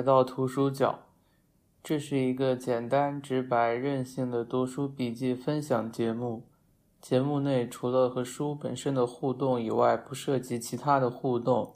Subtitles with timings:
[0.00, 1.00] 来到图书角。
[1.82, 6.46] 这是一个简单、直白、任性的读书笔记分享节目。
[7.02, 11.74] 节目内除了和书本身的互动以外，不涉及其他的互动。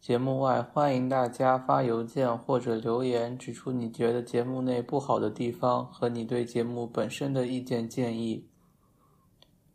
[0.00, 8.48] 节目外，欢迎大家发邮件或者留言，指出你觉得节目内不好的地方和你对节目本身的意见建议。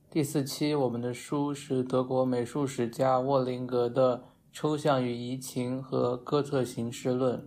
[0.10, 4.18] 第四期，我们的书是德国美术史家沃林格的
[4.52, 7.38] 《抽象与移情》和《哥特形式论》。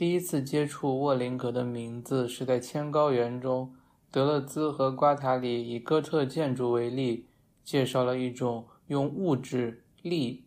[0.00, 3.74] 第一次接触沃林格的名字是在《千高原》中，
[4.10, 7.26] 德勒兹和瓜塔里以哥特建筑为例，
[7.62, 10.46] 介绍了一种用物质力。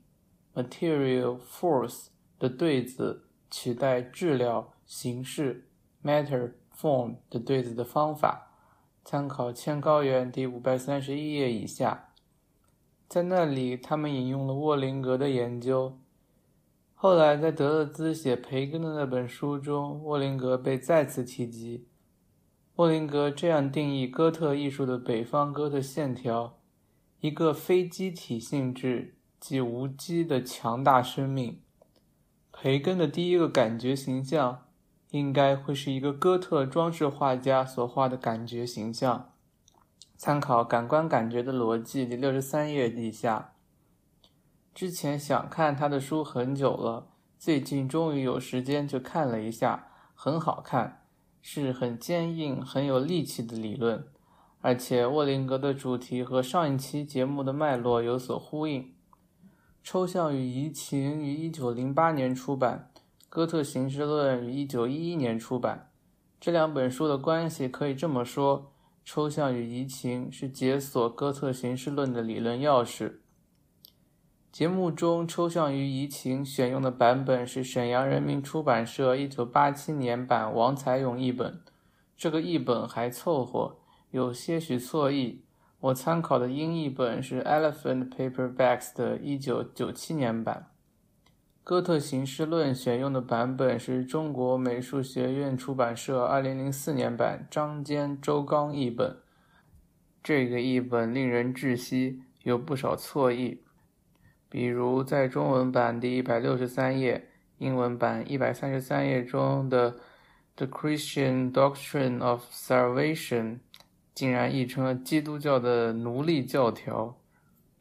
[0.56, 2.08] material force
[2.40, 5.68] 的对子取代质料形式
[6.04, 8.54] matter form 的对子的方法，
[9.06, 12.10] 参考《千高原》第五百三十一页以下。
[13.08, 16.00] 在那里，他们引用了沃林格的研究。
[17.04, 21.86] 后来，在德勒兹写培根的那本书中，沃林格被再次提及。
[22.78, 26.58] 沃林格这样定义哥特艺术的北方哥特线条：
[27.20, 29.16] 一个非机体性质。
[29.38, 31.60] 即无机的强大生命。
[32.54, 34.68] 培根的第一个感觉形象，
[35.12, 39.34] 应该会是一个哥特装饰画家所画的感觉形象。
[40.16, 43.53] 参考《感官感觉的逻辑》第六十三页以下。
[44.74, 51.06] 之前想看他的书很久了，最近终于有时间就看了一下，很好看，
[51.44, 54.04] 是很坚硬、很有力气的理论，
[54.62, 58.82] 而且沃林格的主题和上一期节目的脉络有所呼应。
[59.84, 62.90] 《抽象与移情》于一九零八年出版，
[63.30, 65.92] 《哥特形式论》于一九一一年出版。
[66.40, 68.60] 这两本书的关系可以这么说：
[69.06, 73.20] 《抽象与移情》是解锁哥特形式论的理论钥匙。
[74.54, 81.60] 节目中，《抽象与移情》选用的版本是沈阳人民出版社一九八七年版王才勇译本，
[82.16, 83.80] 这个译本还凑合，
[84.12, 85.42] 有些许错译。
[85.80, 90.68] 我参考的英译本是 Elephant Paperbacks 的1997年版，
[91.64, 99.18] 《哥特形式论》选用的版本是中国美术学院出版社2004年版张坚、周刚译本。
[100.22, 103.63] 这个译本令人窒息，有不少错译，
[104.54, 107.28] 比如在中文版第一百六十三页、
[107.58, 109.96] 英文版一百三十三页中的
[110.56, 113.62] “The Christian Doctrine of Salvation”。
[114.14, 117.18] 竟然译成了基督教的奴隶教条，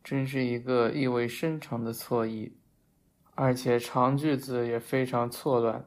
[0.02, 2.54] 真是一个意味深长的错译，
[3.34, 5.84] 而且长句子也非常错乱。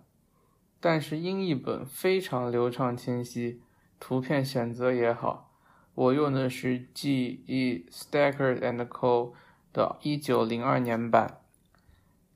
[0.80, 3.60] 但是英译本非常流畅清晰，
[4.00, 5.52] 图片选择也好。
[5.96, 7.44] 我用的是 G.
[7.48, 7.88] E.
[7.90, 9.34] Stacker and Co.
[9.76, 11.42] 的一九零二年版。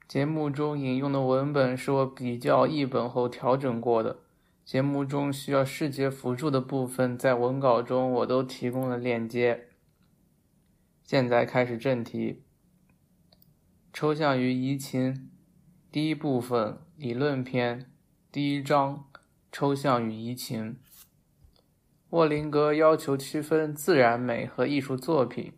[0.06, 4.18] 节目中引用的文本是我比较译本后调整过的。
[4.66, 9.70] 节目中需要视觉辅助的部分，在文稿中我都提供了链接。
[11.02, 12.44] 现在开始正题。
[13.94, 15.30] 抽象与移情，
[15.90, 17.90] 第一部分理论篇，
[18.32, 19.06] 第一章
[19.50, 20.78] 抽象与移情。
[22.10, 25.54] 沃林格要求区分自然美和艺术作品。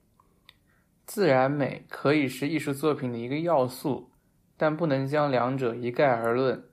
[1.06, 4.12] 自然美可以是艺术作品的一个要素，
[4.56, 6.64] 但不能将两者一概而论。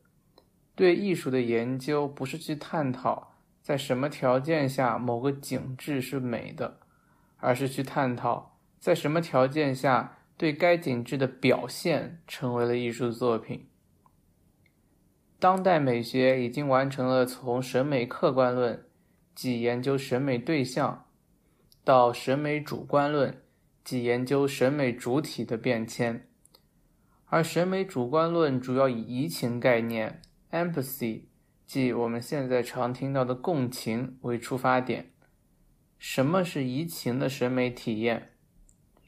[0.74, 6.78] 对艺术的研究不是去探讨在什么条件下某个景致是美的，
[7.38, 13.68] 而是去探讨在什么条件下对该景致的表现成为了艺术作品。
[15.40, 18.84] 当代美学已经完成了从审美客观论，
[19.34, 21.06] 即研究审美对象，
[21.82, 23.40] 到审美主观论，
[23.88, 26.28] 即研究审美主体的变迁，
[27.24, 30.20] 而审美主观论主要以移情概念。
[30.50, 31.22] Empathy，
[31.64, 35.12] 即我们现在常听到的共情为出发点。
[35.98, 38.32] 什么是移情的审美体验？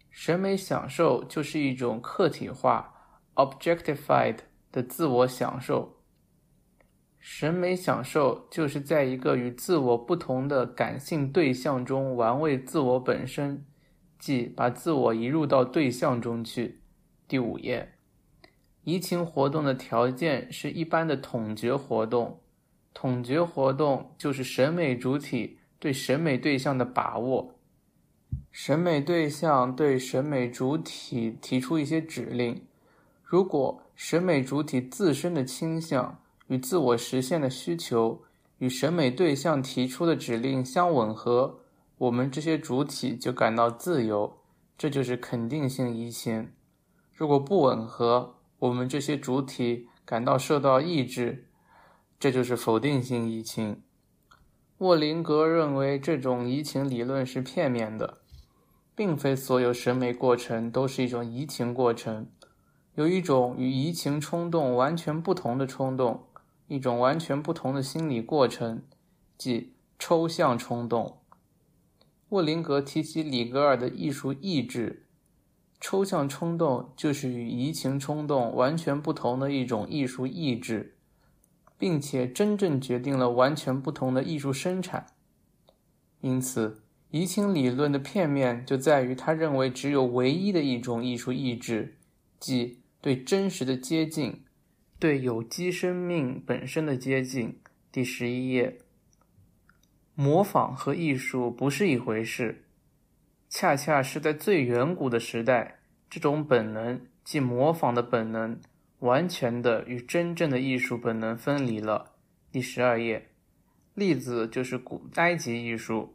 [0.09, 2.95] 审美享受就是一种客体化
[3.35, 4.39] （objectified）
[4.73, 5.99] 的自我享受。
[7.19, 13.67] 审美享受就是在一个与自我不同的感性对象中玩味自我本身，
[14.21, 16.81] 即把自我移入到对象中去。
[17.27, 17.95] 第五页。
[18.85, 22.41] 移情活动的条件是一般的统觉活动，
[22.95, 27.55] 统觉活动就是审美主体对审美对象的把握，
[28.51, 32.63] 审美对象对审美主体提出一些指令，
[33.23, 38.23] 如果审美主体自身的倾向与自我实现的需求
[38.59, 41.60] 与审美对象提出的指令相吻合，
[42.01, 44.39] 我们这些主体就感到自由，
[44.79, 46.47] 这就是肯定性移情；
[47.13, 51.47] 如果不吻合，我们这些主体感到受到抑制，
[52.19, 53.83] 这就是否定性移情。
[54.79, 58.23] 沃林格认为这种移情理论是片面的，
[58.95, 62.27] 并非所有审美过程都是一种移情过程。
[62.95, 66.25] 有一种与移情冲动完全不同的冲动，
[66.67, 68.83] 一种完全不同的心理过程，
[69.37, 71.20] 即抽象冲动。
[72.31, 75.07] 沃林格提起里格尔的艺术意志。
[75.81, 80.97] 抽象冲动就是与移情冲动完全不同的一种艺术意志，
[81.79, 85.07] 并且真正决定了完全不同的艺术生产。
[86.21, 91.97] 因此，移情理论的片面就在于他认为只有唯一的一种艺术意志，
[92.39, 94.45] 即对真实的接近，
[94.99, 97.59] 对有机生命本身的接近。
[97.91, 98.79] 第十一页，
[100.21, 102.67] 模仿和艺术不是一回事。
[103.49, 105.79] 恰恰是在最远古的时代，
[106.11, 108.61] 这种本能，即模仿的本能，
[108.99, 112.17] 完全的与真正的艺术本能分离了。
[112.53, 113.31] 第十二页，
[113.95, 116.15] 例子就是古埃及艺术，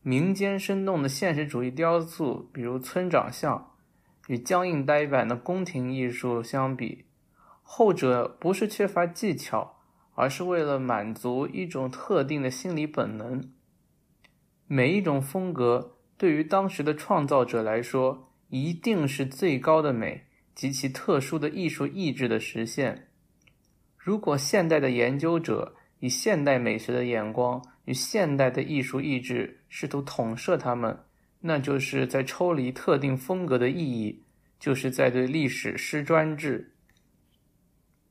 [0.00, 3.74] 民间生动的现实主义雕塑，比如村长像，
[4.28, 7.04] 与僵硬呆板的宫廷艺术相比，
[7.62, 9.75] 后者不是缺乏技巧，
[10.16, 13.48] 而是为了满足一种特定的心理本能。
[14.66, 15.92] 每一种风格。
[16.18, 23.08] 对于当时的创造者来说，一定是最高的美及其特殊的艺术意志的实现。
[23.98, 30.98] 如果现代的研究者以现代美学的眼光与现代的艺术意志试图统摄他们，
[31.40, 34.24] 那就是在抽离特定风格的意义，
[34.58, 36.72] 就是在对历史施专制。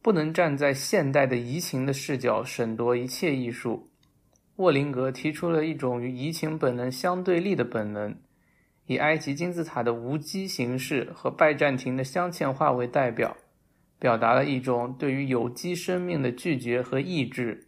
[0.05, 3.89] 不能站在现代的移情的视角审夺一切艺术。
[4.57, 8.15] 沃林格提出了一种与移情本能相对立的本能，
[8.85, 13.35] 以埃及金字塔的无机形式和拜占庭的镶嵌画为代表，
[13.97, 17.65] 表达了一种对于有机生命的拒绝和抑制。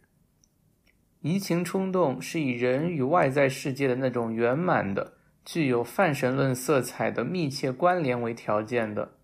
[1.22, 5.14] 移情冲动是以人与外在世界的那种圆满的、
[5.44, 9.14] 具有泛神论色彩的密切关联为条件的，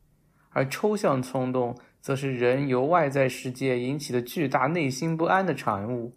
[0.50, 6.12] 而抽象冲动则是人由外在世界引起的巨大内心不安的产物。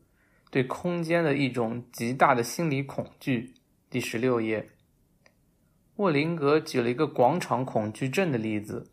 [0.51, 3.53] 对空间的一种极大的心理恐惧。
[3.89, 4.67] 第十六页，
[5.96, 8.89] 沃林格举了一个广场恐惧症的例子。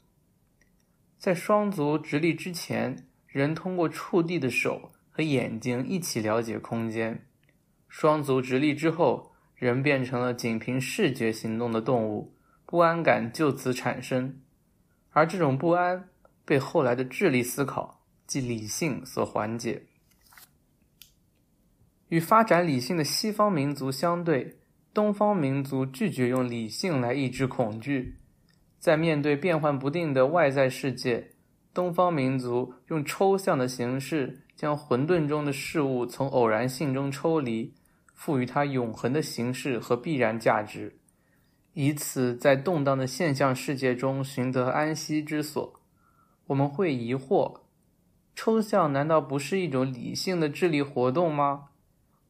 [1.18, 7.16] 在双足直立之前，人通过触地的手和眼睛一起了解空间；
[7.88, 14.40] 双足直立之后，人变成了仅凭视觉行动的动物，不安感就此产生。
[15.10, 16.08] 而这种不安
[16.44, 19.84] 被后来的智力思考，即理性所缓解。
[22.08, 24.58] 与发展理性的西方民族相对，
[24.92, 28.18] 东方民族拒绝用理性来抑制恐惧。
[28.78, 31.32] 在面对变幻不定的外在世界，
[31.72, 37.72] 东方民族用抽象的形式将混沌中的事物从偶然性中抽离，
[38.12, 40.98] 赋予它永恒的形式和必然价值，
[41.72, 45.80] 以此在动荡的现象世界中寻得安息之所。
[46.48, 47.60] 我们会疑惑：
[48.36, 51.68] 抽象难道不是一种理性的智力活动吗？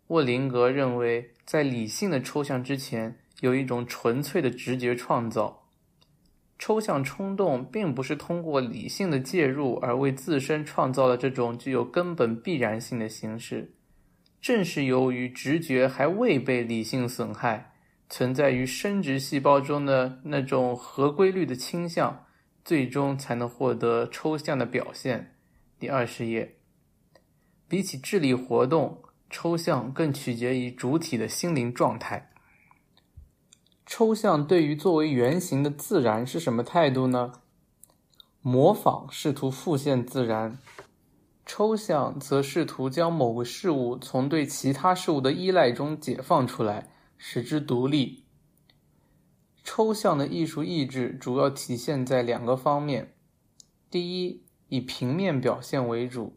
[0.08, 5.62] 沃林格认为，在理性的抽象之前，有一种纯粹的直觉创造。
[6.58, 13.74] 抽象冲动并不是通过理性的介入而为自身创造了这种具有根本必然性的形式。
[14.40, 17.72] 正是由于直觉还未被理性损害，
[18.08, 22.23] 存在于生殖细胞中的那种合规律的倾向，
[22.64, 25.36] 最终才能获得抽象的表现。
[25.78, 26.56] 第二十页，
[27.68, 29.02] 比起智力活动。
[29.30, 32.30] 抽象更取决于主体的心灵状态。
[33.84, 37.32] 抽象对于作为原型的自然是什么态度呢？
[38.40, 40.58] 模仿试图复现自然，
[41.44, 48.23] 抽象则试图将某个事物从对其他事物的依赖中解放出来，使之独立。
[49.64, 53.16] 抽象的艺术意志主要体现在两个方面：
[53.90, 56.36] 第一，以平面表现为主；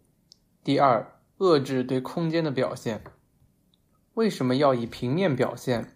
[0.63, 1.13] 第二。
[1.39, 3.03] 遏制对空间的表现。
[4.15, 5.95] 为什么要以平面表现？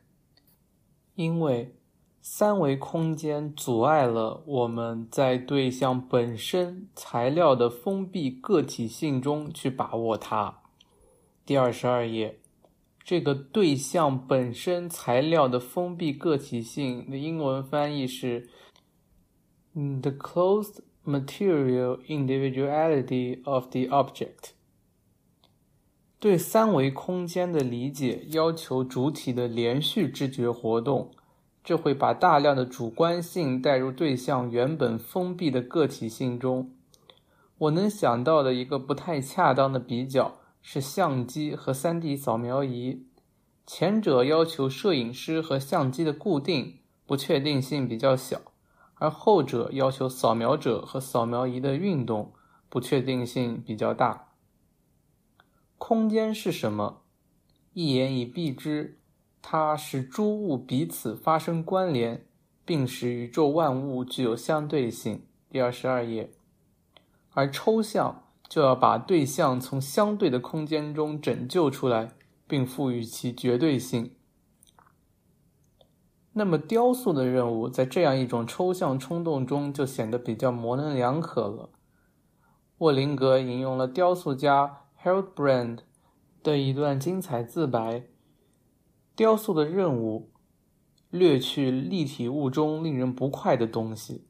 [1.16, 1.80] 因为
[2.22, 10.60] 三维空间阻碍了我们在对象本身材料的封闭个体性中去把握它。
[11.44, 12.40] 第二十二页，
[13.12, 18.48] 这个对象本身材料的封闭个体性的英文翻译是
[19.74, 24.52] “the closed material individuality of the object”。
[26.22, 31.12] 对三维空间的理解要求主体的连续知觉活动，
[31.66, 36.72] 这会把大量的主观性带入对象原本封闭的个体性中。
[37.58, 43.06] 我能想到的一个不太恰当的比较是相机和 3D 扫描仪。
[43.66, 48.40] 前者要求摄影师和相机的固定，不确定性比较小；
[48.96, 52.34] 而后者要求扫描者和扫描仪的运动，
[52.68, 54.30] 不确定性比较大。
[55.78, 57.02] 空间是什么？
[57.74, 59.00] 一言以蔽之，
[59.42, 62.26] 它使诸物彼此发生关联，
[62.66, 65.26] 并使宇宙万物具有相对性。
[65.50, 66.32] 第二十二页。
[67.34, 72.12] 而抽象就要把对象从相对的空间中拯救出来，
[72.46, 74.14] 并赋予其绝对性。
[76.34, 81.70] 那么，雕塑的任务在这样一种抽象冲动中就显得比较模棱两可了。
[82.80, 85.78] 沃林格引用了雕塑家 Harold Brand
[86.44, 88.04] 的一段精彩自白
[89.16, 90.30] ：“雕塑的任务，
[91.10, 94.28] 掠去立体物中令人不快的东西。”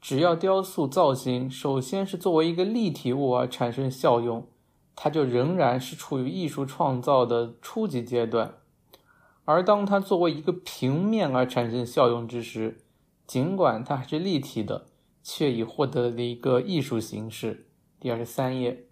[0.00, 4.46] 只要雕塑造型首先是作为一个立体物而产生效用，
[4.94, 8.52] 它就仍然是处于艺术创造的初级阶段；
[9.44, 12.84] 而当它作为一个平面而产生效用之时，
[13.26, 14.86] 尽管它还是立体的，
[15.22, 17.66] 却已获得了一个艺术形式。
[17.98, 18.86] 第二十三页。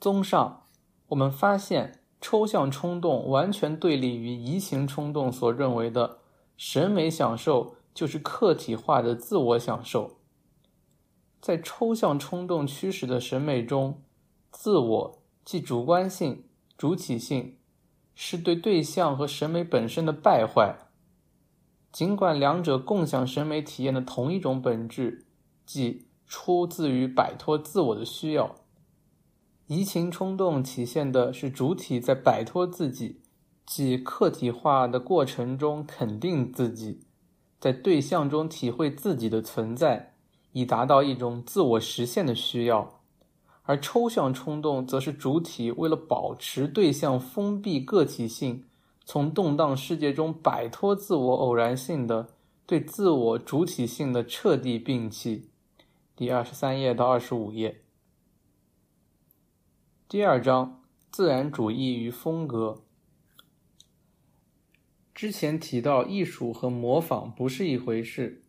[0.00, 0.62] 综上，
[1.08, 6.18] 我们发现抽象冲动完全对立于移情冲动所认为的
[6.56, 7.76] 审美享受。
[7.96, 10.18] 就是客体化的自我享受，
[11.40, 14.02] 在抽象冲动驱使的审美中，
[14.50, 16.44] 自我即主观性、
[16.76, 17.56] 主体性，
[18.14, 20.76] 是对对象和审美本身的败坏。
[21.90, 25.24] 尽管两者共享审美体验的同一种本质，
[25.64, 28.56] 即出自于摆脱自我的需要，
[29.68, 33.22] 移情冲动体现的是主体在摆脱自己，
[33.64, 37.00] 即客体化的过程中肯定自己。
[37.58, 40.14] 在对象中体会自己的存在，
[40.52, 43.00] 以达到一种自我实现的需要；
[43.62, 48.64] 而抽象冲动则是主体为了保持对象封闭个体性，
[49.04, 52.28] 从动荡世界中摆脱自我偶然性的
[52.66, 55.50] 对自我主体性的彻底摒弃。
[56.14, 57.82] 第二十三页到二十五页，
[60.08, 62.85] 第二章：自然主义与风格。
[65.16, 68.42] 之前提到，艺术和模仿不是一回事，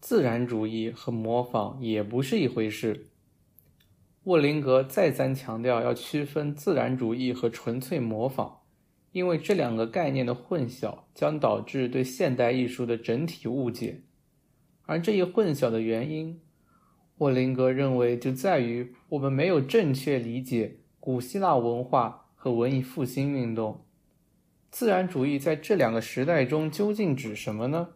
[0.00, 3.06] 自然主义和模仿也不是一回事。
[4.24, 8.62] 沃林格再三强调要区分自然主义和纯粹模仿，
[9.12, 14.02] 因为这两个概念的混淆将导致对现代艺术的整体误解。
[14.86, 16.40] 而这一混淆的原因，
[17.18, 23.84] 沃林格认为就在于我们没有正确理解古希腊文化和文艺复兴运动。
[24.72, 27.90] 自然主义在这两个时代中究竟指什么呢？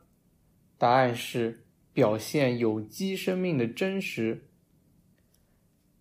[0.76, 4.50] 答案是表现有机生命的真实。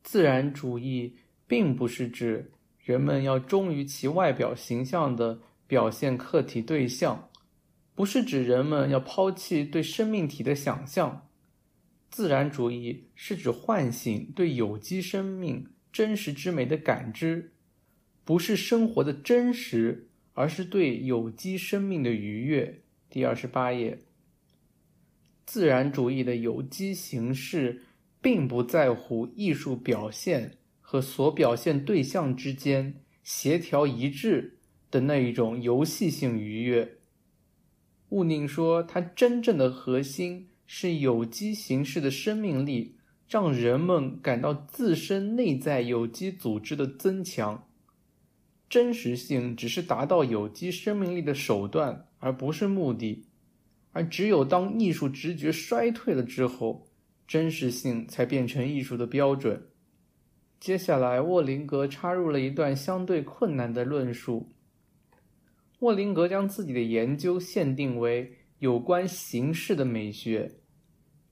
[0.04, 7.30] 自然主义并不是指人们要忠于其外表形象的表现客体对象，
[7.96, 11.30] 不是指人们要抛弃对生命体的想象。
[12.12, 17.54] 自然主义是指唤醒对有机生命真实之美的感知，
[18.26, 20.10] 不是生活的真实。
[20.36, 22.82] 而是对有机生命的愉悦。
[23.10, 23.98] 第二十八页，
[25.46, 27.82] 自然主义的有机形式
[28.22, 32.94] 并不在乎艺术表现和所表现对象之间
[33.24, 34.58] 协调一致
[34.92, 36.98] 的那一种游戏性愉悦。
[38.10, 42.98] 毋宁说，它真正的核心是有机形式的生命力，
[43.30, 47.65] 让人们感到自身内在有机组织的增强。
[48.70, 53.26] 真实性只是达到有机生命力的手段，而不是目的。
[53.92, 56.88] 而只有当艺术直觉衰退了之后，
[57.28, 59.70] 真实性才变成艺术的标准。
[60.60, 64.52] 接下来，沃林格插入了一段相对困难的论述。
[65.80, 70.52] 沃林格将自己的研究限定为有关形式的美学。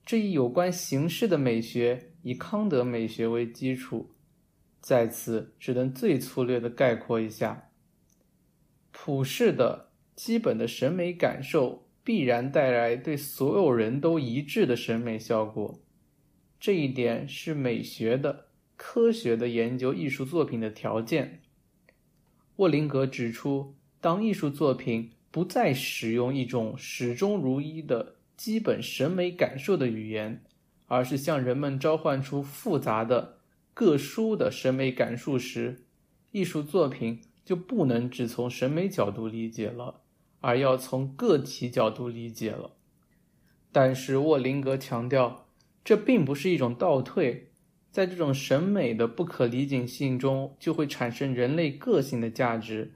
[0.06, 4.12] 这一有关形式的美学以康德美学为基础。
[4.84, 7.70] 在此只能最粗略的概括一下：
[8.92, 15.80] 普世的基本的审美感受必然带来对所有人都一致的审美效果，
[16.60, 21.40] 这一点是美学的、科学的研究艺术作品的条件。
[22.58, 30.44] 沃林格指出，当艺术作品不再使用一种始终如一的基本审美感受的语言，
[30.88, 33.38] 而是向人们召唤出复杂的。
[33.74, 35.86] 各书的审美感受时，
[36.32, 40.02] 艺术作品就不能只从审美角度理解了，
[40.42, 42.76] 而要从个体角度理解了。
[43.72, 45.48] 但是沃林格强调，
[45.84, 47.50] 这并不是一种倒退。
[47.92, 52.94] 在这种审美的不可理解性中，就会产生人类个性的价值，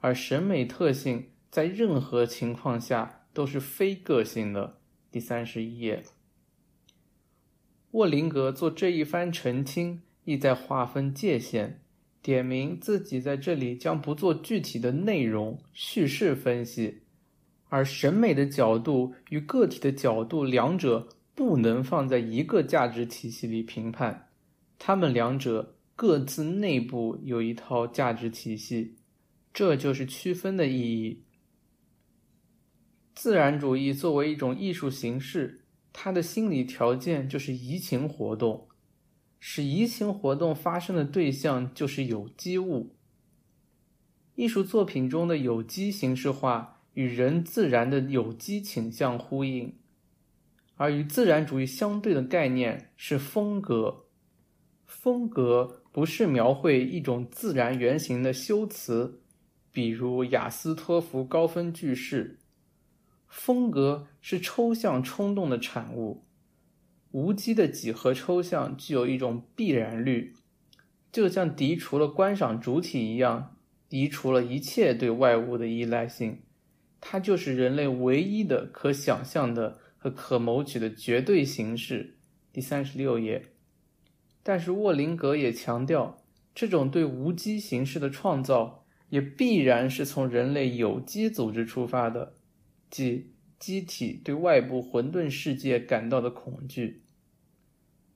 [0.00, 4.78] 而审美特性在任何情况下都是非个性的。
[5.10, 6.02] 第三十一页，
[7.92, 11.80] 沃林格做这一番澄清，意在划分界限，
[12.22, 17.02] 点明自己在这里将不做具体的内容叙事分析，
[17.68, 24.28] 而审美的角度与个体的角度两者不能放在一个价值体系里评判。
[24.78, 28.96] 他们两者各自内部有一套价值体系，
[29.52, 31.22] 这就是区分的意义。
[33.14, 38.66] 自然主义作为一种艺术形式，它的心理条件就是移情活动，
[39.46, 42.96] 使移情活动发生的对象就是有机物。
[44.36, 49.76] 艺术作品中的有机形式化与人自然的有机倾向呼应，
[50.76, 54.06] 而与自然主义相对的概念是风格。
[54.86, 59.20] 风格不是描绘一种自然原型的修辞，
[59.70, 62.38] 比如雅斯托福高分句式。
[63.28, 66.23] 风格是抽象冲动的产物，
[67.14, 70.34] 无机的几何抽象具有一种必然律，
[71.12, 73.56] 就像涤除了观赏主体一样，
[73.88, 76.40] 涤除了一切对外物的依赖性。
[77.00, 82.16] 它就是人类唯一的可想象的和可谋取的绝对形式。
[82.52, 83.50] 第三十六页。
[84.42, 92.34] 但是沃林格也强调，这种对无机形式的创造也必然是从人类有机组织出发的，
[92.90, 97.02] 即机体对外部混沌世界感到的恐惧。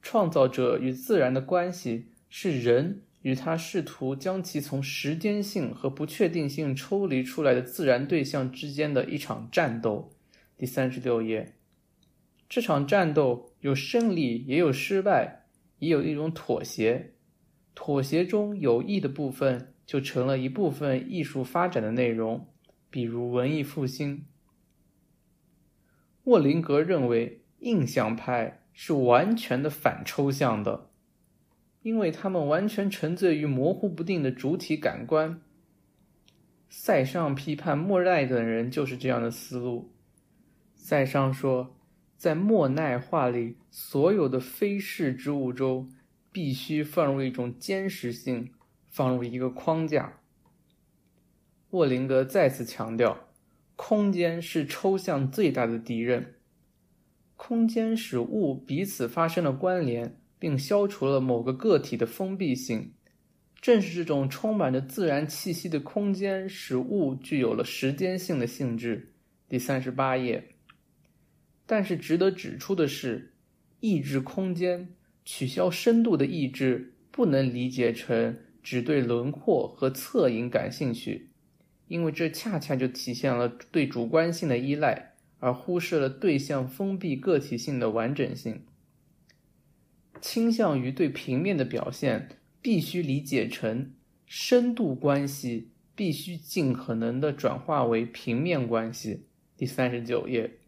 [0.00, 10.10] 创造者与自然的关系是人与他试图将其从时间性和不确定性抽离出来的自然对象之间的一场战斗。
[10.56, 11.54] 第三十六页，
[12.48, 15.44] 这场战斗有胜利，也有失败。
[15.80, 17.12] 也有一种妥协，
[17.72, 22.48] 妥协中有益的部分就成了一部分艺术发展的内容，
[22.90, 24.24] 比如文艺复兴。
[26.24, 30.88] 沃林格认为，印象派是完全的反抽象的，
[31.82, 35.40] 因为他们完全沉醉于模糊不定的主体感官。
[36.68, 39.92] 塞尚批判莫奈等人就是这样的思路。
[40.76, 41.74] 塞尚说。
[42.16, 45.92] 在莫奈画里，所有的非视之物中，
[46.32, 48.52] 必须放入一种坚实性，
[48.88, 50.18] 放入一个框架。
[51.70, 53.28] 沃林格再次强调，
[53.76, 56.37] 空间是抽象最大的敌人。
[57.38, 62.92] 空间使物彼此发生了关联，并消除了某个个体的封闭性。
[63.60, 69.14] 正是这种充满着自然气息的空间，使物具有了时间性的性质。
[69.48, 70.48] 第三十八页。
[71.64, 73.34] 但是值得指出的是，
[73.80, 81.30] 抑制空间、取消深度的抑制不能理解成只对轮廓和侧影感兴趣，
[81.86, 88.62] 因为这恰恰就体现了对主观性的依赖，而忽视了对象封闭个体性的完整性。
[90.20, 92.28] 倾向于对平面的表现，
[92.60, 93.92] 必须理解成
[94.26, 99.26] 深度关系必须尽可能的转化为平面关系。
[99.56, 100.58] 第三十九页。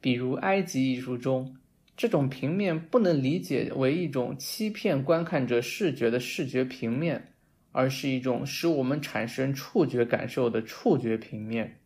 [0.00, 1.56] 比如埃及艺术中，
[1.96, 7.32] 这种平面不能理解为一种欺骗观看者视觉的视觉平面，
[7.72, 11.80] 而是一种使我们产生触觉感受的触觉平面。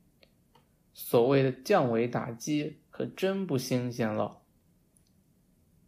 [0.92, 4.42] 所谓的降维打击可真不新鲜了。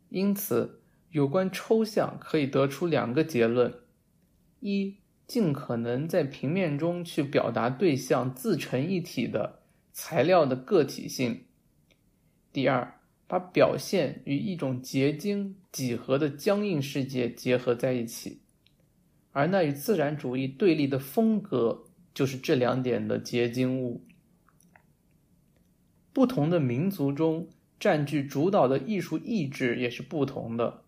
[0.08, 3.74] 因此，有关抽象可以得出两个结论：
[4.60, 9.60] 一，尽可能在平面中去表达对象自成一体的
[9.92, 11.44] 材料的个体性。
[12.52, 18.40] 第二，把表现与一种结晶几何的僵硬世界结合在一起，
[19.30, 24.04] 而那与自然主义对立的风格就是这两点的结晶物。
[26.20, 30.82] 不同的民族中占据主导的艺术意志也是不同的。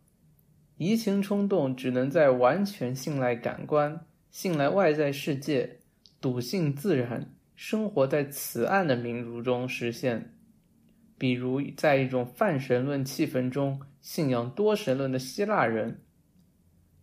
[0.77, 5.79] 移情冲动只能在完全信赖感官、信赖外在世界、
[6.21, 10.35] 笃信自然、生活在此岸的民族中实现。
[11.17, 16.03] 比如，在一种泛神论气氛中，信仰多神论的希腊人，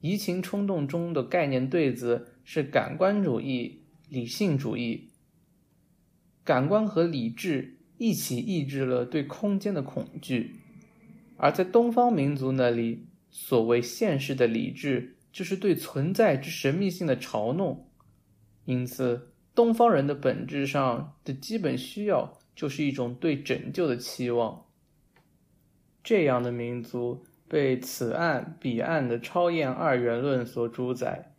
[0.02, 5.10] 移情冲动中的概念对子是感官主义、理性主义。
[6.44, 10.55] 感官和理智一起抑制了对空间的恐惧，
[11.38, 17.88] 而在东方民族那里，所谓现实的理智就是对存在之神秘性的嘲弄。
[18.65, 22.39] 因此，东方人的本质上的基本需要。
[22.55, 24.65] 就是一种对拯救的期望。
[26.03, 31.31] 这样的民族被此岸彼岸的超验二元论所主宰，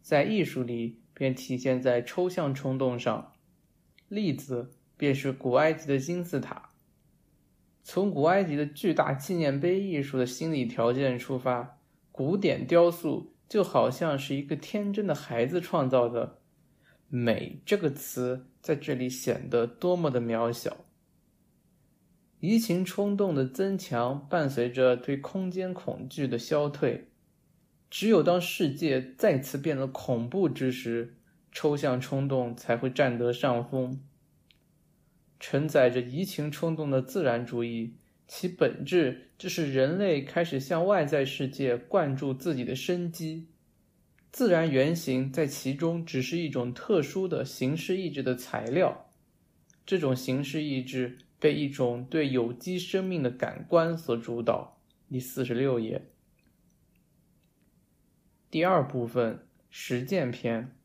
[0.00, 3.32] 在艺术里便体现在抽象冲动上。
[4.06, 6.70] 例子便是古埃及的金字塔。
[7.82, 11.78] 从古埃及的巨大纪念碑艺术的心理条件出发，
[12.12, 16.40] 古典雕塑就好像是一个天真的孩子创造的。
[17.08, 20.76] 美这个词在这里显得多么的渺小。
[22.40, 27.08] 移情冲动的增强伴随着对空间恐惧的消退。
[27.90, 31.16] 只有当世界再次变得恐怖之时，
[31.50, 33.98] 抽象冲动才会占得上风。
[35.40, 37.94] 承载着移情冲动的自然主义，
[38.26, 43.46] 其本质就是人类开始向外在世界灌注自己的生机，
[44.32, 49.10] 自然原型在其中只是一种特殊的形式意志的材料。
[49.86, 54.78] 这种形式意志被一种对有机生命的感官所主导。
[55.08, 56.02] 第四十六页，
[58.50, 60.76] 第二部分实践篇，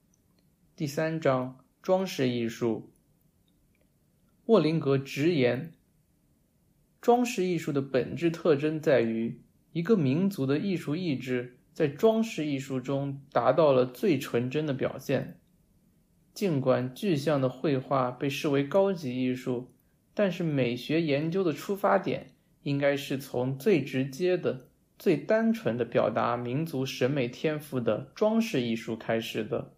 [0.77, 2.92] 第三章装饰艺术。
[4.47, 5.71] 沃林格直言，
[6.99, 9.39] 装饰艺术的本质特征在于
[9.71, 15.39] 一个民族的艺术意志在装饰艺术中达到了最纯真的表现。
[16.33, 19.71] 尽管具象的绘画被视为高级艺术，
[20.13, 22.31] 但是美学研究的出发点
[22.63, 24.67] 应该是从最直接的、
[24.99, 29.72] 最单纯的表达民族审美天赋的装饰艺术开始的。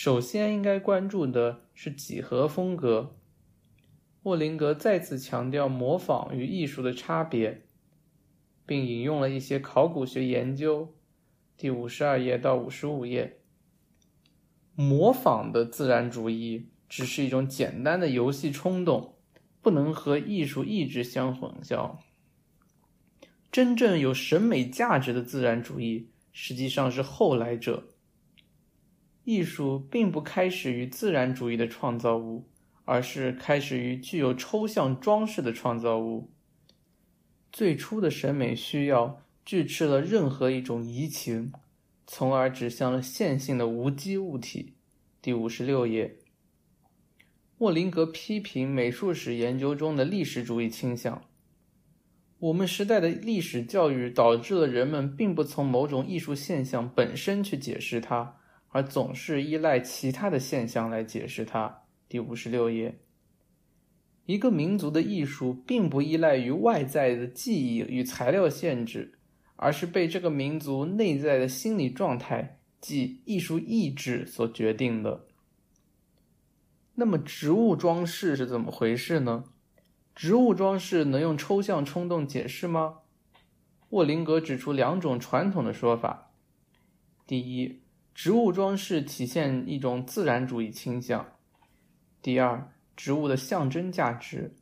[0.00, 3.16] 首先应该关注的是几何风格。
[4.22, 7.66] 沃林格再次强调模仿与艺术的差别，
[8.64, 10.94] 并引用了一些考古学研究。
[11.56, 13.40] 第五十二页到五十五页，
[14.76, 19.16] 模仿的自然主义只是一种简单的游戏冲动，
[19.60, 21.96] 不能和艺术意志相混淆。
[23.50, 27.88] 真正有审美价值的自然主义实际上是后来者。
[29.28, 32.48] 艺术并不开始于自然主义的创造物，
[32.86, 36.30] 而是开始于具有抽象装饰的创造物。
[37.52, 41.52] 最初的审美需要拒斥了任何一种移情，
[42.06, 44.72] 从而指向了线性的无机物体。
[45.20, 46.16] 第五十六页，
[47.58, 51.22] 莫林格批评美术史研究中的历史主义倾向。
[52.38, 58.37] 我们时代的历史教育导致了人们并不从某种艺术现象本身去解释它。
[58.70, 61.82] 而总是依赖其他的现象来解释它。
[62.08, 63.00] 第五十六页，
[64.26, 69.18] 一个民族的艺术并不依赖于外在的记忆与材料限制，
[69.56, 75.26] 而是被这个民族内在的心理状态即艺术意志所决定的。
[76.94, 79.44] 那么，植物装饰是怎么回事呢？
[80.14, 82.98] 植物装饰能用抽象冲动解释吗？
[83.90, 86.32] 沃林格指出两种传统的说法。
[87.26, 87.82] 第一。
[88.18, 91.24] 植物装饰体现一种自然主义倾向。
[92.20, 94.56] 第二，植物的象征价值。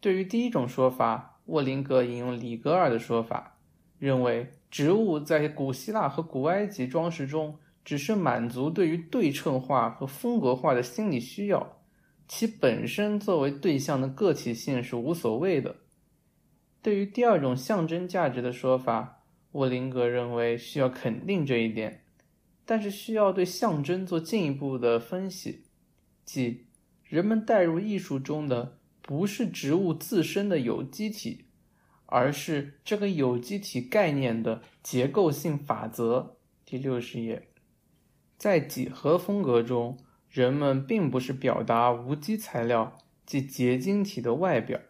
[0.00, 3.56] 对于第一种说法，沃林格引用里格尔的说法，
[4.00, 11.84] 认为植物在古希腊和古埃及装饰中只是满足对于对称化和风格化的心理需要，
[12.26, 15.76] 其本身作为对象的个体性是无所谓的。
[16.82, 19.20] 对于第二种象征价值的说法，
[19.52, 22.00] 沃林格认为需要肯定这一点。
[22.64, 25.64] 但是需要对象征做进一步的分析，
[26.24, 26.66] 即
[27.04, 31.46] 人们带入艺术中的不是植物自身的有机体，
[32.06, 36.36] 而是这个有机体概念的结构性法则。
[36.64, 37.48] 第六十页，
[38.38, 39.98] 在几何风格中，
[40.30, 42.96] 人们并不是表达无机材料
[43.26, 44.80] 即结晶体的外表，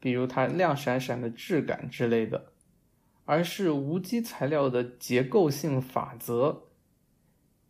[0.00, 2.52] 比如它亮闪闪的质感之类的，
[3.26, 6.69] 而是无机材料的结构性法则。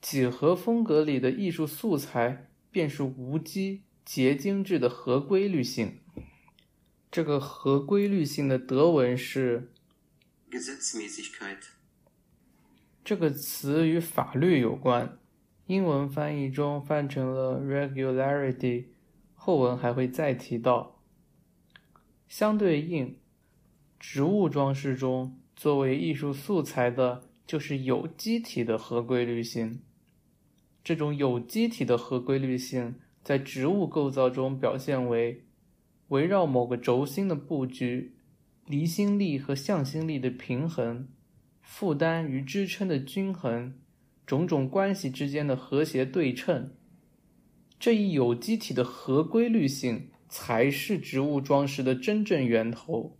[0.01, 5.99] 几何风格里的艺术素材便是无机结晶质的合规律性。
[7.11, 9.71] 这个合规律性的德文是
[10.51, 11.59] Gesetzmäßigkeit。
[13.05, 15.19] 这个词与法律有关，
[15.67, 18.87] 英文翻译中翻成了 regularity，
[19.35, 21.03] 后文还会再提到。
[22.29, 23.19] 相对应，
[23.99, 29.83] 植物装饰中作为艺术素材的就是有机体的合规律性。
[30.83, 35.45] 这种有机体的合规律性在植物构造中表现为
[36.09, 38.17] 围绕某个轴心的布局、
[38.67, 41.09] 离心力和向心力的平衡、
[41.61, 43.79] 负担与支撑的均衡、
[44.27, 46.75] 种种关系之间的和谐对称。
[47.79, 53.19] 这一有机体的合规律性才是植物装饰的真正源头。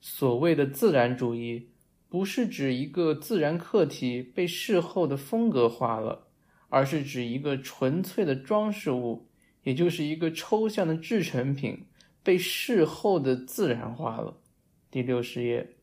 [0.00, 1.70] 所谓的自然主义，
[2.08, 6.27] 不是指一个自然客体被事后的风格化了，
[6.68, 9.28] 而是指一个纯粹的装饰物，
[9.62, 11.86] 也就是一个抽象的制成品
[12.22, 14.38] 被事后的自然化了。
[14.90, 15.76] 第六十页，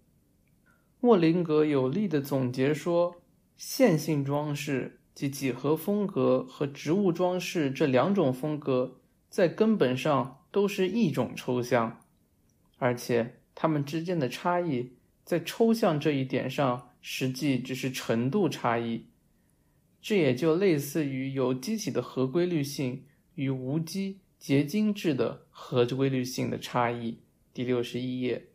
[0.99, 3.21] 莫林格有力的总结说，
[3.57, 12.01] 线性装饰及几何风格和植物装饰这两种风格，在根本上都是一种抽象，
[12.77, 13.41] 而且。
[13.57, 14.91] 它们之间的差异，
[15.23, 19.05] 在抽象这一点上，实际只是程度差异。
[20.05, 27.17] 这也就类似于有机体的合规律性与无机结晶质的合规律性的差异。
[27.51, 28.45] 第六十一页，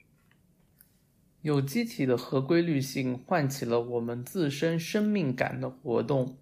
[1.42, 6.38] 有机体的合规律性唤起了我们自身生命感的活动，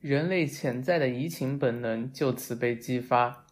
[0.00, 3.44] 人类潜在的移情本能就此被激发。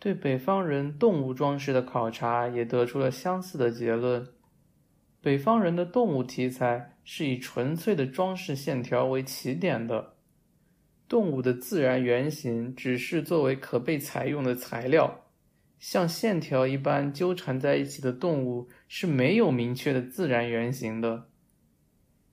[0.00, 4.26] 对北方人动物装饰的考察也得出了相似的结论。
[5.20, 10.16] 北方人的动物题材是以纯粹的装饰线条为起点的，
[11.08, 15.24] 动物的自然原型只是作为可被采用的材料。
[15.78, 21.28] 像线条一般纠缠在一起的动物是没有明确的自然原型的，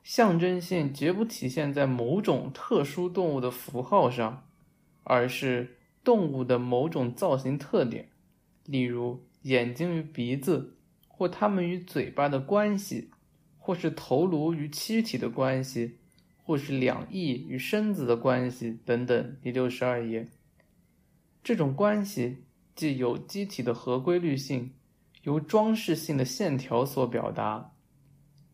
[0.04, 4.50] 象征性绝不体现在某种特殊动物的符号上，
[5.04, 5.78] 而是。
[6.06, 8.10] 动物的某种造型特点，
[8.66, 10.76] 例如眼睛与鼻子，
[11.08, 13.10] 或它们与嘴巴的关系，
[13.66, 16.00] 或是头颅与躯体的关系，
[16.44, 19.38] 或是两翼与身子的关系等等。
[19.42, 20.28] 第六十二页，
[21.42, 22.44] 这种关系
[22.76, 24.74] 既有机体的合规律性，
[25.22, 27.72] 由装饰性的线条所表达。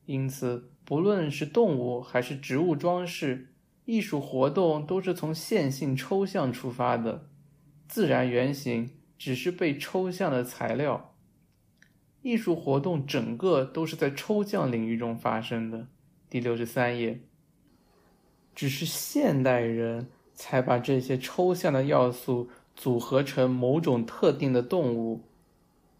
[0.06, 7.32] 因此，不论是动物还是植物装饰，艺术活动都是从线性抽象出发的。
[7.88, 11.09] 自然原型只是被抽象的材料，
[12.21, 15.88] 艺术活动整个都是在抽象领域中发生的。
[16.29, 17.21] 第六十三页，
[18.53, 25.21] 只是现代人才把这些抽象的要素组合成某种特定的动物，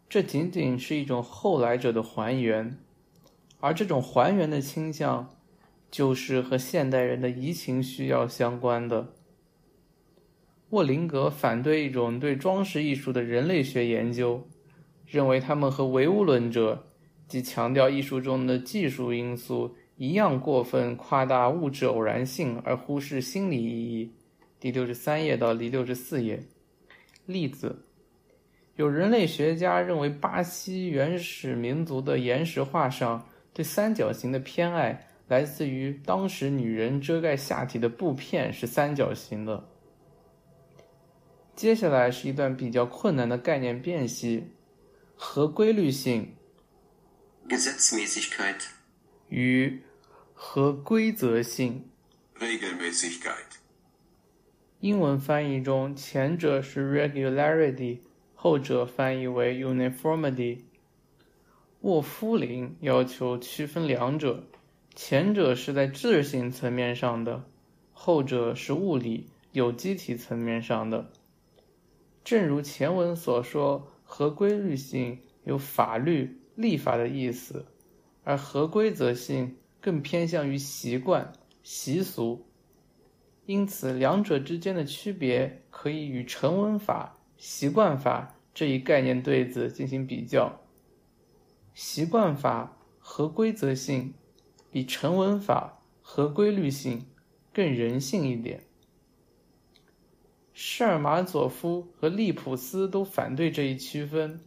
[0.08, 2.78] 这仅仅是一种后来者的还原，
[3.60, 5.30] 而这种还原的倾向，
[5.90, 9.14] 就是和现代人的移情需要相关的。
[10.70, 14.48] 沃林格反对一种对装饰艺术的人类学研究，
[15.10, 16.86] 认为他们和唯物论者，
[17.28, 24.14] 即强调艺术中的技术因素一样过分夸大物质偶然性而忽视心理意义。
[24.60, 26.44] 第六十三页到第六十四页，
[27.26, 27.86] 例子：
[28.76, 39.68] 有人类学家认为巴西原始民族的岩石画上对三角形的偏爱来自于当时女人遮盖下体的布片是三角形的。
[41.56, 44.44] 接下来是一段比较困难的概念辨析：
[45.22, 46.34] 和规律性
[47.50, 48.62] （Gesetzmäßigkeit）
[49.28, 49.82] 与
[50.34, 51.90] 和规则性
[52.40, 53.58] （Regelmäßigkeit）。
[54.80, 58.00] 英文翻译中，前者是 regularity，
[58.34, 60.62] 后者翻译为 uniformity。
[61.82, 64.46] 沃夫林要求区分两者，
[64.96, 67.44] 前者是在质性层面上的，
[67.92, 71.12] 后者是物理有机体层面上的。
[72.24, 77.64] 正如前文所说，合规律性有法律、立法的意思，
[78.24, 82.44] 而合规则性更偏向于习惯、习俗。
[83.46, 90.60] 因此，两者之间的区别可以与成文法、习惯法这一概念对子进行比较。
[91.76, 94.16] 习惯法合规则性
[94.72, 97.06] 比成文法合规律性
[97.54, 98.64] 更人性一点。
[100.62, 104.42] 施尔马佐夫和利普斯都反对这一区分，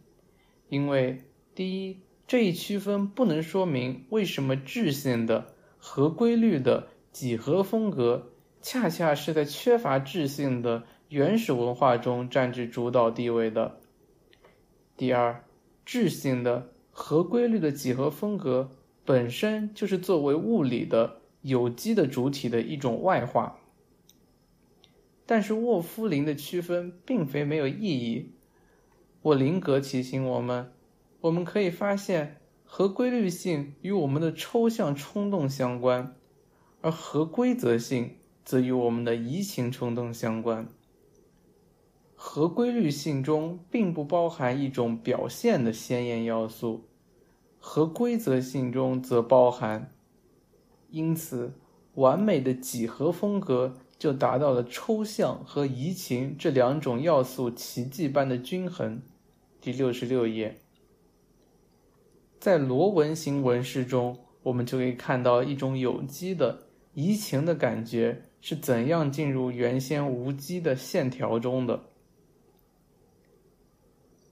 [0.69, 1.23] 因为
[1.55, 1.97] 第一，
[2.27, 8.29] 这一区分不能说明为什么质性的、合规律的几何风格
[8.61, 13.79] 恰恰是在缺乏质性的原始文化中占据主导地位的；
[14.95, 15.43] 第二，
[15.83, 18.69] 质性的、合规律的几何风格
[19.03, 23.57] 本身就是作为物理的有机的主体的一种外化。
[25.25, 28.31] 但是沃夫林的区分并非没有意义。
[29.21, 30.73] 沃林格提醒我们，
[31.21, 36.15] 我们可以发现和规律性与我们的抽象冲动相关，
[36.81, 40.67] 而和规则性则与我们的移情冲动相关。
[42.15, 46.85] 和规律性中并不包含一种表现的鲜艳要素，
[47.59, 49.93] 和规则性中则包含。
[50.89, 51.53] 因此，
[51.95, 53.77] 完美的几何风格。
[54.03, 59.01] 就达到了抽象和移情这两种要素奇迹般的均衡。
[59.61, 60.59] 第六十六页，
[62.37, 71.83] 在螺纹形纹饰中，我们就可以看到一种有机的移情的感觉是怎样进入原先无机的线条中的。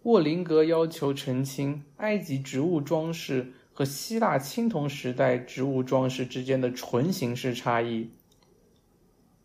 [0.03, 8.09] 沃林格要求澄清埃及植物装饰和希腊青铜时代植物装饰之间的纯形式差异。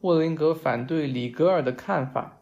[0.01, 2.41] 沃林格反对里格尔的看法，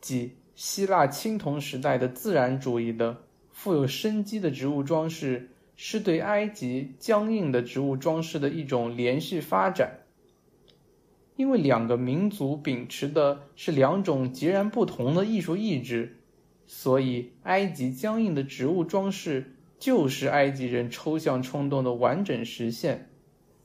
[0.00, 5.50] 即希腊青铜时代的自然主义的富有生机的植物装饰。
[5.82, 10.00] 是对埃及僵硬的植物装饰的一种连续发展，
[11.36, 16.18] 因为两个民族秉持的是两种截然不同的艺术意志，
[16.66, 23.08] 所以埃及僵硬的植物装饰就是埃及人抽象冲动的完整实现。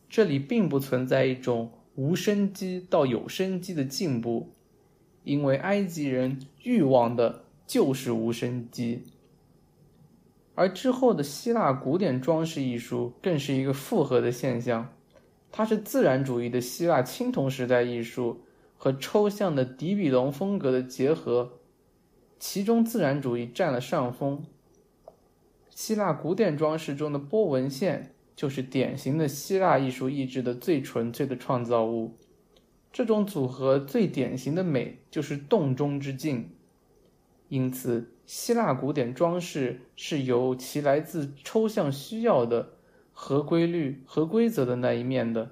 [0.07, 4.51] 这里并不存在一种无生机到有生机的进步，
[5.23, 9.03] 因为埃及人欲望的就是无生机。
[10.53, 14.93] 而之后的希腊古典装饰艺术更是一个复合的现象，
[15.51, 18.41] 它是自然主义的希腊青铜时代艺术
[18.77, 21.59] 和抽象的迪比龙风格的结合，
[22.39, 24.43] 其中自然主义占了上风。
[25.69, 32.17] 希腊古典装饰中的波纹线就是典型的希腊艺术意志的最纯粹的创造物，
[32.91, 36.49] 这种组合最典型的美就是洞中之静，
[37.49, 38.11] 因此。
[38.27, 42.69] 希腊古典装饰是由其来自抽象需要的
[43.13, 45.51] 合规律、合规则的那一面的，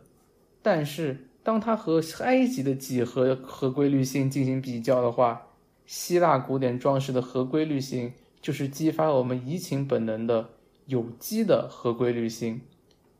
[0.63, 5.49] 但是当它和埃及的几何合规律性进行比较的话，
[5.85, 10.49] 希腊古典装饰的合规律性就是激发我们移情本能的
[10.87, 12.59] 有机的合规律性。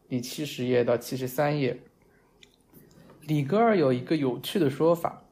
[0.07, 1.79] 第七十页到七十三页，
[3.21, 5.23] 里格尔有一个有趣的说法，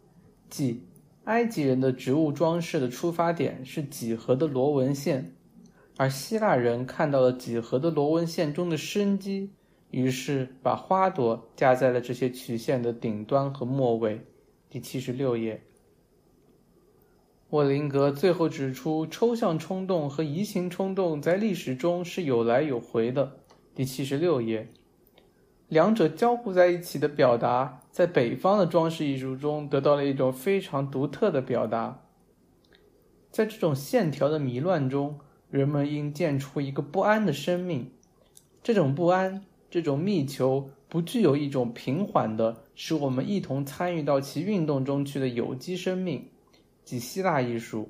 [0.49, 0.83] 即。
[1.25, 5.35] 埃及人的植物装饰的出发点是几何的螺纹线，
[5.95, 9.51] 而希腊人看到了几何的螺纹线中的生机，
[9.91, 14.25] 于是把花朵加在了这些曲线的顶端和末尾。
[14.67, 15.61] 第七十六页，
[17.51, 23.40] 沃林格最后指出，抽象冲动和移情冲动在历史中是有来有回的。
[23.73, 24.67] 第七十六页。
[25.69, 32.01] 两者交互在一起的表达，在北方的装饰艺术中得到了一种非常独特的表达。
[33.31, 35.17] 在这种线条的迷乱中，
[35.49, 37.89] 人们应见出一个不安的生命。
[38.61, 46.27] 这种不安，这种密求，不具有一种平缓的、使我们一同参与到其运动中去的有机生命，
[46.83, 47.89] 即希腊艺术。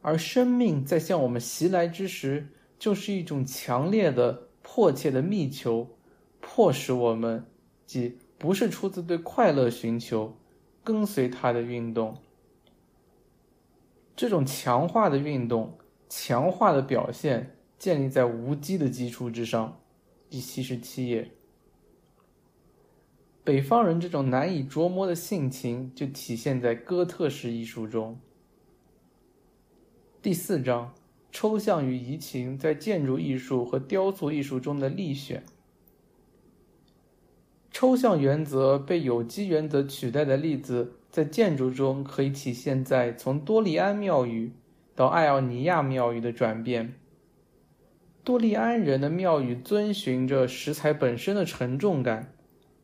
[0.00, 2.48] 而生命在向我们袭来之时，
[2.78, 5.86] 就是一种强烈的、迫切的密求。
[6.40, 7.44] 迫使我们，
[7.84, 10.34] 即不是出自对快乐寻求，
[10.82, 12.16] 跟随它的运动。
[14.16, 15.76] 这种强化的运动，
[16.08, 19.78] 强化的表现，建立在无机的基础之上。
[20.30, 21.30] 第七十七页，
[23.44, 28.18] 北方人这种难以捉摸的性情，就体现在哥特式艺术中。
[30.22, 30.94] 第四章，
[31.32, 35.42] 抽象与移情在建筑艺术和雕塑艺术中的例选。
[37.70, 44.52] 抽象原则被有机原则取代的例子，在建筑中可以体现在从多利安庙宇
[44.94, 46.94] 到艾奥尼亚庙宇的转变。
[48.22, 52.34] 多利安人的庙宇遵循着石材本身的沉重感，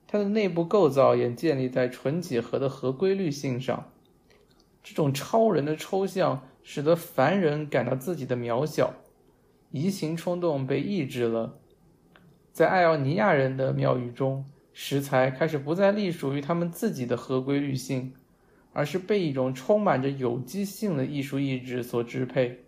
[0.06, 3.92] 它的内部构造也建立在纯几何的合规律性上。
[4.82, 8.92] 这种超人的抽象使得凡人感到自己的渺小，
[9.70, 11.58] 移情冲动被抑制了。
[12.52, 14.44] 在艾奥尼亚人的庙宇中。
[14.80, 18.12] 石材开始不再隶属于他们自己的合规律性，
[18.72, 22.60] 而是被一种充满着有机性的艺术意志所支配，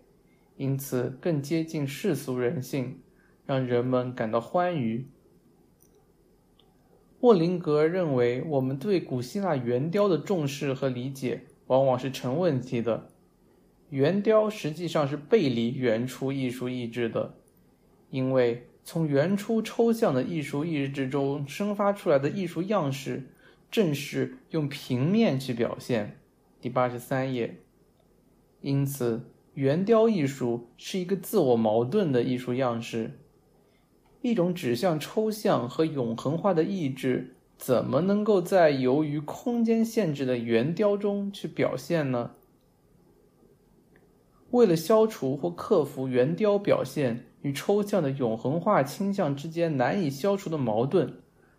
[0.57, 2.99] 因此更接近世俗人性，
[3.45, 5.07] 让人们感到欢愉。
[7.21, 13.10] 沃林格认为，我们对古希腊圆雕的重视和理解往往是成问题的。
[13.91, 17.35] 圆雕实际上是背离原初艺术意志的，
[18.09, 18.67] 因为。
[18.83, 23.27] 从原初抽象的艺术意志中生发出来的艺术样式，
[23.69, 26.17] 正是用平面去表现。
[26.59, 27.57] 第八十三页。
[28.61, 29.21] 因此，
[29.53, 33.19] 圆雕艺术是一个自我矛盾的艺术样式。
[34.23, 42.31] 一种指向抽象和永恒化的意志，怎么能够在由于空间限制的圆雕中去表现呢？
[44.51, 47.25] 为了消除或克服圆雕表现。
[47.41, 51.11] 与抽象的永恒化倾向之间难以消除的矛盾，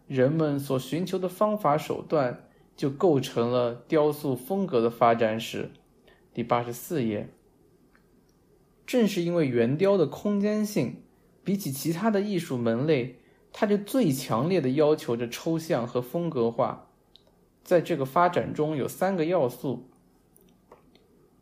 [0.07, 2.45] 人们所寻求的方法手段
[2.76, 5.72] 就构成了雕塑风格的发展史。
[6.32, 7.28] 第八十四页。
[8.86, 11.03] 正是因为圆雕的空间性，
[11.43, 13.16] 比起其他的艺术门类，
[13.53, 16.90] 它就最强烈的要求着抽象和风格化。
[17.64, 19.88] 在这个发展中有三个要素。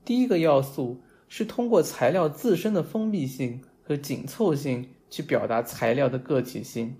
[0.02, 6.96] 第一个要素是通过材料自身的封闭性和紧凑性去表达材料的个体性。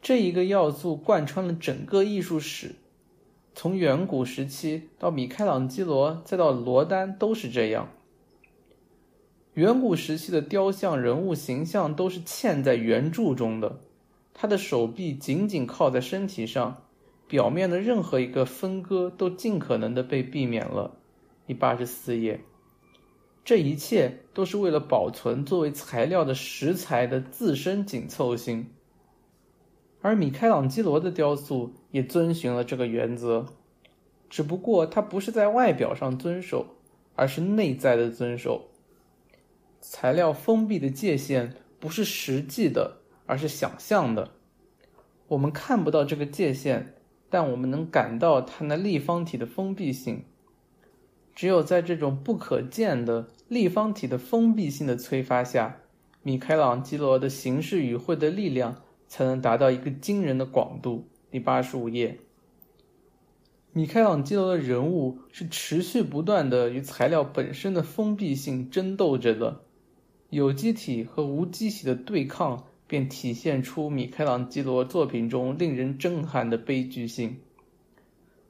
[0.00, 2.74] 这一个要素贯穿了整个艺术史，
[3.54, 7.90] 从远古时期到米开朗基罗，再到罗丹，都是这样。
[9.54, 13.80] 远古时期的雕像人物形象都是嵌在圆柱中的，
[14.32, 16.84] 他的手臂紧紧靠在身体上，
[17.28, 20.96] 表面的任何一个分割都尽可能的被避免了。
[21.46, 22.40] 第八十四页，
[23.46, 28.66] 这一切都是为了保存作为材料的石材的自身紧凑性。
[30.02, 33.46] 而米开朗基罗的雕塑也遵循了这个原则，
[34.28, 36.66] 只不过它不是在外表上遵守，
[37.14, 38.66] 而是内在的遵守。
[39.80, 44.32] 材料封闭的界限不是实际的，而是想象的。
[45.28, 46.96] 我们看不到这个界限，
[47.30, 50.24] 但我们能感到它那立方体的封闭性。
[51.32, 55.76] 只有在这种不可见的立方体的封闭性的催发下，
[56.22, 61.06] 米开朗基罗的形式与会的力量才能达到一个惊人的广度。
[61.30, 62.18] 第八十五页，
[63.72, 69.60] 米开朗基罗的人物是持续不断的与材料本身的封闭性争斗着的。
[70.30, 77.36] 有机体和无机体的对抗，便体现出米开朗基罗作品中令人震撼的悲剧性。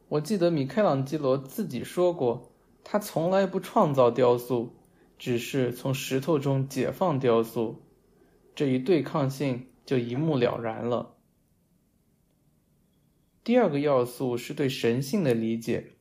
[0.09, 2.51] 我记得米开朗基罗自己说过，
[2.83, 4.71] 他从来不创造雕塑，
[5.19, 7.83] 只是从石头中解放雕塑。
[8.55, 11.17] 这一对抗性就一目了然了。
[13.45, 15.93] 第二个要素是对神性的理解。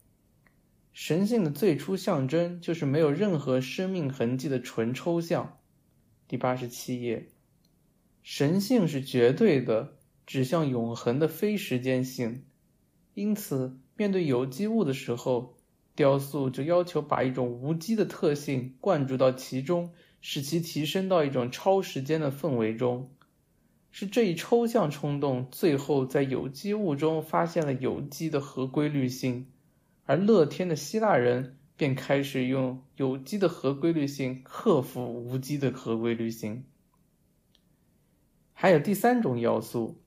[0.93, 5.57] 神性的最初象征就是没有任何生命痕迹的纯抽象。
[6.28, 7.28] 第八十七页，
[8.24, 12.45] 神性是绝对的，指向永恒的非时间性。
[13.13, 15.55] 因此，面对有机物的时候，
[15.96, 23.10] 雕塑就要求把一种无机的特性灌注到其中，使其提升到一种超时间的氛围中。
[23.91, 29.48] 是这一抽象冲动，最后在有机物中发现了有机的合规律性，
[30.06, 31.58] 而乐天的希腊人。
[31.78, 36.64] 便开始用有机的合规律性克服无机的合规律性。
[38.54, 40.00] 还有第三种要素，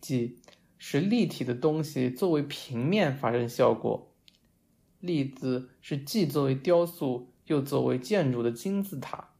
[0.00, 0.38] 即
[0.78, 4.09] 使立体的东西作为平面发生效果。
[5.00, 9.30] 例子是既作为雕塑又作为建筑的金字塔。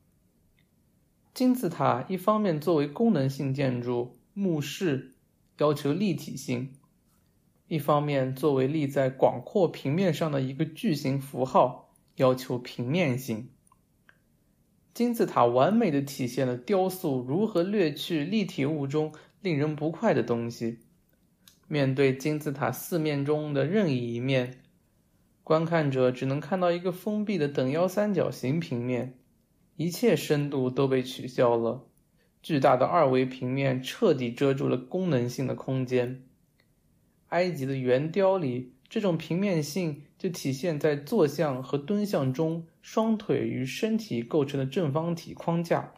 [1.33, 5.13] 金字塔一方面作为功能性建筑，墓室
[5.59, 6.73] 要求立体性。
[7.69, 13.49] 一方面，作为立在广阔平面上的一个巨型符号，要求平面性。
[14.93, 20.81] 金字塔完美的体现了雕塑如何掠去立体物中令人不快的东西。
[21.69, 24.63] 面对金字塔四面中的任意一面，
[25.51, 29.19] 观看者只能看到一个封闭的等腰三角形平面，
[29.75, 31.89] 一切深度都被取消了。
[32.41, 36.23] 巨大的二维平面彻底遮住了功能性的空间。
[37.31, 45.95] 埃及的圆雕里，这种平面性就体现在坐像和蹲像中双腿与身体构成的正方体框架。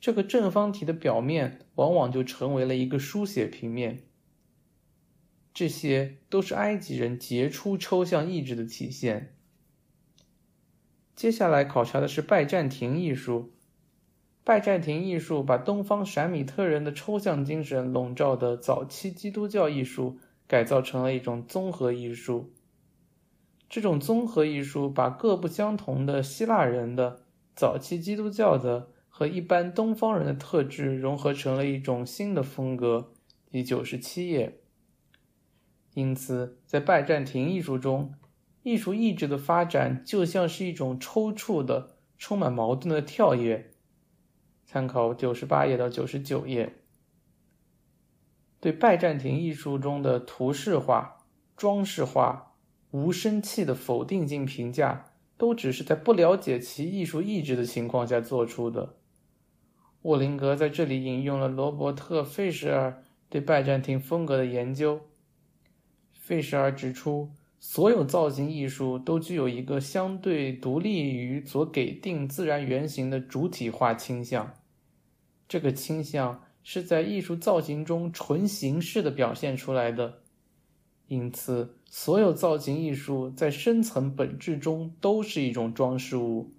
[0.00, 4.09] 这个正方体的表面往往就成为了一个书写平面。
[5.52, 9.34] 这些都是埃及人杰出抽象意志的体现。
[11.14, 13.52] 接下来考察的是拜占庭艺术。
[14.42, 22.52] 拜占庭艺术把东方闪米特人的抽象精神笼罩的早期基督教艺术改造成了一种综合艺术。
[23.68, 27.20] 这种综合艺术把各不相同的希腊人的、
[27.54, 33.12] 早期基督教的和一般东方人的特质融合成了一种新的风格。
[33.50, 34.59] 第九十七页。
[35.94, 38.14] 因此，在拜占庭艺术中，
[38.62, 43.72] 艺术意志的发展就像是一种抽搐的、充满矛盾的跳跃。
[44.64, 46.74] 参考九十八页到九十九页，
[48.60, 51.26] 对拜占庭艺术中的图式化、
[51.56, 52.54] 装饰化、
[52.92, 58.94] 无声气的否定性评价，都只是在不了解其艺术意志的情况下做出的。
[60.02, 65.00] 沃林格在这里引用了罗伯特·费舍尔对拜占庭风格的研究。
[66.30, 67.28] 费舍尔指出。
[67.58, 74.54] 所有造型艺术都具有一个相对独立于所给定自然原型的主体化倾向，
[75.48, 80.20] 这个倾向是在艺术造型中纯形式的表现出来的。
[81.08, 86.52] 因此，所有造型艺术在深层本质中都是一种装饰物。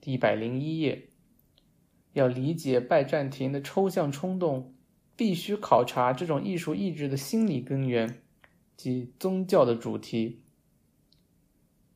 [0.00, 1.10] 第一百零一页，
[2.14, 4.74] 要理解拜占庭的抽象冲动，
[5.14, 8.22] 必须考察这种艺术意志的心理根源，
[8.78, 10.40] 及宗教的主题。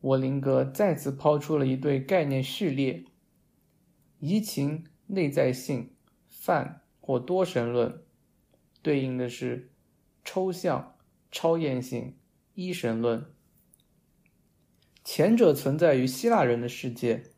[0.01, 3.05] 沃林格再次抛出了一对概念序列：
[4.19, 5.91] 移情、内在性、
[6.27, 8.03] 泛或多神论，
[8.81, 9.71] 对应的是
[10.25, 10.97] 抽象、
[11.31, 12.17] 超验性、
[12.53, 13.25] 一神论。
[15.05, 17.31] 前者存在于希腊人的世界，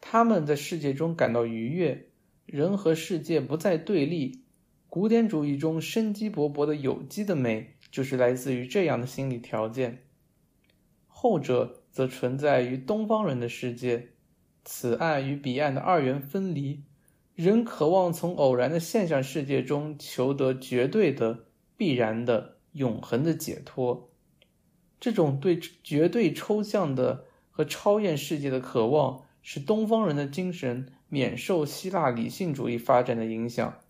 [0.00, 2.08] 他们在世界中感到愉悦，
[2.44, 4.42] 人和世界不再对立。
[4.88, 10.04] 古典主义中生机勃勃的有机的美，就是来自于这样的心理条件。
[11.06, 14.08] 后者则存在于东方人的世界，
[14.64, 16.84] 此岸与彼岸的二元分离，
[17.34, 24.10] 人渴望从偶然的现象世界中求得绝对的、必然的、永恒的解脱。
[24.98, 33.80] 这种对绝对抽象的和超验世界的渴望，使东方人的精神免受希腊理性主义发展的影响，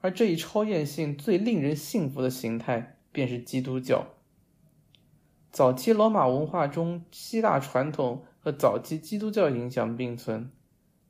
[0.00, 4.08] 而这一超验性最令人信服的形态，便是基督教。
[5.52, 10.50] 早期罗马文化中，希腊传统和早期基督教影响并存，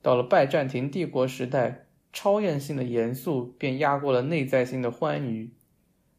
[0.03, 5.51] 到了拜占庭帝国时代，超验性的严肃便压过了内在性的欢愉，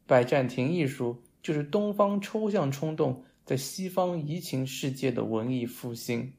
[0.05, 1.23] 拜占庭艺术。
[1.41, 6.33] 就是东方抽象冲动在西方移情世界的文艺复兴。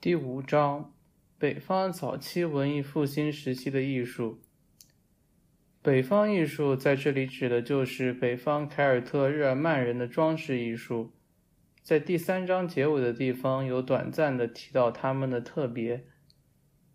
[0.00, 0.94] 第五章：
[1.36, 4.38] 北方早期文艺复兴时期的艺术。
[5.86, 11.12] 北方艺术在这里指的就是北方凯尔特日耳曼人的装饰艺术。
[11.80, 16.04] 在第三章结尾的地方有短暂的提到他们的特别，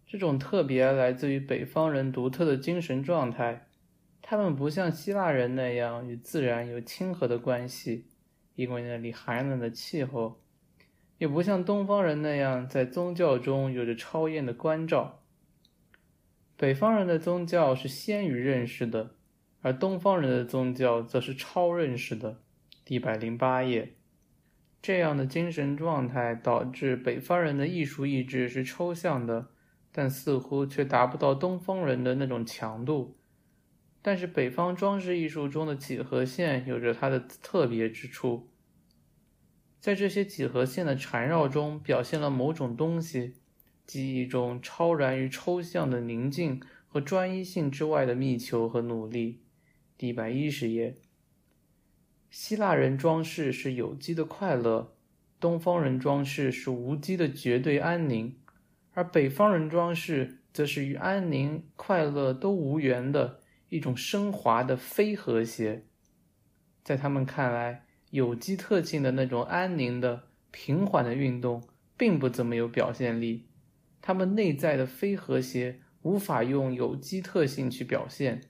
[0.06, 3.70] 这种特别来自于北方人独特的精神状态。
[4.22, 8.08] 他们不像希腊人那样与自然有亲和的关系，
[8.56, 10.42] 因为那里寒冷的气候；
[11.18, 15.21] 也不像东方人那样在宗教中有着超验的关照。
[16.62, 19.16] 北方人的宗教是先于认识的，
[19.62, 22.44] 而东方人的宗教则是超认识的。
[22.86, 23.96] 一百零八页，
[24.80, 29.48] 这样的精神状态导致北方人的艺术意志是抽象的，
[29.92, 33.18] 但似乎却达不到东方人的那种强度。
[34.04, 38.52] 但是北方装饰艺术中的几何线有着它的特别之处，
[39.80, 43.41] 在这些几何线的缠绕中，表现了某种东西，
[43.92, 49.42] 即一种超然于抽象的宁静和专一性之外的密求和努力。
[49.98, 50.96] 第一百一十页，
[52.30, 54.96] 希腊人装饰是有机的快乐，
[55.42, 58.34] 东方人装饰是无机的绝对安宁，
[58.94, 63.42] 而北方人装饰则是与安宁、快乐都无缘的。
[63.68, 65.84] 一种升华的非和谐，
[66.82, 71.62] 在他们看来，有机特性的那种安宁的、平缓的运动，
[71.98, 73.48] 并不怎么有表现力。
[74.02, 78.42] 他们内在的非和谐无法用有机特性去表现，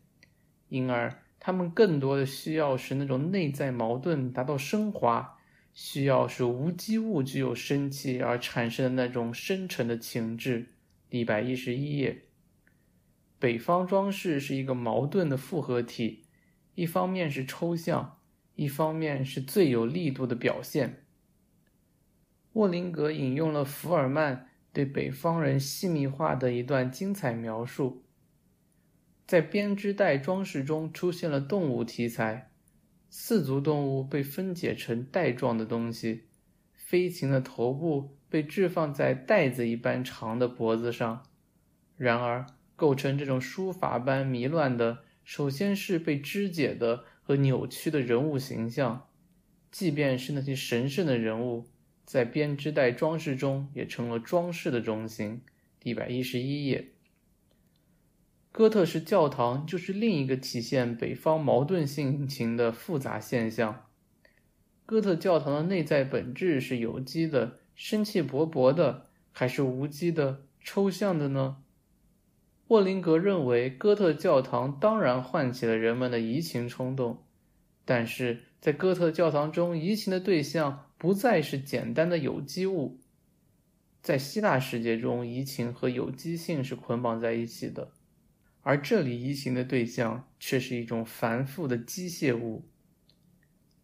[0.70, 5.38] 因而他们更多的需要是那种内在矛盾达到升华，
[5.74, 10.68] 需要是无机物具有生气而产生的那种深沉的情志。
[11.10, 12.24] 一百一十一页。
[13.38, 16.26] 北方装饰是一个矛盾的复合体，
[16.76, 18.20] 一方面是抽象，
[18.56, 21.04] 一方面是最有力度的表现。
[22.54, 28.03] 沃林格引用了福尔曼对北方人细密化的一段精彩描述：
[29.28, 32.51] 在编织袋装饰中出现了动物题材，
[33.09, 36.26] 四足动物被分解成袋状的东西，
[36.74, 41.24] 飞禽的头部被置放在袋子一般长的脖子上，
[41.97, 42.45] 然而。
[42.78, 49.07] 构成这种书法般迷乱的，首先是被肢解的和扭曲的人物形象，
[49.69, 51.67] 即便是那些神圣的人物，
[52.06, 55.41] 在编织袋装饰中也成了装饰的中心。
[55.84, 56.89] 一百一十一页，
[58.52, 63.88] 哥特式教堂就是另一个体现北方矛盾性情的复杂现象。
[64.86, 71.64] 哥特教堂的内在本质是有机的、生气勃勃的，还是无机的、抽象的呢？
[72.68, 77.24] 沃林格认为，哥特教堂当然唤起了人们的移情冲动，
[77.86, 82.99] 但是在哥特教堂中，移情的对象不再是简单的有机物。
[84.04, 87.91] 在希腊世界中，移情和有机性是捆绑在一起的，
[88.62, 92.70] 而这里移情的对象却是一种繁复的机械物。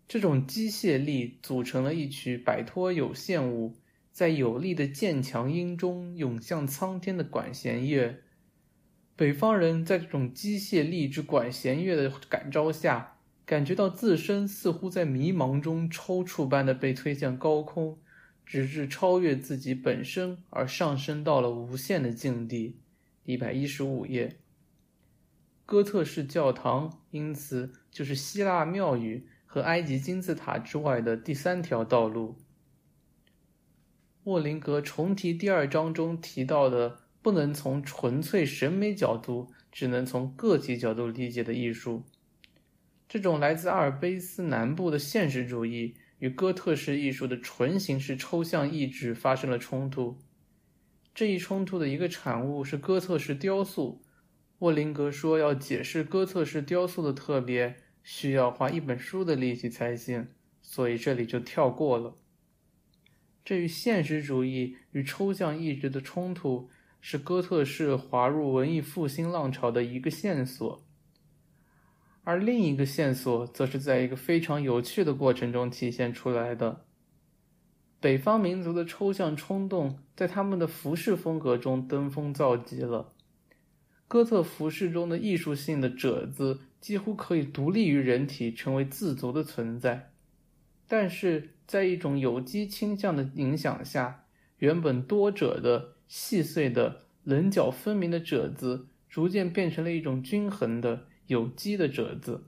[0.07, 3.73] 这种机械力组成了一曲摆脱有限物，
[4.11, 8.21] 在有力的渐强音中涌向苍天的管弦乐。
[9.15, 13.16] 北方人在这种机械力之管弦乐的感召下，
[13.47, 17.97] 感觉到自身似乎在迷茫中抽搐般的被推向高空，
[18.45, 22.75] 直至超越自己本身而上升到了无限的境地。
[23.23, 24.35] 一百一十五页。
[25.65, 32.35] 哥特式教堂因此就是希腊庙宇和埃及金字塔之外的第三条道路。
[34.25, 42.03] 沃林格重提第二章中提到的不能从纯粹审美角度，只能从个体角度理解的艺术。
[43.09, 50.17] 这种来自阿尔卑斯南部的现实主义与哥特式艺术的纯形式抽象意志发生了冲突。
[51.15, 54.03] 这一冲突的一个产物是哥特式雕塑。
[54.59, 60.27] 沃林格说，要解释哥特式雕塑的特别，需要花一本书的力气才行，
[60.61, 62.17] 所以这里就跳过了。
[63.45, 70.86] 这与现实主义与抽象意志的冲突，是哥特式滑入文艺复兴浪潮的一个线索。
[72.27, 76.81] 而另一个线索，则是在一个非常有趣的过程中体现出来的。
[78.01, 83.13] 北方民族的抽象冲动，在他们的服饰风格中登峰造极了。
[84.09, 90.11] 哥特服饰中的艺术性的褶子，几乎可以独立于人体，成为自足的存在。
[90.85, 94.25] 但是在一种有机倾向的影响下，
[94.57, 102.45] 原本多褶的、细碎的、棱角分明的褶子，逐渐变成了一种均衡的、有机的褶子。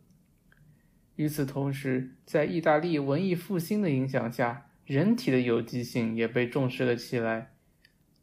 [1.16, 7.54] 与此同时，在意大利文艺复兴的影响下，人体的有机性也被重视了起来。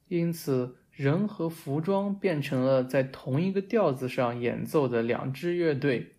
[0.09, 6.15] 因此，人和服装变成了在同一个调子上演奏的两支乐队。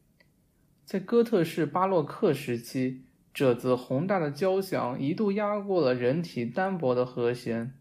[0.85, 3.03] 在哥特式巴洛克时期。
[3.33, 7.75] 褶子宏大的交响一度压过了人体单薄的和弦，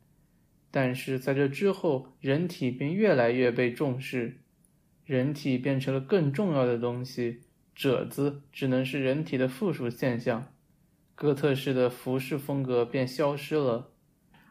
[0.70, 4.42] 但是在这之后，人体便越来越被重视，
[5.06, 7.40] 人体变成了更重要的东西，
[7.74, 10.52] 褶子只能是人体的附属现象，
[11.14, 13.92] 哥特式的服饰风格便消失了，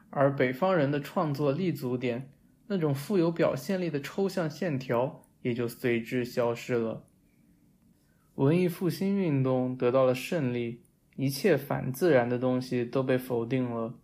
[0.10, 2.32] 而北方人的创作立足点，
[2.68, 7.06] 那种富有表现力的抽象线条也就随之消失了。
[8.36, 10.82] 文艺复兴运动得到了胜利。
[11.18, 13.98] 一切反自然的东西都被否定了，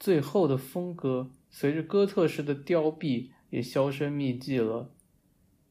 [0.00, 4.92] 最后的风格随着哥特式的凋敝也销声匿迹了。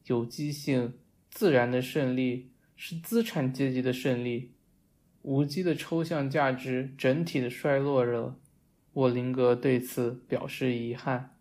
[0.08, 0.92] 有机性、
[1.30, 4.52] 自然的胜利是资产阶级的胜利，
[5.22, 8.36] 无机的抽象价值整体的衰落了。
[8.94, 11.36] 沃林格对此表示遗憾。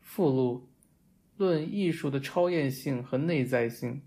[0.00, 0.68] 附录：
[1.36, 4.02] 论艺术的超验性和内在性。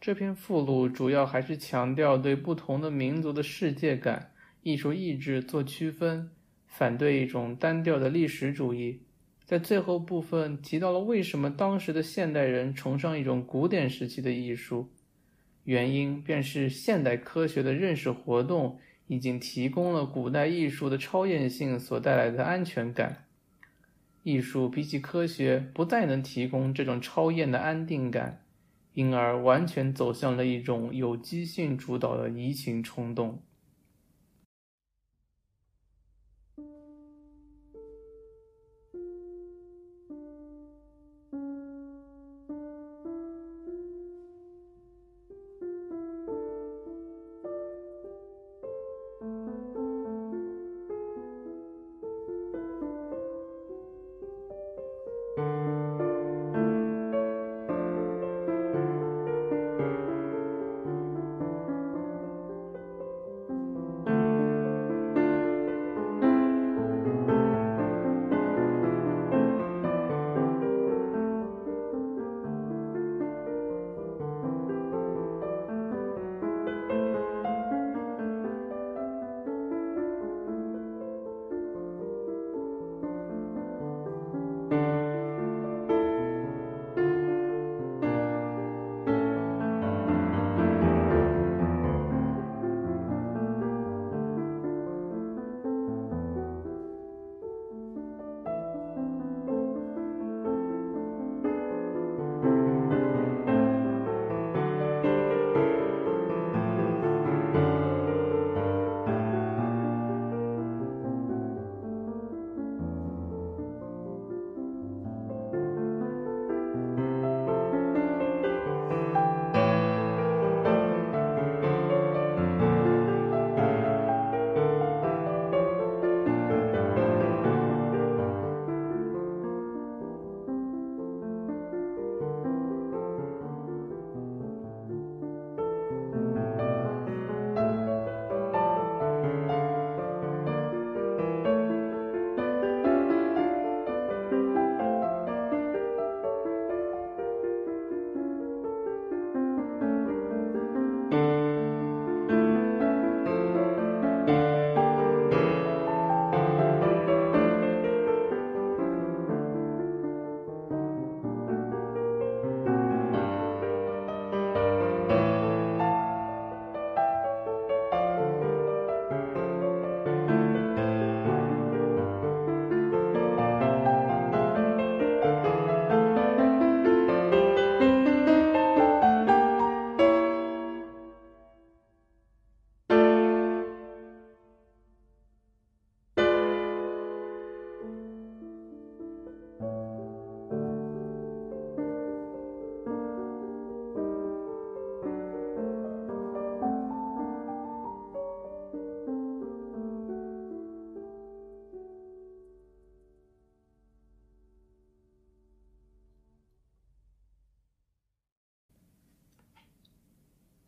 [0.00, 6.30] 这篇附录主要还是强调对不同的民族的世界感、艺术意志做区分，
[6.66, 9.02] 反对一种单调的历史主义。
[9.46, 14.90] 在最后部分提到了为什么当时的现代人崇尚一种古典时期的艺术，
[15.64, 23.24] 原因便是现代科学的认识活动已经提供了古代艺术的超验性所带来的安全感。
[24.24, 28.42] 艺术比起科学不再能提供这种超验的安定感。
[28.94, 33.42] 因而完全走向了一种有机性主导的移情冲动。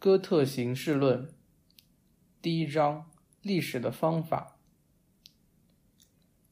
[0.09, 1.29] 哥特形式论
[2.41, 3.11] 第一章：
[3.43, 4.57] 历史的方法。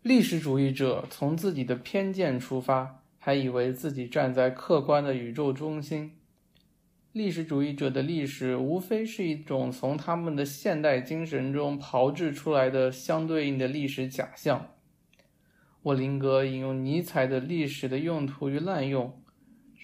[0.02, 6.18] 历史主义者从自己的偏见出发，还以为自己站在客观的宇宙中心。
[7.12, 14.74] 历史主义者的历史无非是一种从他们的现代精神中炮制出来的相对应的历史假象。
[15.84, 19.18] 沃林格引用尼采的历史的用途与滥用。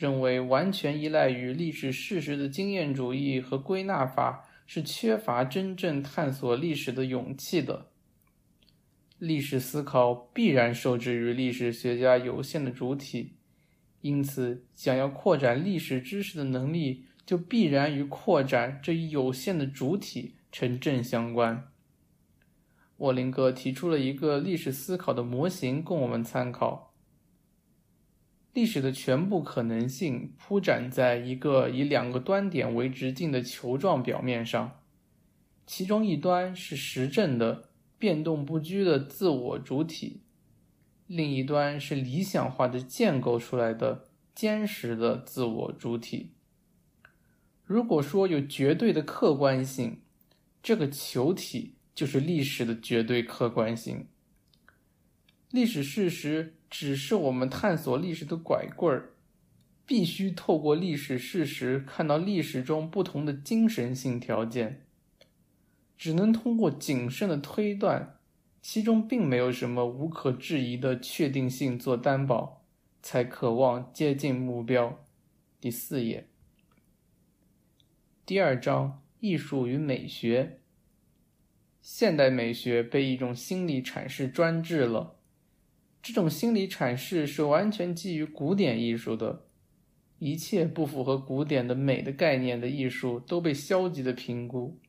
[0.03, 7.87] 认为完全依赖于历史事实的经验主义和归纳法是缺乏真正探索历史的勇气的。
[9.21, 13.35] 历史思考必然受制于历史学家有限的主体，
[14.01, 21.69] 因此，想要扩展历史知识的能力，就必然与扩展这一有限的主体成正相关。
[22.97, 26.92] 沃林格提出了一个历史思考的模型供我们参考。
[28.53, 34.81] 历史的全部可能性铺展在一个以两个端点为直径的球状表面上，
[35.67, 40.21] 其中一端是实证的、变动不居的自我主体，
[41.07, 46.33] 另一端是理想化的建构出来的坚实的自我主体。
[47.65, 50.03] 如果说有绝对的客观性，
[50.63, 54.09] 这个球体就是历史的绝对客观性。
[55.53, 56.57] 历史事实。
[56.75, 59.11] 只是我们探索历史的拐棍儿，
[59.85, 64.87] 必须透过历史事实看到历史中不同的精神性条件。
[65.99, 68.17] 只能通过谨慎的推断，
[68.63, 72.65] 其中并没有什么无可置疑的确定性做担保，
[73.03, 75.05] 才渴望接近目标。
[75.61, 76.27] 第四页，
[78.25, 80.61] 第二章：艺术与美学。
[81.83, 85.19] 现代美学被一种心理阐释专制了。
[86.03, 89.45] 这种心理阐释是完全基于古典艺术的，
[90.19, 94.81] 一切不符合古典的美的概念的艺术都被消极的评估。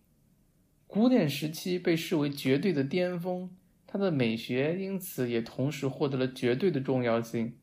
[0.87, 3.55] 古典时期被视为绝对的巅峰，
[3.85, 7.53] 它的美学因此也同时获得了绝对的重要性。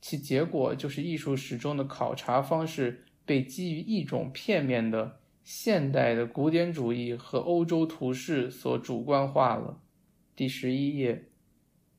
[0.00, 9.80] 其结果就是艺术史中的考察方式被基于一种片面的现代的古典主义和欧洲图式所主观化了。
[10.34, 11.28] 第十一页。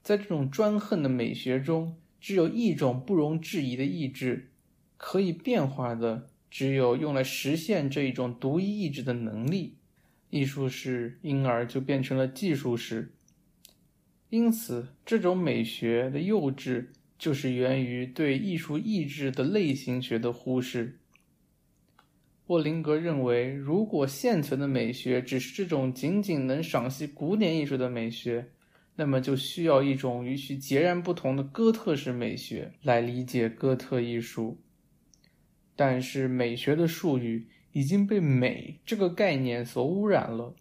[0.07, 4.51] 在这种专横的美学中，只有一种不容置疑的意志，
[4.95, 9.75] 可以变化的只有用来实现这一种独一意志的能力。
[10.29, 13.11] 艺术史因而就变成了技术史。
[14.29, 16.85] 因此，这种美学的幼稚
[17.19, 20.99] 就是源于对艺术意志的类型学的忽视。
[22.45, 28.47] 沃林格认为，如果现存的美学只是这种仅仅能赏析古典艺术的美学，
[28.97, 34.59] 那么就需要一种与其截然不同的哥特式美学来理解哥特艺术。
[35.75, 40.55] 但是美学的术语已经被“美”这个概念所污染了。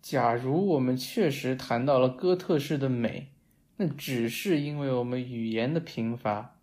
[0.00, 3.28] 假如我们确实谈到了哥特式的美，
[3.76, 6.58] 那只是因为我们语言的贫乏。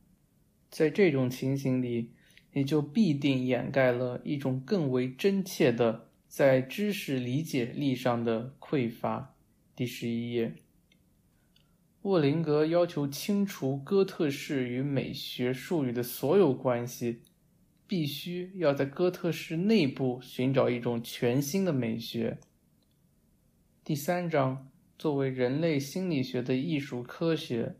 [0.69, 2.11] 在这种情形里，
[2.51, 9.33] 也就必定掩盖了一种更为真切的在知识理解力上的匮乏。
[9.79, 10.55] 第十一页，
[12.01, 17.21] 沃林格要求清除哥特式与美学术语的所有关系，
[17.87, 22.39] 必须要在哥特式内部寻找一种全新的美学。
[23.85, 24.67] 第三章，
[24.97, 27.77] 作为人类心理学的艺术科学，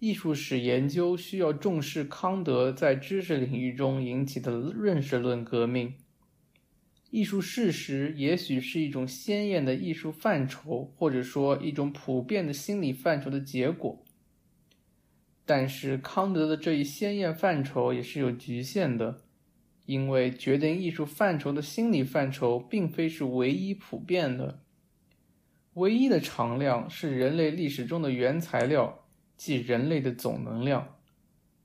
[0.00, 5.94] 艺术史研究需要重视康德在知识领域中引起的认识论革命。
[7.12, 14.02] 艺术事实也许是一种鲜艳的艺术范畴，或者说一种普遍的心理范畴的结果。
[15.44, 19.24] 但是康德的这一鲜艳范畴也是有局限的，
[19.84, 24.62] 因为决定艺术范畴的心理范畴并非是唯一普遍的。
[25.74, 29.04] 唯一的常量是人类历史中的原材料，
[29.36, 30.96] 即人类的总能量。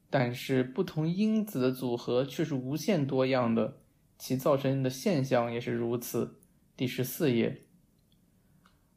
[0.10, 3.78] 但是不同因子的组合却是无限多样的。
[4.18, 6.40] 其造成的现象也是如此。
[6.76, 7.64] 第十四页，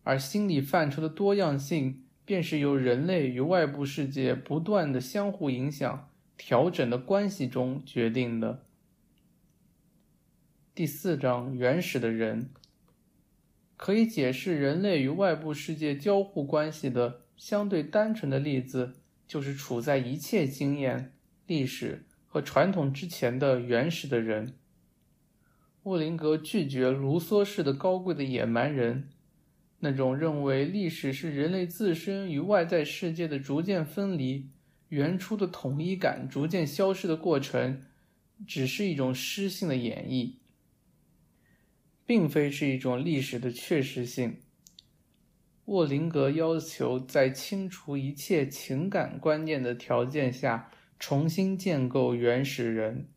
[0.02, 8.64] 而心理范畴的多样性，便是由人类与外部世界不断的相互影响、调整的关系中决定的。
[10.74, 12.50] 第四章，原始的人，
[13.76, 18.94] 可以解释人类与外部世界交互关系的相对单纯的例子，
[19.26, 21.12] 就是处在一切经验、
[21.46, 24.54] 历史和传统之前的原始的人。
[25.84, 29.08] 沃林格拒绝卢梭式的高贵的野蛮人，
[29.78, 34.50] 那种认为历史是人类自身与外在世界的逐渐分离、
[34.88, 37.82] 原初的统一感逐渐消失的过程，
[38.46, 40.34] 只是一种诗性的演绎，
[42.04, 44.36] 并非是一种历史的确实性。
[45.64, 53.08] 沃林格要求在清除一切情感观念的条件下重新建构原始人。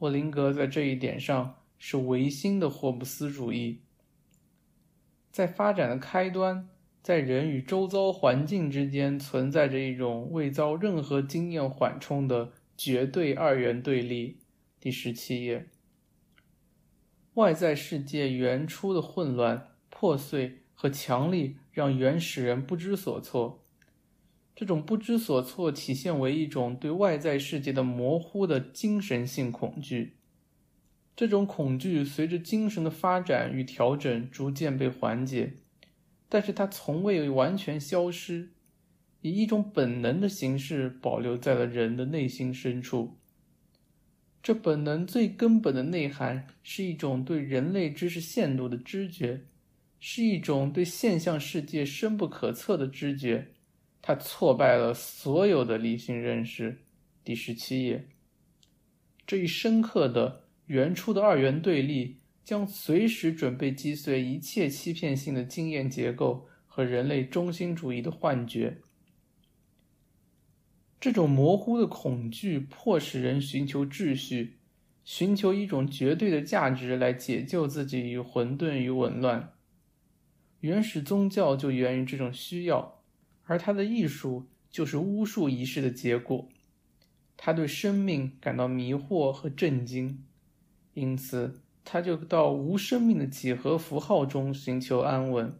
[0.00, 3.80] 沃林格在这一点上是唯心的霍布斯主义。
[5.32, 6.68] 在发展的开端，
[7.02, 14.38] 在人与周遭环境之间存在着一种未遭任何经验缓冲的绝对二元对立。
[14.78, 15.66] 第十七页，
[17.34, 20.60] 外在世界原初的混乱、破碎。
[20.74, 23.64] 和强力让原始人不知所措，
[24.52, 30.16] 这种不知所措体现为一种对外在世界的模糊的精神性恐惧。
[31.14, 35.54] 这种恐惧随着精神的发展与调整逐渐被缓解，
[36.28, 38.50] 但是它从未完全消失，
[39.20, 43.18] 以一种本能的形式保留在了人的内心深处。
[44.42, 49.42] 这本能最根本的内涵是一种对人类知识限度的知觉。
[50.04, 53.52] 是一种对现象世界深不可测的知觉，
[54.02, 56.78] 它挫败了所有的理性认识。
[57.22, 58.08] 第十七页，
[59.24, 60.41] 这一深刻的
[60.72, 68.78] 原初的二元对立将随时准备击碎一切欺骗性的经验结构和人类中心主义的幻觉。
[70.98, 74.60] 这种模糊的恐惧迫使人寻求秩序，
[75.04, 79.52] 寻求一种绝对的价值来解救自己于混沌与紊乱。
[80.60, 83.02] 原始宗教就源于这种需要，
[83.42, 86.48] 而他的艺术就是巫术仪式的结果。
[87.36, 90.24] 他对生命感到迷惑和震惊，
[90.94, 95.58] 因此他就到无生命的几何符号中寻求安稳。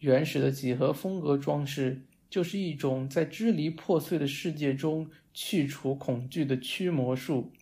[0.00, 7.52] 原始的几何风格装饰就是一种在支离破碎的世界中去除恐惧的驱魔术。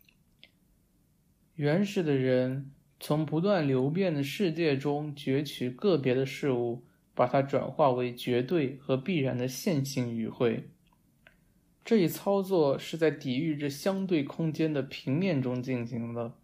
[1.55, 2.71] 原始的人。
[3.01, 6.83] 从不断流变的世界中攫取个别的事物，
[7.15, 10.69] 把它转化为绝对和必然的线性语汇。
[11.89, 16.35] 这一操作是在抵御着相对空间的平面中进行的。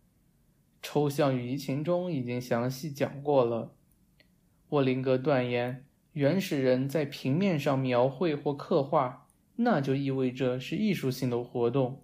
[0.80, 3.74] 抽象与移情中已经详细讲过了。
[4.70, 5.84] 沃林格断言，
[6.14, 9.26] 原始人在平面上描绘或刻画，
[9.57, 12.03] 那就意味着是艺术性的活动。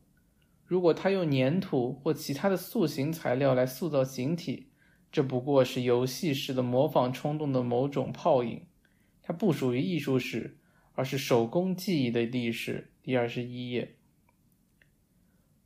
[0.66, 4.68] 如果他用粘土或其他的塑形材料来塑造形体，
[5.10, 8.66] 这不过是游戏式的模仿冲动的某种泡影。
[9.22, 10.58] 它不属于艺术史，
[10.92, 12.89] 而是手工技艺的历史。
[13.02, 13.96] 第二十一页，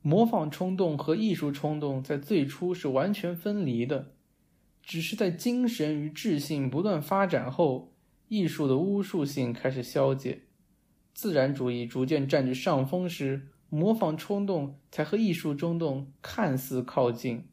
[0.01, 4.13] 模仿冲动和艺术冲动在最初是完全分离的，
[4.81, 7.93] 只是在精神与智性不断发展后，
[8.27, 10.43] 艺术的巫术性开始消解，
[11.13, 13.49] 自然主义逐渐占据上风时。
[13.67, 17.49] 模仿冲动才和艺术冲动看似靠近，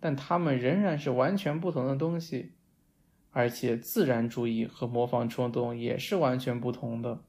[0.00, 2.52] 但它们仍然是完全不同的东西。
[3.32, 7.24] 而且，自然主义和模仿冲动也是完全不同的。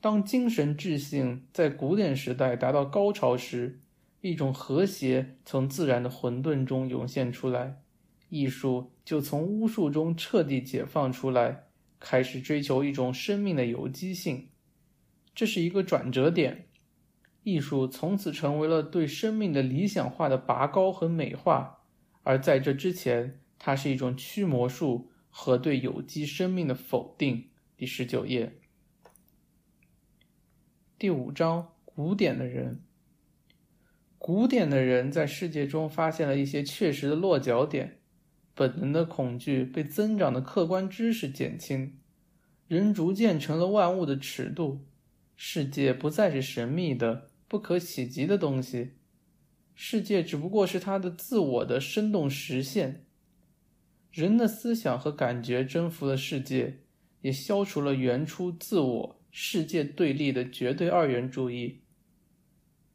[0.00, 3.80] 当精神智性在古典时代达到高潮时，
[4.22, 7.82] 一种和谐从自然的混沌中涌现出来，
[8.30, 11.64] 艺术就从巫术中彻底解放出来，
[11.98, 14.48] 开始追求一种生命的有机性。
[15.34, 16.68] 这是一个转折点，
[17.42, 21.84] 艺术从此成为了对生命的理想化的拔高和美化，
[22.22, 27.48] 而在这之前，它是一种驱魔术和对有机生命的否定。
[27.76, 28.59] 第十九页，
[31.00, 32.82] 第五章：古典的人。
[34.18, 38.00] 古典的人在世界中发现了一些确实的落脚点，
[38.54, 41.98] 本能的恐惧被增长的客观知识减轻，
[42.68, 44.84] 人逐渐成了万物的尺度。
[45.36, 48.90] 世界不再是神秘的、不可企及的东西，
[49.74, 53.06] 世界只不过是他的自我的生动实现。
[54.12, 56.80] 人的思想和感觉征服了世界，
[57.22, 61.80] 也消除了原初自我世界对立的绝对二元主义。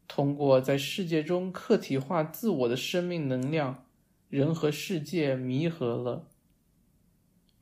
[0.08, 3.86] 通过在世界中客体化自我的生命能量，
[4.28, 6.28] 人和世界弥合了。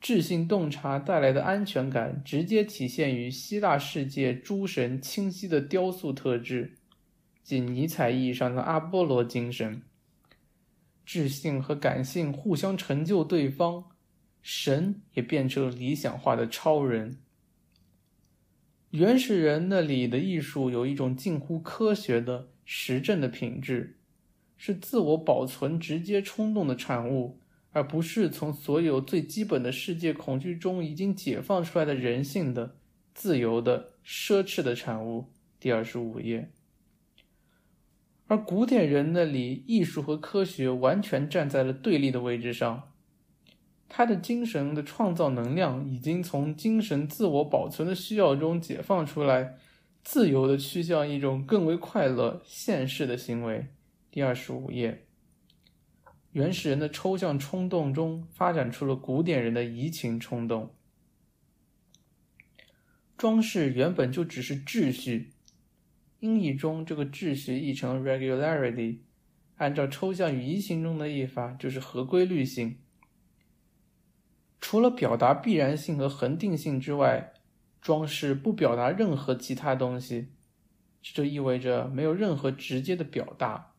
[0.01, 6.77] 智性洞察带来的安全感，直接体现于希腊世界诸神清晰的雕塑特质，
[7.43, 9.83] 即尼采意义上的阿波罗精神。
[11.07, 13.87] 智性和感性互相成就对方，
[14.43, 17.19] 神也变成了理想化的超人。
[18.95, 23.97] 原始人那里的艺术有一种近乎科学的实证的品质，
[24.57, 27.41] 是自我保存直接冲动的产物。
[27.73, 32.77] 而不是从所有最基本的世界恐惧中已经解放出来的人性的、
[33.13, 35.33] 自由的、奢侈的产物。
[35.59, 36.53] 第二十五页，
[38.29, 42.94] 而古典人那里，艺术和科学完全站在了对立的位置上。
[43.97, 49.55] 他的精神的创造能量已经从精神自我保存的需要中解放出来，
[50.03, 53.69] 自由的趋向一种更为快乐、现世的行为。
[54.11, 55.05] 第二十五页，
[56.33, 60.75] 原始人的抽象冲动中发展出了古典人的移情冲动。
[63.17, 65.31] 装饰原本就只是秩序，
[66.19, 68.99] 英译中这个秩序译成 regularity，
[69.59, 72.79] 按照抽象与移情中的译法就是合规律性。
[74.67, 77.35] 除了表达必然性和恒定性之外，
[77.83, 80.29] 装饰不表达任何其他东西，
[81.03, 83.75] 这就意味着没有任何直接的表达。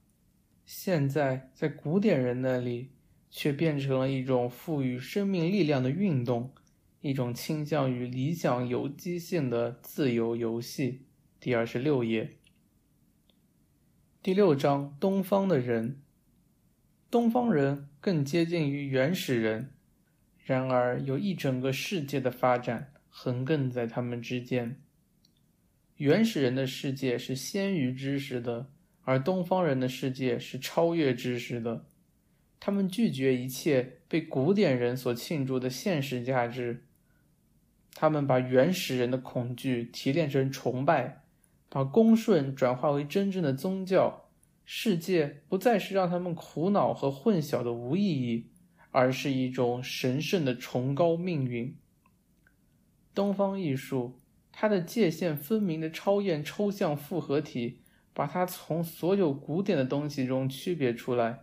[0.64, 2.92] 现在在古典人那里，
[3.32, 6.54] 却变成了一种赋予生命力量的运动。
[7.02, 11.08] 一种倾向于理想有机性的自由游戏。
[11.40, 12.38] 第二十六页，
[14.22, 16.04] 第六章：东方的人。
[17.10, 19.75] 东方人更接近于原始人，
[20.46, 24.80] 然而有一整个世界的发展横亘在他们之间。
[25.98, 28.70] 原始人的世界是先于知识的，
[29.06, 31.88] 而东方人的世界是超越知识的。
[32.60, 36.86] 他们拒绝一切被古典人所庆祝的现实价值。
[37.96, 41.24] 他们把原始人的恐惧提炼成崇拜，
[41.70, 44.30] 把恭顺转化为真正的宗教。
[44.64, 48.50] 世界不再是让他们苦恼和混淆的无意义，
[48.96, 51.76] 而是一种神圣的崇高命运。
[53.14, 54.22] 东方艺术，
[54.54, 57.82] 它的界限分明的超验抽象复合体，
[58.14, 61.42] 把它从所有古典的东西中区别出来。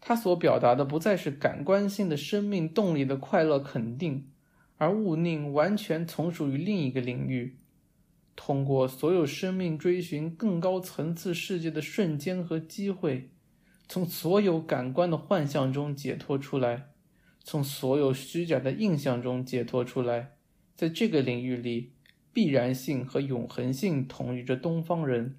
[0.00, 4.30] 它所表达的不再是感官性的生命动力的快乐肯定。
[4.76, 7.56] 而物宁完全从属于另一个领域，
[8.36, 13.30] 通过所有生命追寻更高层次世界的瞬间和机会，
[13.88, 16.90] 从所有感官的幻象中解脱出来，
[17.42, 20.36] 从所有虚假的印象中解脱出来。
[20.74, 21.92] 在这个领域里，
[22.32, 25.38] 必然性和永恒性统御着东方人，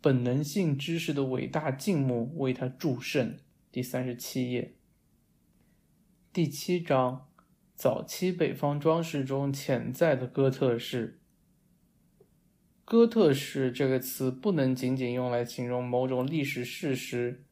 [0.00, 3.36] 本能性知识的伟大静穆为他祝圣。
[3.72, 4.76] 第三十七页，
[6.32, 7.26] 第七章。
[7.74, 11.20] 早期北方装饰中潜在的哥特式。
[12.86, 17.44] 哥特式这个词不能仅仅用来形容某种历史事实，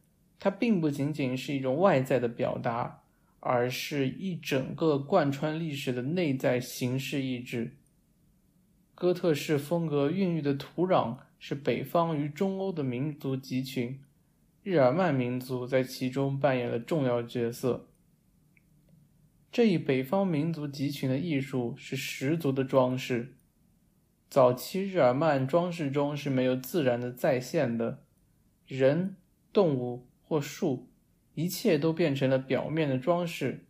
[0.44, 3.00] 它并不仅仅是一种外在的表达，
[3.40, 7.78] 而是一整个贯穿历史的内在形式意志。
[8.94, 13.98] 哥特式风格孕育的土壤是北方与中欧的民族集群，
[14.62, 17.88] 日耳曼民族在其中扮演了重要角色。
[19.50, 23.32] 这一北方民族集群的艺术是十足的装饰。
[24.28, 28.02] 早期日耳曼装饰中是没有自然的再现的，
[28.66, 29.16] 人、
[29.50, 30.88] 动物或树，
[31.36, 33.66] 一切都变成了表面的装饰。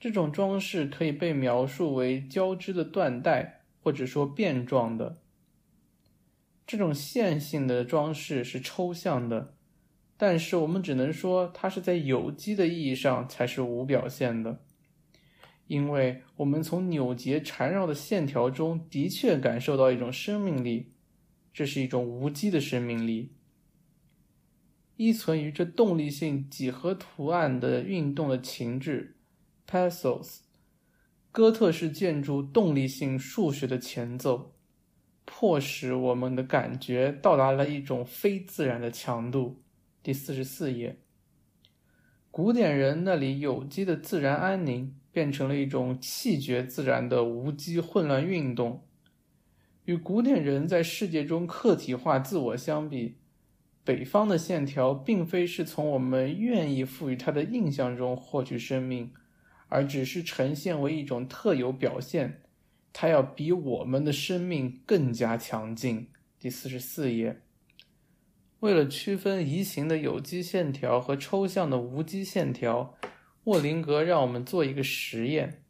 [0.00, 5.22] 这种装饰可以被描述为交织的缎带，或者说变状的。
[6.66, 9.54] 这种线性的装饰是抽象的，
[10.16, 14.64] 但是我们只能说它是在有机的意义上才是无表现的。
[15.68, 20.94] 因为我们从扭结缠绕的线条中的确感受到一种生命力，
[21.54, 23.35] 这是一种无机的生命力，
[24.96, 29.16] 依存于这动力性几何图案的运动的情致
[29.66, 30.38] （pathos）。
[31.30, 34.54] 哥特式建筑动力性数学的前奏，
[35.24, 39.62] 迫使我们的感觉到达了一种非自然的强度。
[40.02, 40.98] 第四十四页，
[42.30, 44.96] 古典人那里有机的自然安宁。
[45.16, 48.86] 变成了一种气绝自然的无机混乱运动。
[49.86, 53.16] 与古典人在世界中客体化自我相比，
[53.86, 59.12] 北方的线条并非是从我们愿意赋予它的印象中获取生命，
[59.68, 62.42] 而只是呈现为一种特有表现。
[62.92, 66.08] 它要比我们的生命更加强劲。
[66.40, 67.42] 第四十四页，
[68.58, 72.98] 为了区分移形的有机线条和抽象的无机线条。
[73.44, 75.62] 沃林格让我们做一个实验：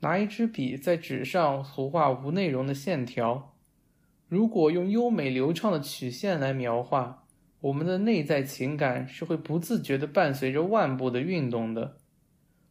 [0.00, 3.51] 拿一支笔在纸上涂画无内容的线条。
[4.32, 7.26] 如果用优美流畅的曲线来描画，
[7.60, 11.98] 我们的内在情感是会不自觉地伴随着腕部的运动的。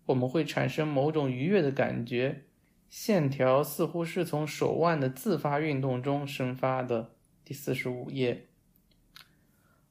[0.08, 2.46] 我们会产生某种愉悦的感觉，
[2.90, 7.12] 线条似乎是从手腕的自发运动中生发的。
[7.46, 8.48] 第四十五页。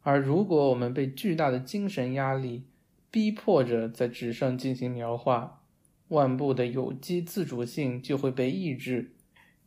[0.01, 2.65] 而如果我们被巨大的精神压力，
[3.13, 5.63] 逼迫着在纸上进行描画，
[6.09, 9.15] 腕部的有机自主性就会被抑制，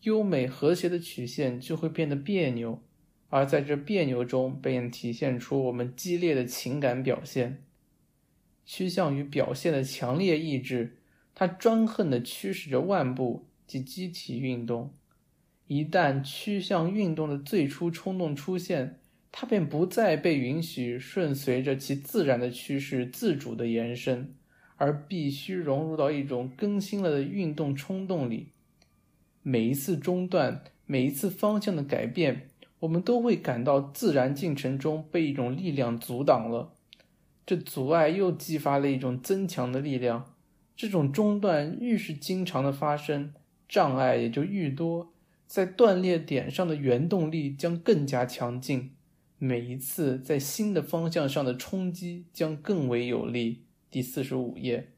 [0.03, 2.81] 优美和谐的曲线就会变得别扭，
[3.29, 7.63] 而在这别扭中便体现出我们激烈的情感表现。
[8.65, 10.97] 趋向于表现的强烈意志，
[11.35, 14.93] 它专横地驱使着腕部及机体运动。
[15.67, 18.99] 一旦趋向运动的最初冲动出现，
[19.31, 24.33] 它便不再被允许顺随着其自然的趋势自主的延伸，
[24.77, 28.52] 而必须融入到一种更新了的运动冲动里。
[29.43, 32.49] 每一次中断，每一次方向的改变，
[32.79, 36.73] 我们都会感到自然进程中被一种力量阻挡了。
[37.45, 40.33] 这阻碍又激发了一种增强的力量。
[40.75, 43.33] 这种中断愈是经常的发生，
[43.67, 45.13] 障碍也就愈多。
[45.45, 48.91] 在断裂点上的原动力将更加强劲，
[49.37, 53.65] 每一次在新的方向上的冲击将更为有力。
[53.91, 54.93] 第四十五页，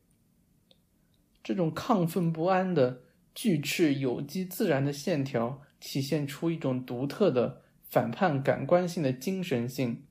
[1.44, 3.02] 这种亢奋不安的
[3.36, 10.04] 巨翅有机自然的线条，体现出一种独特的反叛感官性的精神性，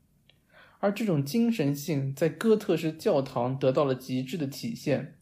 [0.78, 5.16] 而这种精神性在哥特式教堂得到了极致的体现。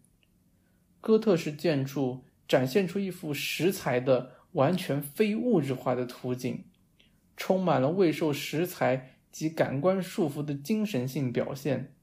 [1.01, 4.43] 哥特式建筑展现出一幅石材的。
[4.53, 6.65] 完全非物质化的图景，
[7.39, 11.95] 充满了未受石材及感官束缚的精神性表现。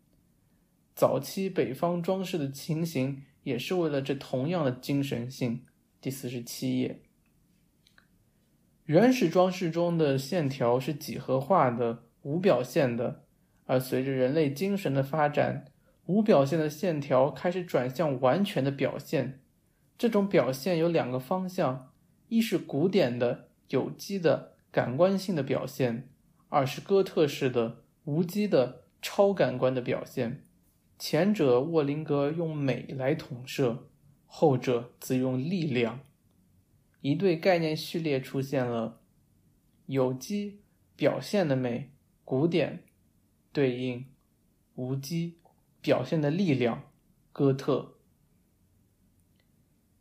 [0.96, 5.64] 早期北方装饰的情形也是为了这同样的精神性。
[6.02, 7.02] 第四十七页，
[8.86, 13.26] 原始装饰中的线条是几何化的、无表现的，
[13.66, 15.66] 而随着人类精神的发展，
[16.06, 19.42] 无表现的线条开始转向完全的表现。
[19.98, 21.92] 这种表现有两个方向。
[22.30, 26.08] 一是古典的有机的感官性的表现，
[26.48, 30.46] 二是哥特式的无机的超感官的表现。
[31.00, 33.89] 前者沃林格用美来统摄，
[34.32, 36.00] 后者则用力量。
[37.02, 39.02] 一对概念序列出现了：
[39.88, 40.62] 有机
[40.96, 41.90] 表现的美，
[42.24, 42.84] 古典
[43.52, 44.06] 对应
[44.76, 45.40] 无机
[45.82, 46.84] 表现的力量，
[47.34, 47.98] 哥特。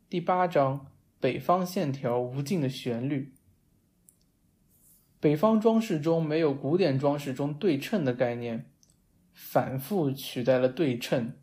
[0.07, 0.85] 第八章。
[1.21, 3.33] 北方线条无尽的旋律。
[5.19, 8.71] 北方装饰中没有古典装饰中对称的概念，
[9.33, 11.33] 反复取代了对称。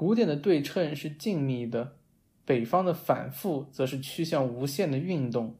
[0.00, 1.98] 古典的对称是静谧的，
[2.46, 5.58] 北方的反复则是趋向无限的运动。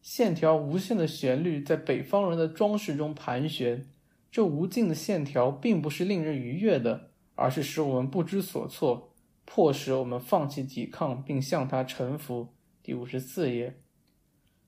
[0.00, 3.84] 线条无限的旋律在北方人的装饰中盘旋，
[4.30, 9.12] 这无尽的线条并不是令人愉悦的，而是使我们不知所措。
[9.44, 12.54] 迫使我们放弃抵抗，并向它臣服。
[12.80, 13.80] 第五十四页，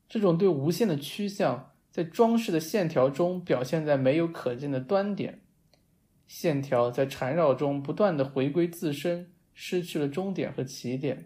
[0.09, 5.43] 这种对无限的趋向，在装饰的线条中表现在没有可见的端点，
[6.29, 11.25] 线条在缠绕中不断的回归自身，失去了终点和起点；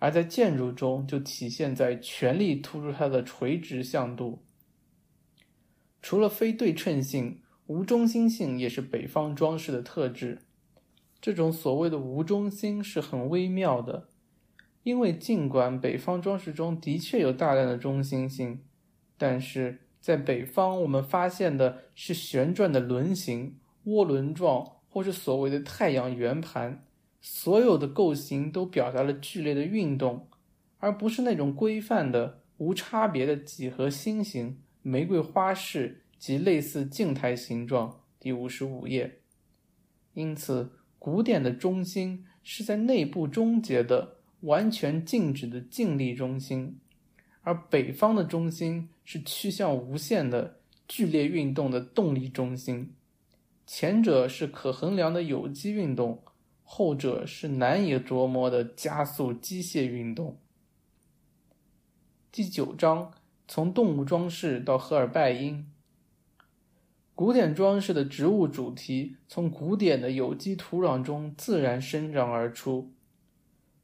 [0.00, 4.42] 而在建筑中，就体现在全力突出它的垂直向度。
[6.00, 10.42] 除了非对称性，无中心性也是北方装饰的特质。
[11.20, 14.08] 这种所谓的无中心是很微妙的，
[14.84, 18.64] 因为尽管北方装饰中的确有大量的中心性，
[19.18, 23.58] 但是在北方我们发现的是旋转的轮形、
[23.88, 26.84] 涡轮状或是所谓的太阳圆盘，
[27.20, 30.28] 所有的构型都表达了剧烈的运动，
[30.78, 38.00] 而不是那种规范的无差别的几何心形、玫瑰花式及类似静态形状。
[38.20, 39.20] 第五十五页，
[40.14, 40.72] 因此。
[41.00, 46.76] 古典的中心是在内部终结的、完全静止的静力中心，
[47.42, 50.58] 而北方的中心是趋向无限的、
[50.88, 52.92] 剧烈运动的动力中心。
[53.70, 56.22] 前者是可衡量的有机运动，
[56.64, 60.38] 后者是难以琢磨的加速机械运动。
[62.32, 63.12] 第九章：
[63.46, 65.70] 从动物装饰到荷尔拜因。
[67.14, 72.90] 古典装饰的植物主题从古典的有机土壤中自然生长而出，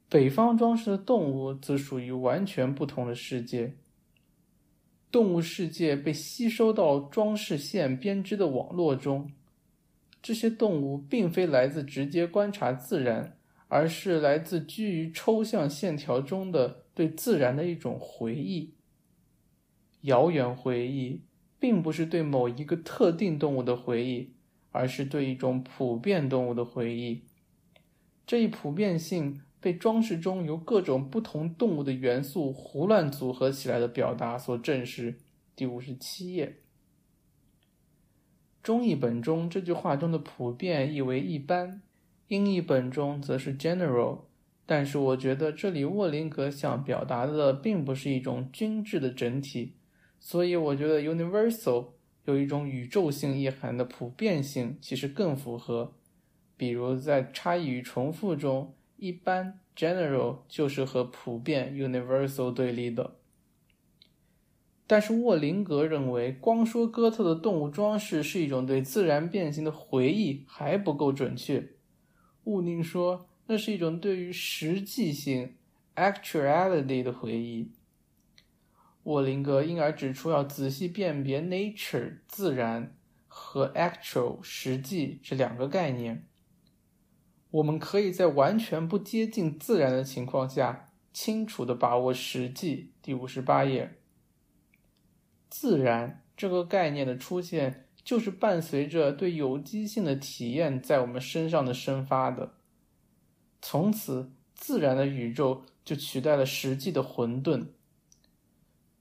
[0.09, 3.75] 北方装饰的动物则属于完全不同的世界。
[5.11, 9.31] 动物世界被吸收到装饰线编织的网络中，
[10.25, 13.37] 这些动物并非来自直接观察自然，
[13.67, 18.73] 而是来自居于抽象线条中的对自然的一种回忆，
[20.01, 21.21] 遥远回忆。
[21.57, 24.33] 并不是对某一个特定动物的回忆，
[24.71, 27.23] 而是对一种普遍动物的回忆。
[28.27, 35.17] 这一普遍性被装饰中由各种不同动物的元素胡乱组合起来的表达所证实。
[35.55, 36.57] 第五十七页，
[38.65, 41.83] 中译本中这句话中的“普遍”译为“一般”，
[42.29, 44.21] 英译本中则是 “general”。
[44.65, 49.75] 但是我觉得这里沃林格想表达的并不是一种均质的整体。
[50.19, 51.89] 所以我觉得 universal
[52.25, 55.93] 有一种宇宙性意涵的普遍性，其实更符合。
[56.57, 63.17] 比如在差异与重复中，一般 general 就是和普遍 universal 对立的。
[64.87, 71.71] 但是沃林格认为，光说哥特的动物装饰是一种对自然变形的回忆还不够准确。
[72.43, 75.55] 毋宁说，那是一种对于实际性
[75.95, 77.71] actuality 的回忆。
[79.03, 82.95] 沃林格因而指出，要仔细辨别 nature 自然
[83.27, 86.27] 和 actual 实际这两个概念。
[87.51, 92.91] 我们可以在完全不接近自然的情况下，清楚地把握实际。
[93.01, 93.97] 第五十八页，
[95.57, 102.55] 自然这个概念的出现，就是伴随着对有机性的体验在我们身上的生发的。
[103.61, 107.67] 从此，自然的宇宙就取代了实际的混沌。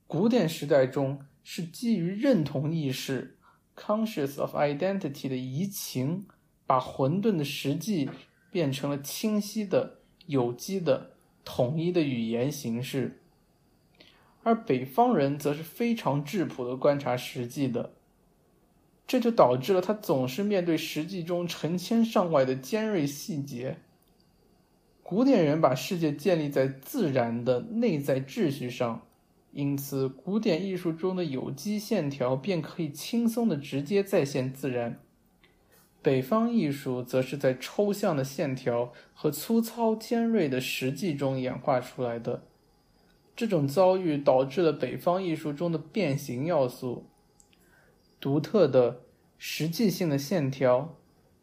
[0.07, 3.37] 古典时代中是基于认同意识
[3.75, 6.25] （conscious of identity） 的移情，
[6.69, 8.09] 把混沌的实际
[8.53, 11.11] 变成了清晰的、有机的、
[11.45, 13.11] 统一的语言形式；
[14.45, 17.95] 而北方人则是非常质朴的观察实际的，
[19.07, 23.79] 这就导致了他总是面对实际中成千上万的尖锐细节。
[25.03, 29.03] 古典人把世界建立在自然的内在秩序上。
[29.53, 34.95] 因此，古典艺术中的有机线条便可以轻松地直接再现自然；
[36.03, 42.43] 北方艺术则是在抽象的线条和粗糙尖锐的实际中演化出来的。
[43.37, 47.07] 这种遭遇导致了北方艺术中的变形要素、
[48.21, 49.03] 独特的
[49.39, 50.97] 实际性的线条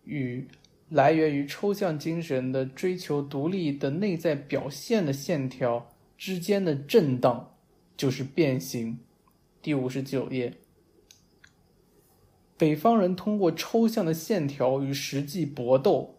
[0.04, 0.48] 与
[0.90, 7.48] 来源于抽象精神的追求独立的内在表现的线条之间的震荡。
[7.98, 8.98] 就是变形。
[9.62, 10.56] 第五十九页，
[12.58, 16.16] 北方人通过抽象的线条与实际搏斗，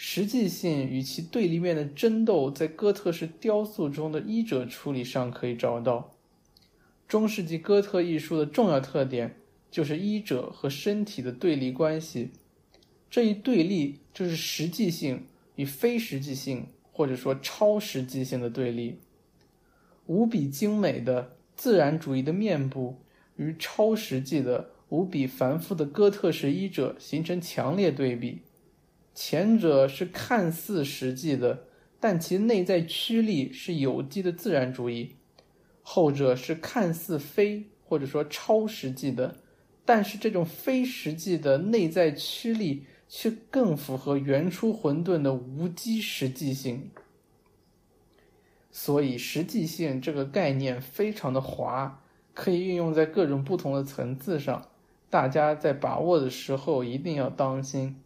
[0.00, 6.12] 实际性与其对立面的争斗，在哥特式雕塑中的衣褶处理上可以找到。
[7.08, 9.40] 中世纪哥特艺术的重要特点
[9.72, 12.30] 就是衣褶和身体的对立关系，
[13.10, 15.24] 这一对立就是实际性
[15.56, 19.00] 与非实际性，或者说超实际性的对立。
[20.06, 23.00] 无比精美的自然主义的面部
[23.34, 28.42] 与超实际的无比繁复的哥特式衣褶形成强烈对比，
[29.20, 31.64] 前者是看似实际的，
[31.98, 35.16] 但其内在驱力是有机的自然主义；
[35.82, 39.34] 后者是看似非或者说超实际的，
[39.84, 46.88] 但是这种非实际的内在驱力却更符合原初混沌的无机实际性。
[48.70, 54.68] 所以，实际性这个概念非常的滑，可以运用在各种不同的层次上。
[55.10, 57.96] 大家在把握的时候一定要当心。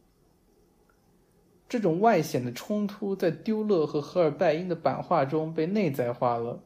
[1.73, 6.63] 这种外显的冲突在丢勒和荷尔拜因的版画中被内在化了。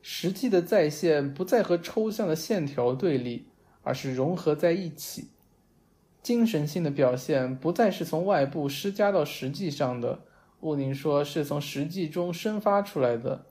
[0.00, 3.46] 实际的再现不再和抽象的线条对立，
[3.82, 5.30] 而是融合在一起。
[6.22, 10.20] 精神性的表现不再是从外部施加到实际上的。
[10.60, 13.46] 毋宁说：“是从实际中生发出来的。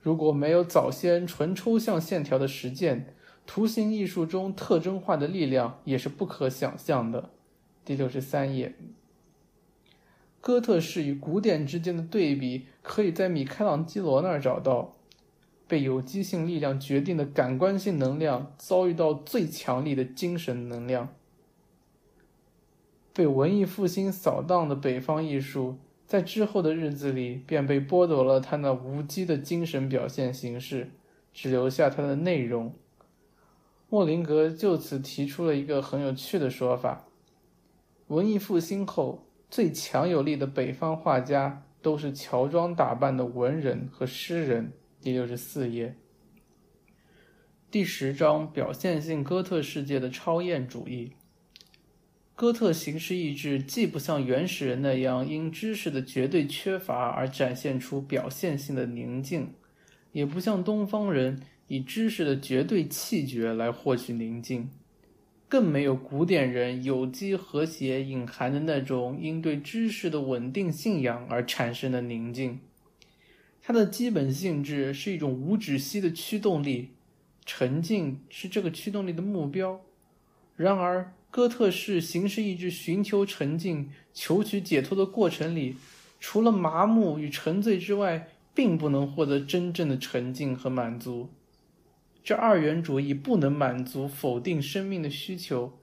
[0.00, 3.14] 如果没有早先纯抽象线条的实践，
[3.46, 7.30] 图形艺术中特征化的力量也是不可想象的。”
[7.86, 8.74] 第六十三页，
[10.40, 14.96] 哥特式与古典之间的对比，可以在米开朗基罗那儿找到。
[15.68, 21.08] 被有机性力量决定的感官性能量，遭遇到最强力的精神能量。
[23.12, 25.76] 被文艺复兴扫荡的北方艺术。
[26.06, 30.90] 在之后的日子里，便被剥夺了他那无机的精神表现形式，
[31.32, 32.74] 只留下它的内容。
[33.88, 37.04] 莫林格就此提出了一个很有趣的说法：
[38.08, 44.72] 文艺复兴后最强有力的北方画家都是乔装打扮的文人和诗人。
[45.00, 45.96] 第六十四页，
[47.70, 51.14] 第十章表现性哥特世界的超验主义。
[52.36, 59.54] 哥特形式意志既不像原始人那样因知识的绝对缺乏而展现出表现性的宁静，
[60.12, 64.70] 也不像东方人以知识的绝对气绝来获取宁静，
[65.50, 72.60] 更没有古典人有机和谐隐含的那种因对知识的稳定信仰而产生的宁静。
[73.60, 76.90] 它的基本性质是一种无止息的驱动力，
[77.44, 79.82] 沉静是这个驱动力的目标。
[80.56, 81.12] 然而。
[81.32, 85.76] 哥特式形式意志寻求沉静、求取解脱的过程里，
[86.18, 91.28] 除了麻木与沉醉之外，并不能获得真正的沉静和满足。
[92.30, 95.80] 这二元主义不能满足否定生命的需求，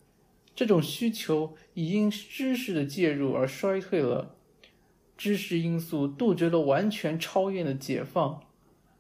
[0.56, 4.34] 这种需求已因知识的介入而衰退了。
[5.18, 8.44] 知识因素杜绝了完全超越的解放，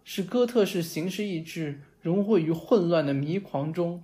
[0.04, 4.04] 使哥特式形式意志融汇于混乱的迷狂中，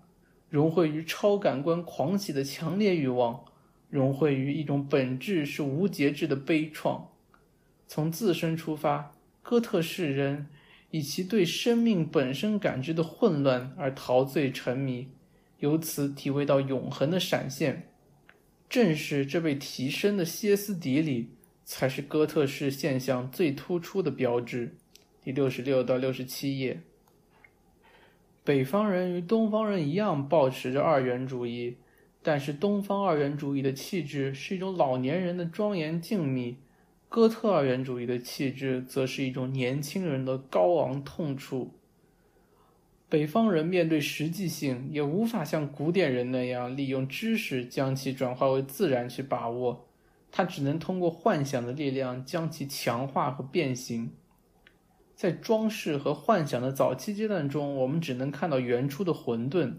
[0.50, 3.44] 融汇于超感官狂喜的强烈欲望，
[3.90, 7.08] 融汇于一种本质是无节制的悲怆。
[7.90, 9.12] 从自身出发，
[9.42, 10.48] 哥特式人
[10.94, 15.10] 以其对生命本身感知的混乱而陶醉沉迷，
[15.58, 17.90] 由此体会到永恒的闪现。
[18.70, 21.32] 正是这被提升的歇斯底里。
[21.66, 24.76] 才是哥特式现象最突出的标志。
[25.24, 26.82] 第六十六到六十七页，
[28.44, 31.78] 北方人与东方人一样保持着二元主义，
[32.22, 36.56] 但是东方二元主义的气质是一种老年人的庄严静谧，
[37.14, 41.70] 哥特二元主义的气质则是一种年轻人的高昂痛楚。
[43.08, 49.86] 北方人面对实际性，也无法像古典人那样利用知识将其转化为自然去把握。
[50.32, 54.10] 他只能通过幻想的力量将其强化和变形。
[55.16, 59.74] 在装饰和幻想的早期阶段中，我们只能看到原初的混沌；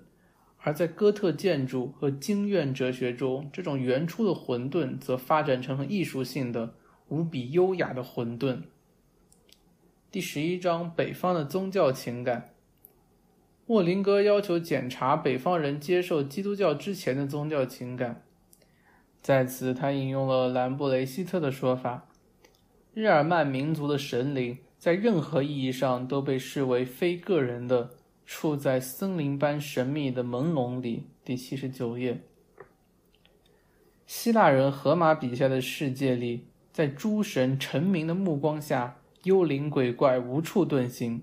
[0.58, 6.74] 而在哥特建筑和经院哲学中，这种原初的混沌则发展成了艺术性的、
[7.08, 8.62] 无比优雅的混沌。
[10.10, 12.54] 第十一章：北方的宗教情感。
[13.66, 18.22] 沃林格要求检查北方人接受基督教之前的宗教情感。
[19.22, 22.08] 在此，他引用了兰布雷希特的说法
[22.92, 27.90] ：“日耳曼民族的神灵在任何意义上都被视为非个人的，
[28.26, 32.20] 处在森林般神秘的朦胧里。”第七十九页。
[34.06, 41.22] 希腊人荷马笔下的世界里，在诸神臣民的目光下，幽灵鬼怪无处遁形。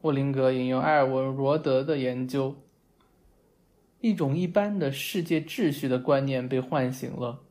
[0.00, 2.56] 沃林格引用埃尔文·罗德的研究。
[4.00, 7.42] 一种一般的世界秩序的观念被唤醒了。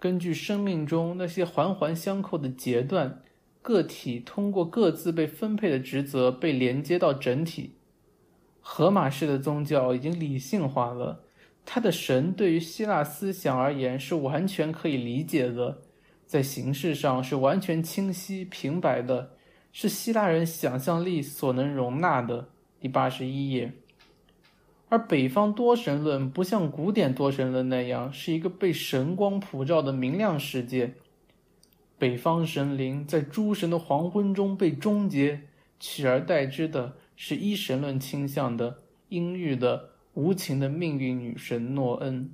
[0.00, 3.22] 根据生命中那些环环相扣的节段，
[3.62, 7.76] 个体通过各自被分配的职责被连接到整体。
[8.60, 11.22] 荷马式的宗教已经理性化了，
[11.64, 15.82] 他的神对于希腊思想而言是完全可以理解的，
[16.32, 19.32] 在形式上是完全清晰平白的，
[19.70, 22.48] 是希腊人想象力所能容纳的。
[22.80, 23.74] 第八十一页。
[24.88, 30.94] 而北方多神论不像古典多神论那样是一个被神光普照的明亮世界，
[31.98, 35.42] 北方神灵在诸神的黄昏中被终结，
[35.78, 38.78] 取而代之的是一神论倾向的
[39.10, 42.30] 阴郁的无情的命运女神诺恩。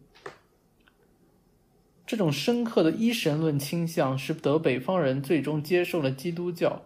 [2.09, 6.81] 这种深刻的一神论倾向使得北方人最终接受了基督教，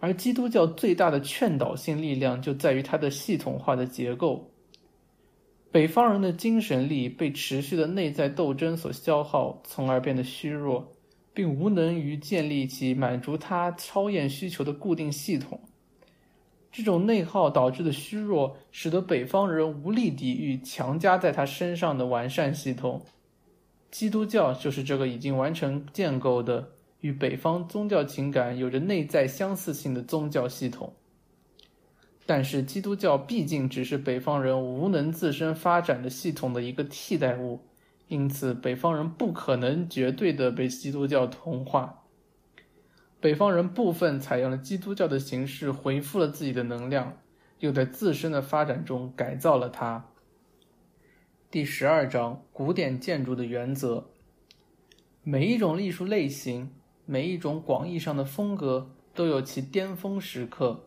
[0.00, 4.50] 而基督教最大的劝导性力量就在于它的系统化的结构。
[5.72, 10.92] 北方人的精神力被持续的内在斗争所消耗，从而变得虚弱，
[11.32, 15.58] 并无能于建立起满足他超验需求的固定系统。
[16.70, 23.02] 这种内耗导致的虚弱，使得北方人无力抵御强加在他身上的完善系统。
[23.90, 30.94] 基督教就是这个已经完成建构的、与北方宗教情感有着内在相似性的宗教系统。
[32.24, 37.60] 但是，基督教毕竟只是北方人无能自身发展的系统的一个替代物，
[38.06, 42.04] 因此北方人不可能绝对的被基督教同化。
[43.18, 47.18] 北方人部分采用了基督教的形式，回复了自己的能量，
[47.58, 50.09] 又在自身的发展中改造了它。
[51.52, 54.08] 第十二章：古典建筑的原则。
[55.24, 56.70] 每一种艺术类型，
[57.06, 60.86] 每一种广义上的风格，都有其巅峰时刻。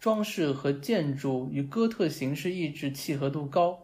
[0.00, 3.78] 装饰和建筑与哥特形式意志契合度高，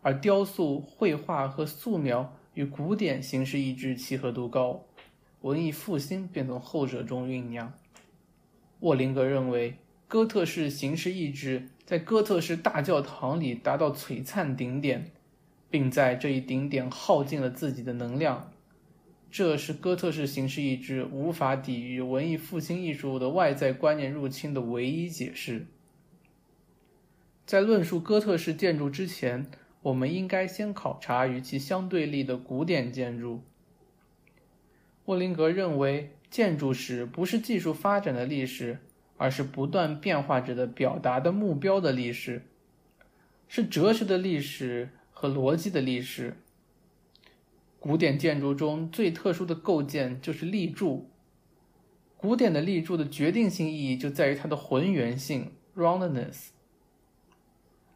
[0.00, 4.80] 而雕塑、绘画和素描与古典形式意志契合度高。
[5.40, 7.72] 文艺复兴便从后者中酝酿。
[8.78, 9.76] 沃林格认为，
[10.06, 15.10] 哥特式形式意志在哥特式大教堂里达到璀璨顶点，
[15.76, 18.50] 并在这一顶点耗尽了自己的能量。
[19.30, 25.66] 这是哥特式形式意志无法抵御文艺复兴艺术的外在观念入侵的唯一解释。
[27.44, 29.50] 在论述哥特式建筑之前，
[29.82, 33.42] 我们应该先考察与其相对立的古典建筑。
[35.04, 38.78] 沃林格认为，建筑史不是技术发展的历史，
[39.18, 42.46] 而是不断变化着的表达的目标的历史，
[43.46, 46.36] 是哲学的历史和逻辑的历史。
[47.80, 51.08] 古典建筑中最特殊的构件就是立柱。
[52.18, 56.48] 古典的立柱的决定性意义就在于它的浑圆性 （roundness）。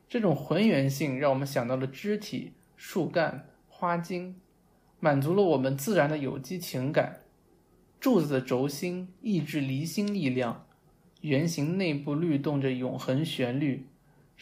[0.09, 4.40] 这种浑圆性让我们想到了肢体、树干、花茎，
[4.98, 7.20] 满足了我们自然的有机情感。
[8.01, 10.66] 柱子的轴心抑制离心力量，
[11.20, 13.84] 圆形内部律动着永恒旋律，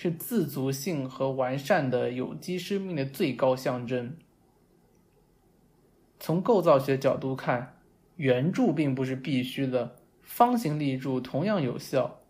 [0.00, 4.16] 是自足性和完善的有机生命的最高象征。
[6.20, 7.80] 从构造学角度看，
[8.14, 12.20] 圆柱并不是必须的，方形立柱同样有效。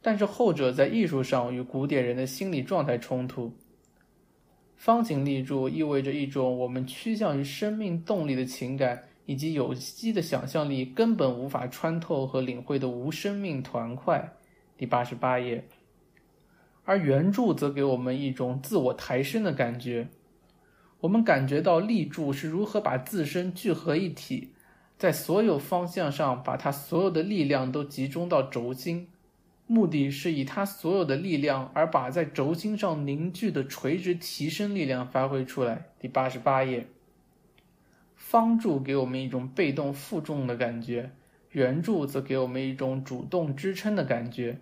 [0.00, 3.52] 但是后者在艺术上与古典人的心理状态冲突。
[4.74, 14.32] 方形立柱意味着一种我们趋向于生命动力的情感以及有机的想象力根本无法穿透和领会的无生命团块。
[14.78, 15.68] 第八十八页。
[16.90, 20.08] 而圆柱则给我们一种自我抬升的感觉。
[21.02, 24.50] 我们感觉到立柱是如何把自身聚合一体，
[24.98, 29.06] 在所有方向上把它所有的力量都集中到轴心。
[29.68, 35.86] 目的是以它所有的力量，而把在轴心上凝聚的垂直提升力量发挥出来。
[36.00, 36.88] 第八十八页，
[38.16, 41.12] 方柱给我们一种被动负重的感觉，
[41.52, 44.58] 圆柱则给我们一种主动支撑的感觉。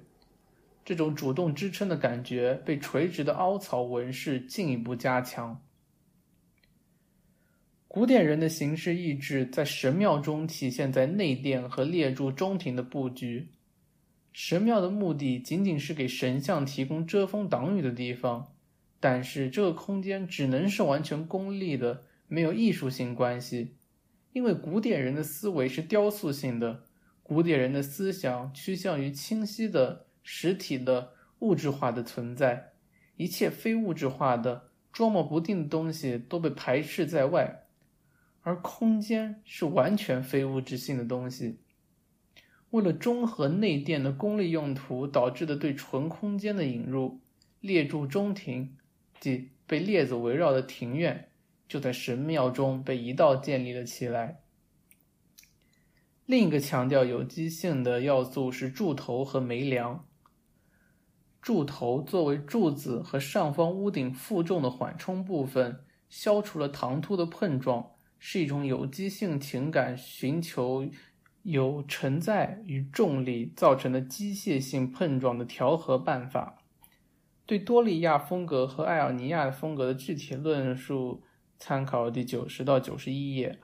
[0.88, 5.62] 这种主动支撑的感觉被垂直的凹槽纹饰进一步加强。
[7.86, 13.50] 古典人的形式意志在神庙中体现在内殿和列柱中庭的布局。
[14.32, 18.54] 神庙的目的仅仅是给神像提供遮风挡雨的地方，
[18.98, 23.76] 但是这个空间只能是完全功利的，没有艺术性关系。
[24.32, 26.84] 因为古典人的思维是雕塑性的，
[27.22, 32.72] 古典人的思想趋向于清晰的、实体的、物质化的存在，
[33.16, 37.64] 一切非物质化的、捉摸不定的东西都被排斥在外，
[38.42, 41.60] 而空间是完全非物质性的东西。
[42.68, 47.18] 为了中和内殿的功利用途导致的对纯空间的引入，
[47.60, 48.76] 列柱中庭，
[49.18, 51.30] 即被列子围绕的庭院，
[51.66, 54.42] 就在神庙中被一道建立了起来。
[56.26, 60.04] 另一个强调有机性的要素是柱头和眉梁。
[61.40, 70.88] 柱头作为柱子和上方屋顶负重的缓冲部分，消除了唐突的碰撞，是一种有机性情感寻求。
[71.44, 76.58] 由承载与重力造成的机械性碰撞的调和办法。
[77.46, 81.22] 对多利亚风格和艾尔尼亚风格的具体论述，
[81.56, 83.60] 参考第九十到九十一页。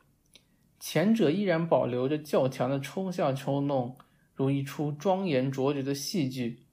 [0.80, 3.98] 前者依然保留着较强的抽象抽弄，
[4.32, 6.63] 如一出庄严卓绝的戏剧；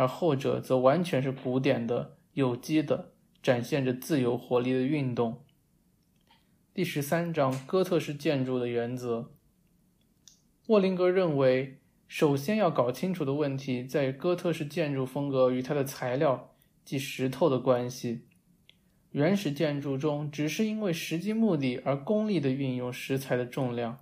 [0.00, 3.12] 而后者则完全是古典的、有机的，
[3.42, 5.44] 展现着自由活力的运动。
[6.72, 9.34] 第十三章：哥特式建筑的原则。
[10.68, 18.22] 沃林格认为，首先要搞清楚的问题在于哥特式建筑风格与它的材料即石头的关系。
[19.10, 23.98] 原始建筑中只是因为实际目的而功利的运用石材的重量，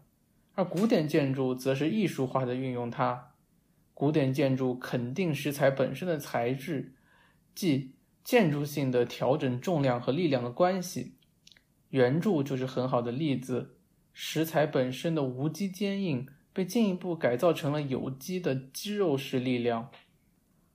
[0.55, 3.28] 而古典建筑则是艺术化的运用它。
[3.99, 6.95] 古典建筑肯定石材本身的材质，
[7.53, 11.17] 即建筑性的调整重量和力量的关系。
[11.89, 13.75] 圆柱就是很好的例子，
[14.13, 16.29] 石材本身的无机坚硬。
[16.53, 19.91] 被进一步改造成了有机的肌肉式力量，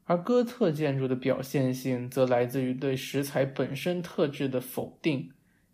[0.04, 5.32] 而哥特建筑的表现性则来自于对石材本身特质的否定，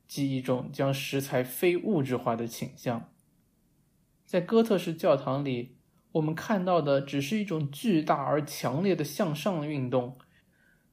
[0.08, 3.12] 即一种将石材非物质化的倾向。
[4.26, 5.79] 在哥特式教堂里，
[6.14, 10.18] 我们看到的只是一种巨大而强烈的向上运动，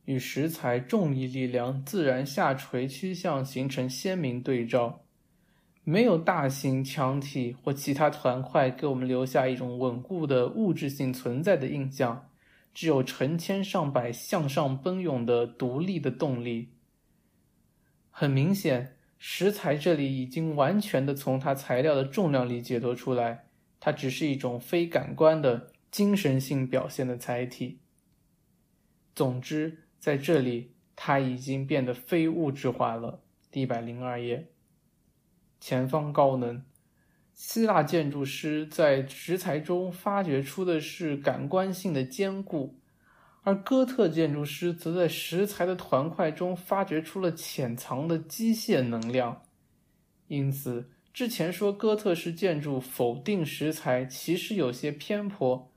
[0.04, 5.02] 与石材重力力量自然下垂趋向形成鲜明对照。
[5.84, 12.28] 没有大型墙体或其他团块给我们留下一种稳固的物质性存在的印象，
[12.74, 16.70] 只有成千上百向上奔涌的独立的动力。
[18.10, 23.45] 很明显，石材这里已经完全的从它材料的重量里解脱出来，
[23.86, 27.78] 它只是一种非感官的精神性表现的载体。
[29.14, 33.22] 总之，在这里，它已经变得非物质化了。
[33.48, 34.50] 第一百零二页。
[35.60, 36.64] 前方高能，
[37.32, 42.80] 希腊建筑师在石材中发掘出的是感官性的坚固，
[43.42, 49.44] 而哥特建筑师则在石材的团块中发掘出了潜藏的机械能量。
[50.26, 55.72] 因此，之前说哥特式建筑否定石材，其实有些偏颇。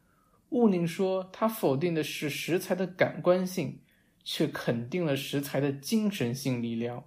[0.49, 3.79] 毋宁说他否定的是石材的感官性，
[4.25, 7.05] 却肯定了石材的精神性力量。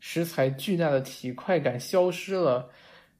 [0.00, 2.70] 石材巨大的体块感消失了，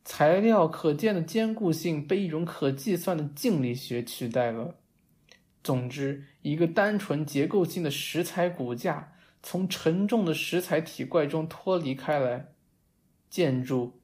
[0.04, 4.74] 材料可见的坚固性被一种可计算的静力学取代了。
[5.62, 9.12] 总之，一个单纯结构性的石材骨架
[9.44, 12.48] 从沉重的石材体怪中脱离开来，
[13.36, 14.00] 建筑，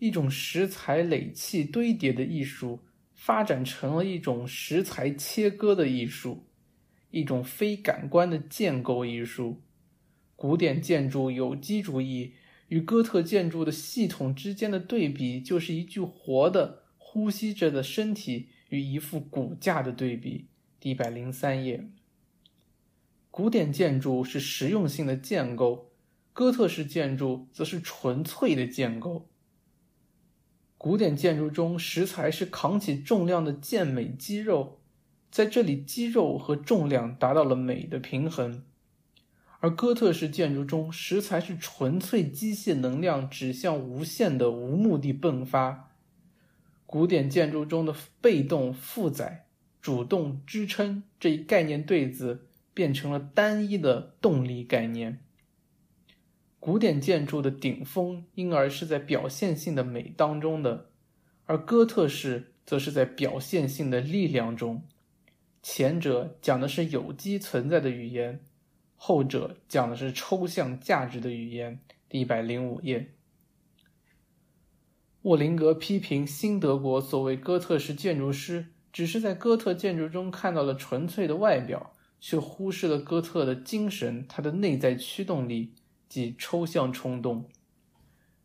[0.00, 2.80] 一种石材垒砌堆叠的艺术，
[3.14, 6.48] 发展成了一种石材切割的艺术，
[7.12, 9.62] 一种非感官的建构艺术。
[10.34, 12.34] 古典建筑有机主义
[12.70, 20.48] 与哥特建筑的系统之间的对比，就是一具活的、呼吸着的身体与一副骨架的对比。
[20.80, 21.88] 第一百零三页，
[23.30, 25.91] 古典建筑是实用性的建构，
[26.32, 29.28] 哥特式建筑则是纯粹的建构。
[30.78, 34.80] 古典建筑中，石材是扛起重量的健美肌肉，
[35.30, 38.62] 在这里，肌肉和重量达到了美的平衡；
[39.60, 45.90] 而哥特式建筑中，石材是纯粹机械能量指向无限的无目的迸发。
[46.86, 49.46] 古典建筑中的被动负载。
[49.80, 55.24] 主动支撑这一概念对子变成了单一的动力概念。
[56.64, 60.90] 古典建筑的顶峰因而是在表现性的美当中的，
[61.44, 64.84] 而哥特式则是在表现性的力量中。
[65.60, 68.44] 前者讲的是有机存在的语言，
[68.94, 71.80] 后者讲的是抽象价值的语言。
[72.12, 73.10] 一百零五页，
[75.22, 78.66] 沃林格批评新德国所谓哥特式建筑师。
[78.92, 85.72] 只是在哥特建筑中看到了纯粹的外表，却忽视了哥特的精神，它的内在驱动力
[86.12, 87.48] 及抽象冲动。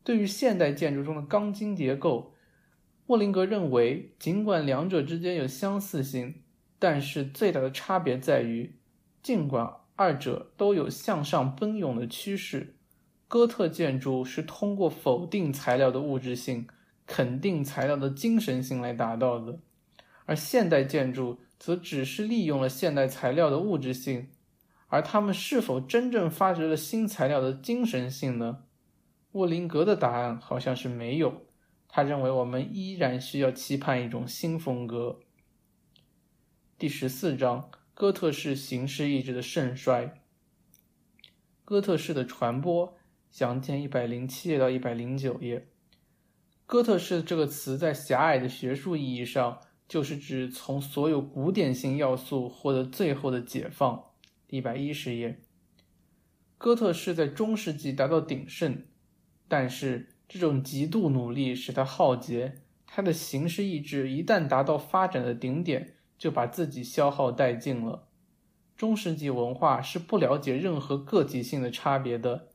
[0.02, 2.32] 对于现代建筑中的钢筋结构，
[3.08, 6.36] 沃林格认为，尽管两者之间有相似性，
[6.78, 8.74] 但是最大的差别在于，
[9.22, 12.74] 尽管二者都有向上奔涌的趋势，
[13.28, 16.66] 哥特建筑是通过否定材料的物质性，
[17.06, 19.58] 肯定材料的精神性来达到的。
[20.24, 24.28] 而现代建筑则只是利用了现代材料的物质性，
[24.88, 28.64] 而他们是否真正发掘了新材料的精神性呢？
[29.32, 31.46] 沃林格的答案好像是没有。
[31.88, 35.20] 他认为我们依然需要期盼一种新风格。
[36.76, 40.22] 第十四章：哥特式形式意志的盛衰。
[41.64, 42.96] 哥特式的传播，
[43.30, 45.68] 详见一百零七页到一百零九页。
[46.66, 49.60] 哥特式这个词在狭隘的学术意义上。
[49.88, 54.07] 就是指从所有古典性要素获得最后的解放。
[54.50, 55.38] 一百一十页，
[56.56, 58.84] 哥特式在中世纪达到鼎盛，
[59.46, 68.08] 但是这种极度努力使它耗竭，它的形式意志一旦达到发展的顶点，就把自己消耗殆尽了。
[68.74, 72.48] 中世纪文化是不了解任何个体性的差别的，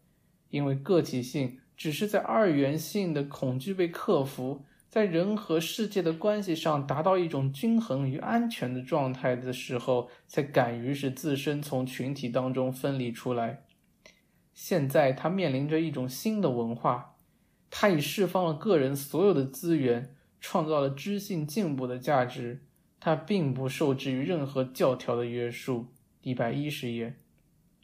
[0.50, 4.66] 因为个体性只是在二元性的恐惧被克服。
[4.94, 13.64] 在人和世界的关系上达到一种均衡与安全的状态的时候，才敢于使自身从群体当中分离出来。
[14.54, 17.16] 现在，他面临着一种新的文化，
[17.72, 22.62] 他已释放了个人所有的资源，创造了知性进步的价值。
[23.00, 25.88] 他并不受制于任何教条的约束。
[26.22, 27.16] 一百一十页，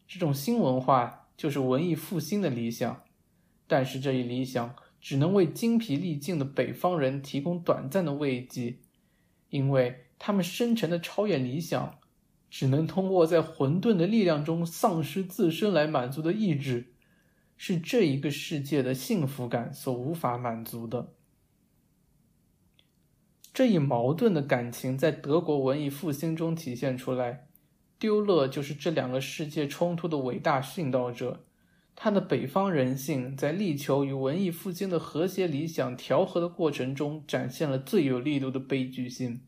[0.07, 3.01] 这种新文化就是文艺复兴的理想，
[3.65, 4.75] 但是这一理想。
[5.01, 8.79] 只能为精疲力尽的北方人提供短暂的慰藉，
[9.49, 11.99] 因为他们深沉的超越理想，
[12.49, 16.93] 只能通过在混沌的力量中丧失自身来满足的意志，
[17.55, 21.13] 是这一个世界的幸福感所无法满足的。
[23.53, 27.47] 这一矛盾的感情在德国文艺复兴中体现出来，
[27.97, 31.45] 丢勒就是这两个世界冲突的伟大殉道者。
[32.01, 39.41] 他的北方人性在力求与文艺复兴的和谐理想调和的过程中，展现了最有力度的悲剧性。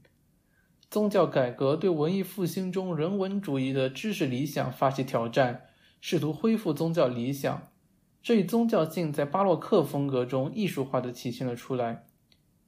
[0.89, 5.61] 宗教改革对文艺复兴中人文主义的知识理想发起挑战，
[6.01, 7.69] 试图恢复宗教理想。
[8.21, 12.05] 这一宗教性在巴洛克风格中艺术化的体现了出来。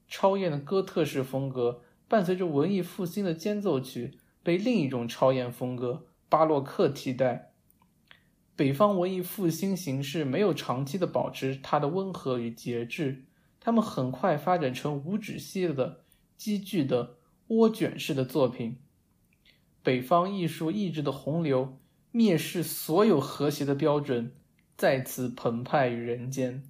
[0.07, 7.49] 超艳的哥特式风格伴随着文艺复兴的间奏曲，被另一种超艳风格巴洛克替代。
[8.55, 13.25] 北方文艺复兴形式没有长期的保持它的温和与节制，
[13.59, 16.03] 他们很快发展成无止息的、
[16.37, 17.17] 积聚的
[17.47, 18.77] 涡卷式的作品。
[19.81, 21.79] 北方艺术意志的洪流
[22.13, 24.33] 蔑视所有和谐的标准，
[24.77, 26.63] 再次澎湃于人间。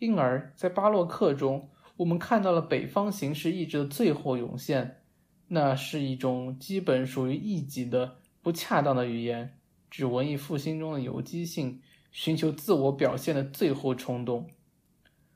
[0.00, 5.02] 因而，在巴洛克中，我们看到了北方形式意志的最后涌现，
[5.46, 9.60] 那是一种基本属于异己的、不恰当的语言。
[9.92, 14.48] 指文艺复兴中的有机性，寻求自我表现的最后冲动。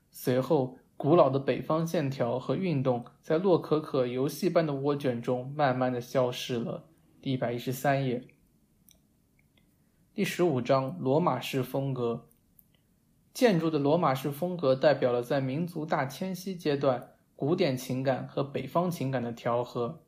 [0.09, 6.85] 随后，古老的北方线条和运动在洛可可游戏般的涡卷中慢慢的消失了。
[7.21, 8.27] 第一百一十三页。
[10.15, 12.27] 第十五章罗马式风格。
[13.31, 20.01] 建筑的罗马式风格代表了在民族大迁徙阶段古典情感和北方情感的调和。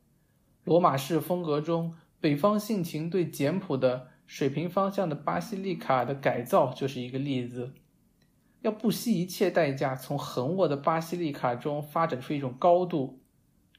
[0.64, 7.72] 罗马式风格中，北方性情对简朴的水平方向的巴西利卡的改造就是一个例子。
[8.60, 13.18] 要不惜一切代价从横卧的巴西利卡中发展出一种高度，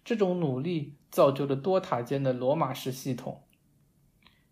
[0.03, 3.43] 这种努力造就了多塔间的罗马式系统。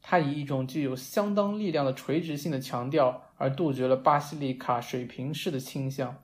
[0.01, 3.23] 它以一种具有相当力量的垂直性的强调。
[3.35, 6.23] 而杜绝了巴西利卡水平式的倾向，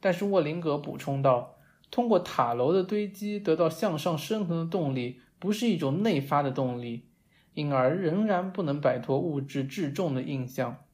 [0.00, 1.56] 但是沃林格补充道
[1.90, 7.06] ：“通过塔楼的堆积得到向上升腾的动力，不是一种内发的动力，
[7.54, 10.84] 因而仍然不能摆脱物质质重的印象。”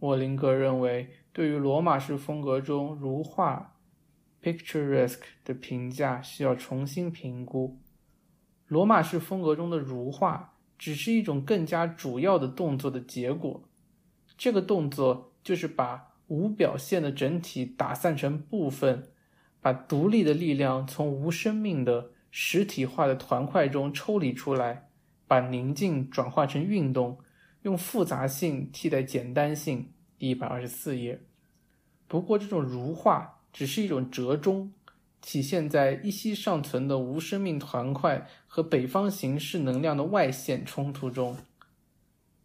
[0.00, 3.76] 沃林格认为，对于罗马式风格中如画
[4.42, 7.78] （picturesque） 的评价需要重新评估。
[8.66, 13.62] 罗马式风格中的如画只是一种更加主要的动作的结果。
[14.38, 19.08] 这个动作就是把无表现的整体打散成部分，
[19.60, 24.89] 把独立的力量从无生命的实体化的团块中抽离出来，
[25.30, 27.16] 把宁静转化成运动，
[27.62, 29.92] 用复杂性替代简单性。
[30.18, 31.20] 一百二十四页。
[32.08, 34.72] 不过，这种如画只是一种折中，
[35.20, 41.36] 体现在一息尚存的无生命团块和北方形式能量的外线冲突中。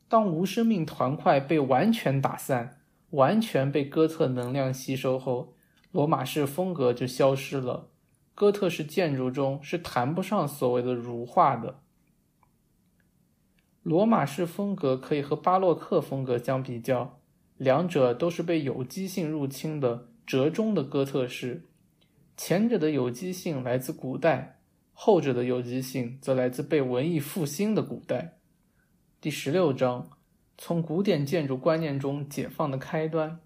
[0.08, 2.78] 当无生命团块被完全打散，
[3.10, 5.56] 完全被哥特能量吸收后，
[5.92, 7.90] 罗马式风格就消失了。
[8.36, 11.80] 哥特式建筑中是谈不上所谓的如画的。
[13.86, 17.20] 罗马式风格可以和巴洛克风格相比较，
[17.56, 21.68] 两者都是被有机性入侵的折中的哥特式。
[22.36, 24.60] 前者的有机性来自古代，
[24.92, 28.40] 后者的有机性则来自被文艺复兴的古代。
[29.22, 30.10] 第十六章，
[30.58, 33.40] 从古典建筑观念中解放的开端。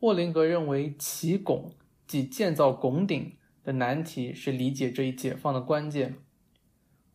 [0.00, 1.76] 沃林格认为，起拱
[2.08, 6.16] 即建造拱顶的难题是理解这一解放的关键。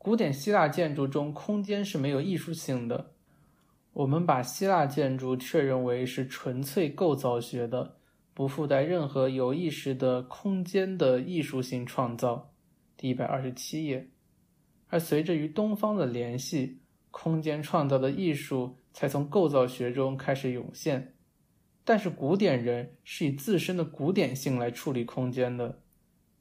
[0.07, 3.11] 古典希腊建筑中，空间是没有艺术性的。
[3.91, 7.97] 我们把希腊建筑确认为是纯粹构造学的，
[8.33, 12.53] 不附带任何有意识的空间的艺术性创造。
[12.95, 14.09] 第一百二十七页。
[14.87, 16.79] 而随着与东方的联系。
[17.11, 21.15] 空间创造的艺术才从构造学中开始涌现，
[21.83, 25.81] 但是古典人是以自身的古典性来处理空间的，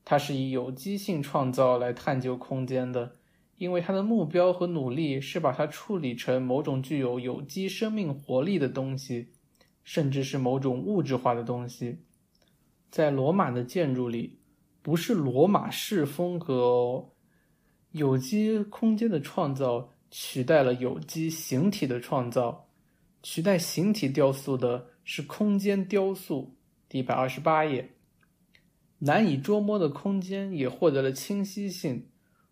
[0.05, 3.16] 他是以有机性创造来探究空间的，
[3.59, 9.29] 因为他的目标和努力是把它处理成某种具有有机生命活力的东西，
[9.85, 11.99] 甚至是某种物质化的东西。
[12.91, 14.39] 在罗马的建筑里，
[14.83, 17.11] 不是罗马式风格哦，
[17.93, 19.91] 有机空间的创造。
[20.09, 22.69] 取代了有机形体的创造，
[23.25, 26.55] 取代形体雕塑的是空间雕塑。
[26.89, 27.91] 第一百二十八页，
[29.01, 32.07] 难以捉摸的空间也获得了清晰性。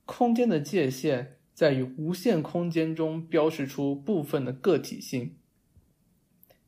[0.04, 5.36] 空间的界限在于无限空间中标示出部分的个体性。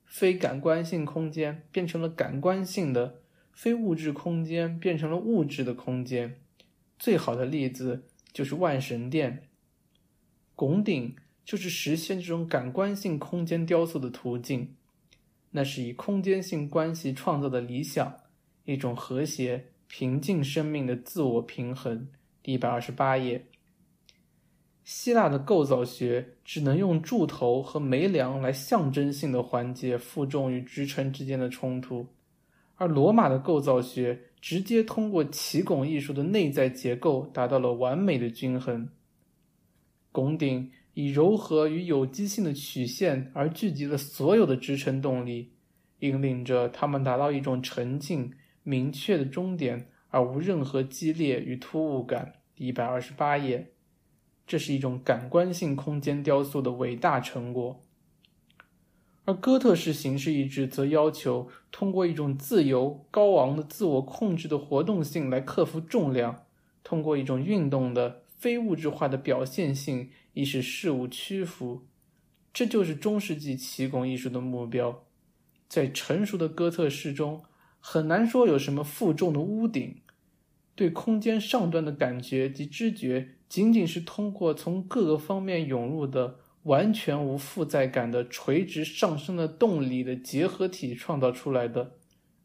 [0.05, 3.23] 非感官性空间变成了感官性的，
[3.53, 6.41] 非物质空间变成了物质的空间。
[6.99, 9.49] 最好的例子就是万神殿。
[10.55, 14.75] 拱顶就是实现这种感官性空间雕塑的途径，
[15.51, 18.17] 那是以空间性关系创造的理想，
[18.65, 22.09] 一种和谐、平静生命的自我平衡。
[22.47, 23.44] 第一百二十八页，
[24.85, 32.06] 希腊的构造学只能用柱头和煤梁来象征性的缓解负重与支撑之间的冲突，
[32.77, 38.89] 而罗马的构造学直接通过起拱艺术的内在结构达到了完美的均衡。
[40.12, 45.51] 拱顶以柔和与有机性的曲线而聚集了所有的支撑动力，
[45.98, 48.32] 引领着它们达到一种沉静、
[48.62, 52.37] 明确的终点，而无任何激烈与突兀感。
[52.57, 53.73] 一百二十八页，
[54.47, 57.83] 这是一种感官性空间雕塑的伟大成果。
[59.27, 66.47] 而哥特式形式意志则要求通过一种自由、高昂的自我控制的活动性来克服重量，
[66.83, 68.23] 通过一种运动的。
[68.39, 71.87] 非物质化的表现性，以使事物屈服，
[72.53, 75.05] 这就是中世纪奇拱艺术的目标。
[75.69, 77.43] 在成熟的哥特式中，
[77.81, 79.97] 很难说有什么负重的屋顶。
[80.77, 91.97] 对空间上端的感觉及知觉，仅仅是通过从各个方面涌入的完全无负载感的垂直上升的动力的结合体创造出来的。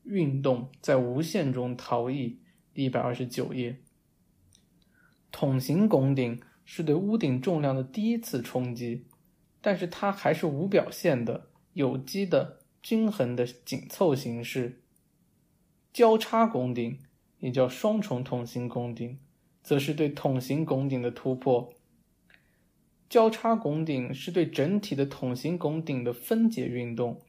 [0.03, 2.39] 运动在无限中逃逸。
[2.73, 3.81] 一百二十九页。
[5.29, 9.05] 筒形拱顶是对屋顶重量的第一次冲击，
[9.61, 14.81] 但是它还是无表现的、有机的、均衡的紧凑形式。
[15.91, 16.97] 交叉拱顶
[17.41, 19.19] 也叫双重筒形拱顶，
[19.61, 21.73] 则是对筒形拱顶的突破。
[23.09, 27.19] 交叉拱顶是对整体的筒形拱顶的分解运动。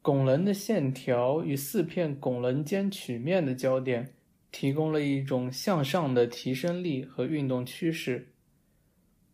[0.00, 4.14] 拱棱的线条与四片拱棱间曲面的交点，
[4.52, 8.34] 提供了一种向上的提升力和运动趋势。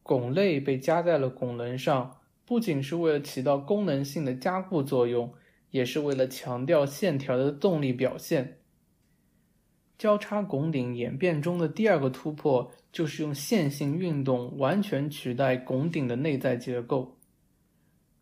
[0.03, 5.35] 拱肋被加在了拱棱上，不仅是为了起到功能性的加固作用，
[5.73, 8.60] 也是为了强调线条的动力表现。
[10.01, 17.19] 交叉拱顶演变中的第二个突破，就是用线性运动完全取代拱顶的内在结构。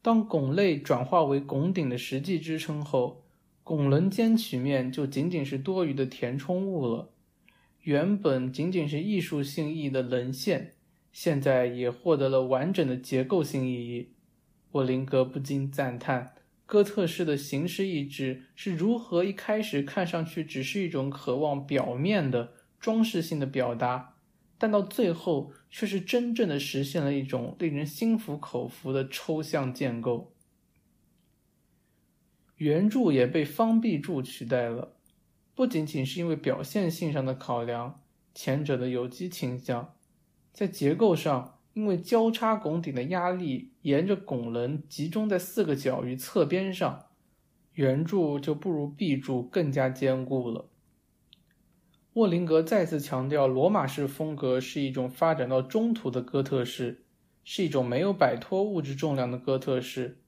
[0.03, 3.23] 当拱肋转化为拱顶的实际支撑后，
[3.63, 7.11] 拱棱间曲面就仅仅是多余的填充物了。
[7.83, 10.75] 原本仅仅是艺术性意义的棱线，
[11.13, 14.09] 现在也获得了完整的结构性意义。
[14.73, 16.33] 沃林格不禁赞叹。
[16.69, 24.17] 哥特式的形式意志是如何一开始看上去只是一种渴望表面的装饰性的表达，
[24.59, 30.35] 但到最后却是真正的实现了一种令人心服口服的抽象建构。
[32.57, 34.95] 圆柱也被方壁柱取代了，
[35.55, 38.03] 不仅仅是因为表现性上的考量，
[38.35, 39.95] 前者的有机倾向，
[40.53, 41.58] 在结构上。
[41.79, 47.07] 因为交叉拱顶的压力沿着拱棱集中在四个角与侧边上，
[47.75, 50.69] 圆柱就不如壁柱更加坚固了。
[52.15, 57.05] 沃林格再次强调，罗马式风格是一种发展到中途的哥特式，
[57.45, 60.19] 是一种没有摆脱物质重量的哥特式。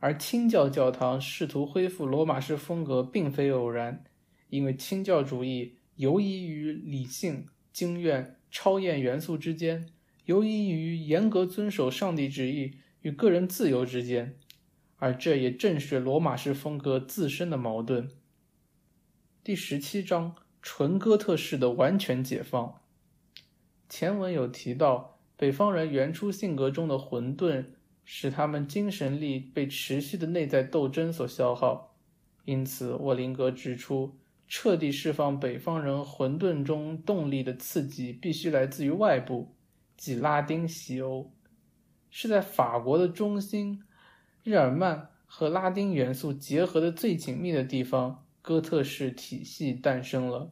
[0.00, 4.02] 而清教教堂试图恢复罗马式风格，并非偶然，
[4.48, 9.86] 因为清教主义游移于理性、经验、超验元素之间。
[10.26, 14.36] 游移于严格遵守上帝旨意与个人自由之间，
[14.96, 18.08] 而这也正是罗马式风格自身的矛盾。
[19.44, 22.80] 第十七章：纯哥特式的完全解放。
[23.88, 27.66] 前文有提到，北方人原初性格中的混沌，
[28.04, 31.94] 使他们精神力被持续的内在斗争所消耗。
[32.44, 34.16] 因此，沃林格指出，
[34.48, 39.52] 彻底释放北方人混沌中动力的刺激，必须来自于外部。
[39.96, 41.32] 即拉丁西欧，
[42.10, 43.82] 是在法国的中心，
[44.42, 50.50] 日耳曼和拉丁元素结合的最紧密的地方，哥特式体系诞生了。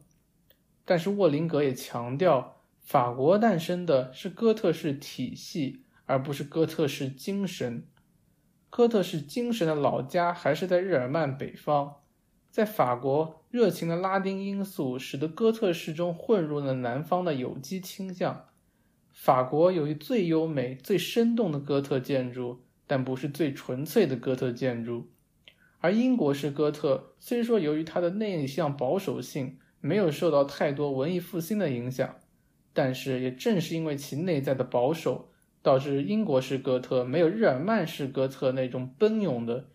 [0.83, 7.87] 但是沃林格也强调，法国诞生的是哥特式体系，而不是哥特式精神。
[8.69, 11.95] 哥特式精神的老家还是在日耳曼北方，
[12.51, 18.47] 在法国，热情的拉丁因素使得哥特式中混入了南方的有机倾向。
[19.15, 25.09] 法国有一最优美、最生动的哥特建筑，但不是最纯粹的哥特建筑。
[25.79, 32.17] 而英国式哥特虽说由于它的内向保守性没有受到太多文艺复兴的影响，
[32.73, 35.31] 但是也正是因为其内在的保守，
[35.63, 39.69] 导致英国式哥特没有日耳曼式哥特那种奔涌的、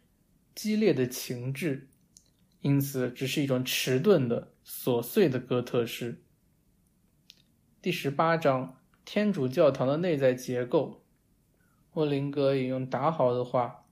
[0.54, 1.88] 激烈的情致，
[2.60, 6.22] 因此只是一种迟钝的、琐碎的哥特式。
[7.80, 8.76] 第十八章。
[9.12, 11.02] 天主教堂的内在结构，
[11.94, 13.84] 沃林格引用达豪的话：“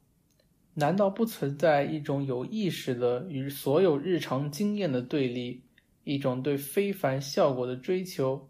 [0.75, 5.63] 难道不存在一种有意识的与所有日常经验的对立，
[6.05, 8.49] 一种对非凡效果的追求？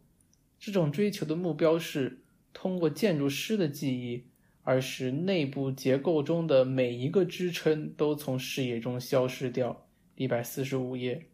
[0.59, 2.21] 这种追求的目标是
[2.53, 4.25] 通过建筑师的记忆，
[4.63, 9.87] 而使内部结构中的每一个支撑都从视野中消失掉。”
[10.17, 11.29] 一百四十五页。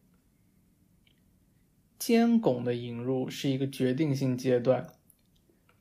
[1.99, 4.87] 尖拱的引入是一个决定性阶段。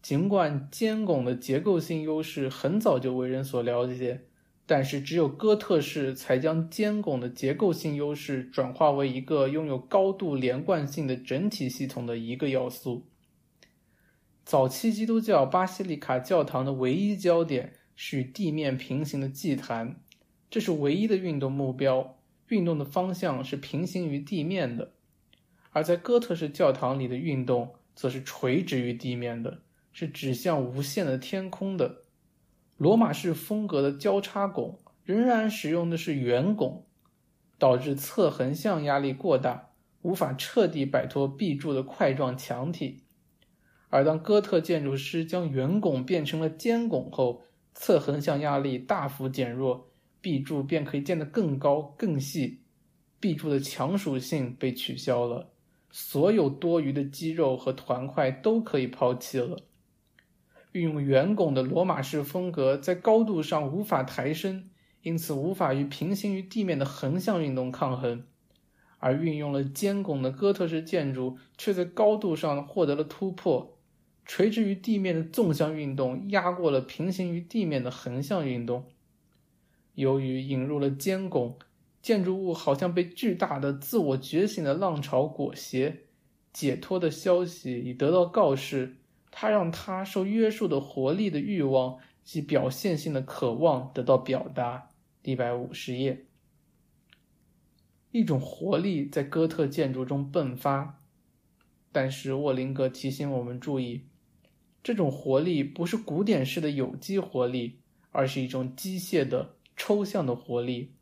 [0.03, 4.25] 尽管尖拱的结构性优势很早就为人所了解，
[4.65, 13.07] 但是只有哥特式才将尖拱的结构性优势转化为一个拥有高度连贯性的整体系统的一个要素。
[14.43, 20.01] 早期基督教巴西利卡教堂的唯一焦点是与地面平行的祭坛，
[20.49, 22.17] 这是唯一的运动目标，
[22.49, 24.89] 运动的方向是平行于地面的；
[25.71, 29.59] 而在哥特式教堂里的运动则是垂直于地面的。
[29.93, 32.03] 是指向无限的天空的。
[32.75, 36.85] 罗马式风格的交叉拱仍然使用的是圆拱，
[37.57, 39.69] 导致侧横向压力过大，
[40.01, 43.03] 无法彻底摆脱壁柱的块状墙体。
[43.89, 47.43] 而当哥特建筑师将圆拱变成了尖拱后，
[47.75, 52.63] 侧横向压力大幅减弱，壁柱便可以建得更高更细，
[53.19, 55.51] 壁柱的强属性被取消了，
[55.91, 59.61] 所有多余的肌肉和团块都可以抛弃了。
[60.73, 64.69] 运用圆拱的罗马式风格在高度上无法抬升，
[65.03, 68.23] 因此无法与平行于地面的横向运动抗衡；
[68.97, 73.77] 而运用了尖拱的哥特式建筑却在高度上获得了突破，
[74.25, 78.85] 垂直于地面的纵向运动压过了平行于地面的横向运动。
[79.93, 81.59] 由于引入了尖拱，
[82.01, 86.07] 建筑物好像被巨大的自我觉醒的浪潮裹挟，
[86.51, 88.97] 解脱的消息已得到告示。
[89.35, 94.89] 它让他受约束的活力的欲望及表现性的渴望得到表达。
[95.23, 96.25] 一百五十页，
[98.11, 101.01] 一种活力在哥特建筑中迸发，
[101.91, 104.03] 但是沃林格提醒我们注意，
[104.83, 107.79] 这种活力不是古典式的有机活力，
[108.11, 110.93] 而是一种机械的抽象的活力。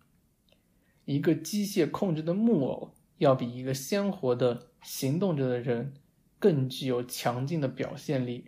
[1.05, 5.95] 一个机械控制的木偶要比一个鲜活的行动着的人。
[6.41, 8.47] 更具有强劲的表现力。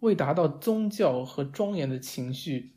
[0.00, 2.72] 为达到宗教和庄严的情绪，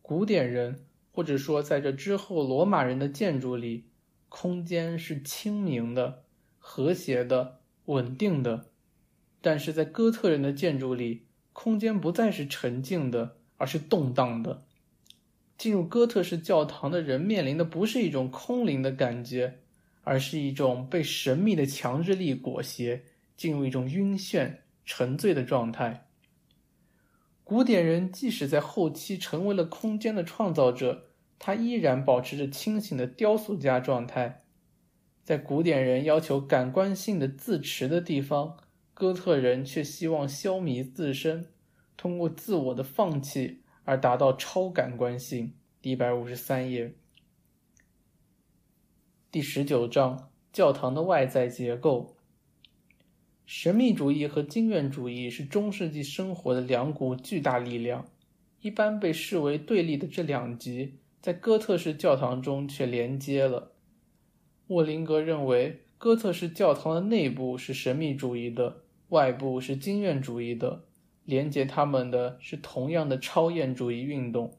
[0.00, 3.90] 古典人或者说在这之后罗马人的建筑里，
[4.30, 6.24] 空间是清明的、
[6.58, 8.70] 和谐的、稳定的；
[9.42, 14.62] 但是在哥特人的建筑里，空间不再是沉静的，而是动荡的。
[15.58, 19.60] 进入哥特式教堂的人面临的不是一种空灵的感觉。
[20.02, 23.02] 而是一种被神秘的强制力裹挟，
[23.36, 26.06] 进入一种晕眩、沉醉的状态。
[27.44, 34.44] 古典人即使在后期成为了空间的创造者，他依然保持着清醒的雕塑家状态。
[35.24, 38.56] 在古典人要求感官性的自持的地方，
[38.94, 41.46] 哥特人却希望消弭自身，
[41.96, 45.54] 通过自我的放弃而达到超感官性。
[45.82, 46.94] 一百五十三页。
[49.32, 52.16] 第十九章：教堂的外在结构。
[53.46, 58.08] 神秘主义和经验主义是中世纪生活的两股巨大力量，
[58.60, 63.70] 一般被视为对立的这两极，在哥特式教堂中却连接了。
[64.66, 70.82] 沃林格认为，哥特式教堂的内部是神秘主义的，外部是经验主义的，
[71.24, 74.58] 连接他们的是同样的超验主义运动。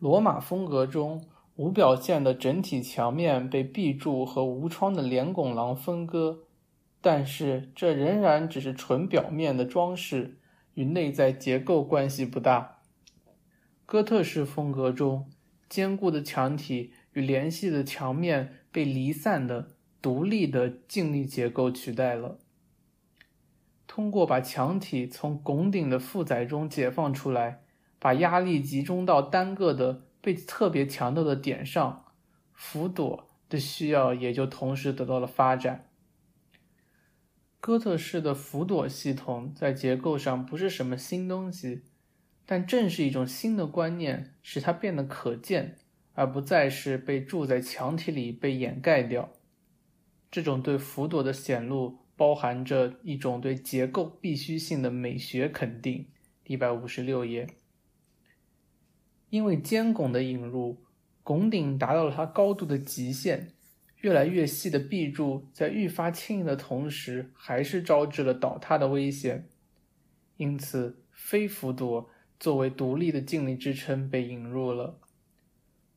[0.00, 1.24] 罗马风格中。
[1.56, 6.40] 无表现的整体墙面被壁柱和无窗的连拱廊分割，
[7.00, 10.38] 但是这仍然只是纯表面的装饰，
[10.74, 12.78] 与内在结构关系不大。
[13.86, 15.30] 哥特式风格中，
[15.68, 22.38] 坚固的墙体与联系的墙面被离散的、独立的静力结构取代了。
[23.86, 27.60] 通过把墙体从拱顶的负载中解放出来，
[28.00, 30.06] 把压力集中到单个的。
[30.24, 32.06] 被特别强调的点上，
[32.54, 35.90] 辅佐的需要也就同时得到了发展。
[37.60, 41.82] 哥特式的辅佐系统在结构上不是什么新东西，
[42.46, 45.76] 但正是一种新的观念使它变得可见，
[46.14, 49.30] 而不再是被住在墙体里被掩盖掉。
[50.30, 56.08] 这种对辅佐的显露包含着一种对结构必须性的美学肯定。
[56.46, 57.46] 一百五十六页。
[59.34, 60.84] 因为尖拱的引入，
[61.24, 63.50] 拱顶达到了它高度的极限。
[63.96, 69.48] 越来越细的壁柱在愈发轻盈的同时，还是招致了倒塌的危险。
[70.36, 72.08] 因此，非辅朵
[72.38, 75.00] 作为独立的静力支撑被引入了。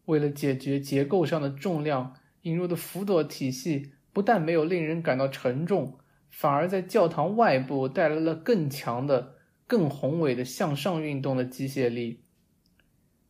[0.05, 5.99] 为了解决结构上的重量，引入的辅佐体系不但没有令人感到沉重，
[6.31, 9.35] 反而在教堂外部带来了更强的、
[9.67, 12.23] 更宏伟的向上运动的机械力。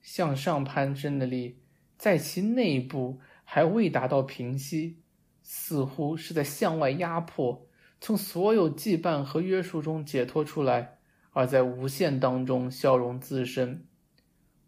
[0.07, 1.57] 向上攀升的力，
[1.97, 5.01] 在其内部还未达到平息，
[5.43, 7.67] 似乎是在向外压迫，
[7.99, 10.99] 从所有羁绊和约束中解脱出来，
[11.31, 13.85] 而在无限当中消融自身。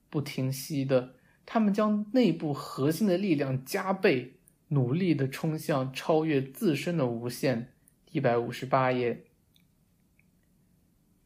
[0.09, 4.33] 不停息的，他们将内部核心的力量加倍，
[4.67, 7.71] 努力的冲向超越自身的无限。
[8.11, 9.23] 一百五十八页。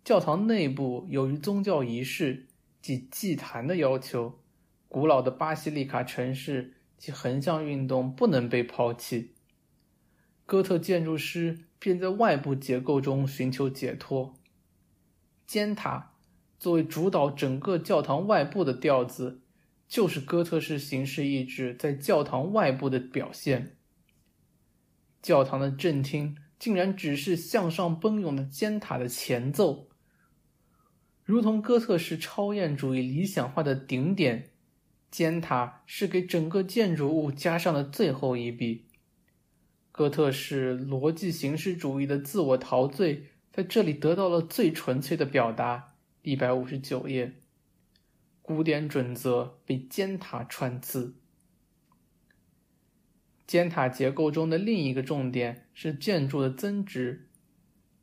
[0.03, 2.45] 教堂内部由于宗教仪式。
[2.83, 4.41] 即祭坛的要求，
[4.89, 9.35] 古老的巴西利卡城市及横向运动不能被抛弃。
[10.45, 14.35] 哥特建筑师便在外部结构中寻求解脱。
[15.47, 16.15] 尖塔
[16.59, 19.41] 作为主导整个教堂外部的调子，
[19.87, 23.77] 就是哥特式形式意志在教堂外部的表现。
[25.21, 29.87] 教堂的正厅竟然只是向上奔涌的尖塔的前奏。
[31.23, 34.49] 如同哥特式超验主义理想化的顶点，
[35.09, 38.85] 尖塔是给整个建筑物加上了最后一笔。
[39.91, 45.93] 哥特式逻辑形式主义的自我陶醉在这里得到了最纯粹的表达。
[46.23, 47.33] 一百五十九页，
[48.41, 51.15] 古典准则被尖塔穿刺。
[53.45, 57.27] 尖塔结构中的另一个重点是建筑的增值。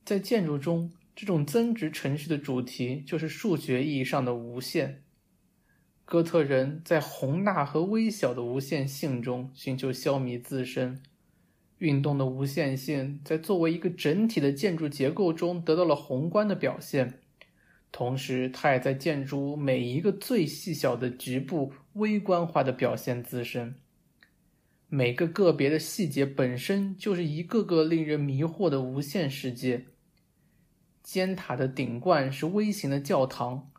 [0.05, 5.02] 在建筑中，这种增值程序的主题就是数学意义上的无限。
[6.06, 11.02] 哥特人在宏大和微小的无限性中寻求消弭自身。
[11.76, 17.20] 运动的无限性在作为一个整体的建筑结构中得到了宏观的表现，
[17.92, 23.74] 同时，它也在建筑每一个最细小的局部微观化的表现自身。
[24.88, 29.84] 每个个别的细节本身就是一个个令人迷惑的无限世界。
[31.02, 33.70] 尖塔的顶冠是微型的教堂，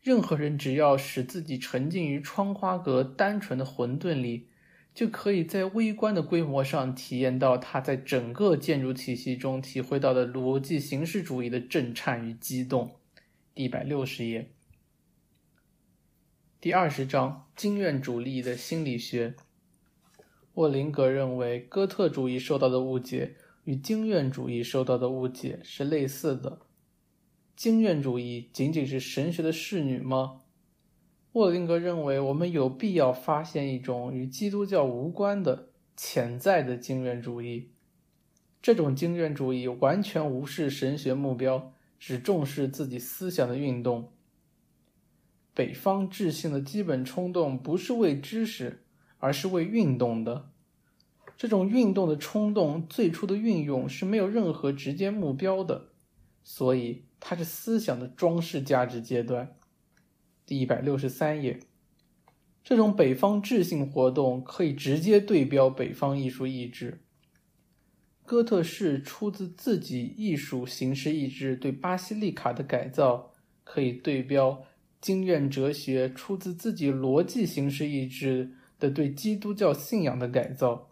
[0.00, 4.48] 任何人只要使自己沉浸于窗花格单纯的混沌里，
[4.94, 12.96] 就可以在微观的规模上体验到它在整个建筑体系中体会到的逻辑形式主义的震颤与激动。
[13.54, 14.50] 一百六十页，
[16.60, 19.34] 第二十章：经验主义的心理学。
[20.54, 23.34] 沃林格认为，哥特主义受到的误解
[23.64, 26.60] 与经验主义受到的误解是类似的。
[27.56, 30.40] 经验主义仅仅是神学的侍女吗？
[31.32, 37.72] 沃林格认为，我们有必要发现一种与基督教无关的潜在的经验主义。
[38.62, 44.12] 这种经验主义完全无视神学目标，只重视自己思想的运动。
[45.52, 48.80] 北方智性的基本冲动不是为知识。
[49.18, 50.50] 而是为运动的，
[51.36, 55.88] 这种运动的冲动最初的运用是没有任何直接目标的，
[56.42, 59.56] 所以它是思想的装饰价值阶段。
[60.46, 61.58] 第一百六十三页，
[62.62, 67.00] 这种北方智性活动可以直接对标北方艺术意志。
[68.24, 73.32] 哥特式出自自己艺术形式意志对巴西利卡的改造，
[73.64, 74.64] 可以对标
[75.00, 78.54] 经验哲学出自自己逻辑形式意志。
[78.76, 80.90] 的对基督教信仰的改造，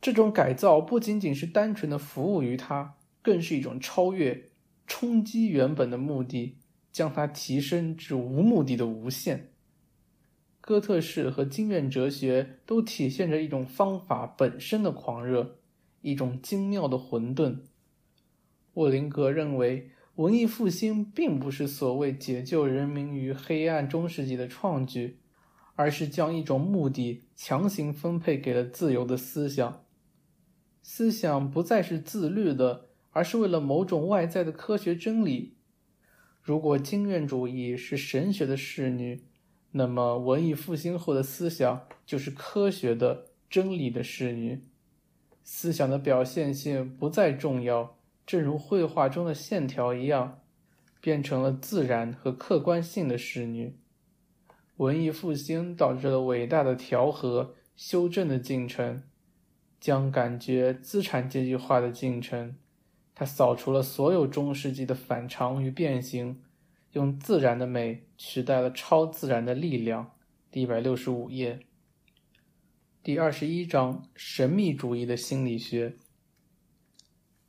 [0.00, 4.50] 这种改造不仅仅是单纯的服务于它，更是一种超越、
[4.86, 6.58] 冲击原本的目的，
[6.92, 9.50] 将它提升至无目的的无限。
[10.60, 15.56] 哥特式和经验哲学都体现着一种方法本身的狂热，
[16.02, 17.58] 一种精妙的混沌。
[18.74, 25.18] 沃林格认为，文艺复兴并不是所谓解救人民于黑暗中世纪的创举。
[25.78, 29.84] 而是将一种目的强行分配给了自由的思想。
[30.88, 35.56] 思想不再是自律的，而是为了某种外在的科学真理。
[36.40, 39.24] 如果经验主义是神学的侍女，
[39.72, 44.62] 那么文艺复兴后的思想就是科学的真理的侍女。
[45.42, 50.40] 思想的表现性不再重要，正如绘画中的线条一样，
[51.00, 53.76] 变成了自然和客观性的侍女。
[54.76, 59.02] 文艺复兴导致了伟大的调和、修正的进程，
[59.86, 62.56] 将感觉资产阶级化的进程。
[63.14, 66.42] 它扫除了所有中世纪的反常与变形，
[66.94, 70.10] 用自然的美取代了超自然的力量。
[70.50, 71.60] 第一百六十五页，
[73.04, 75.94] 第二十一章：神秘主义的心理学。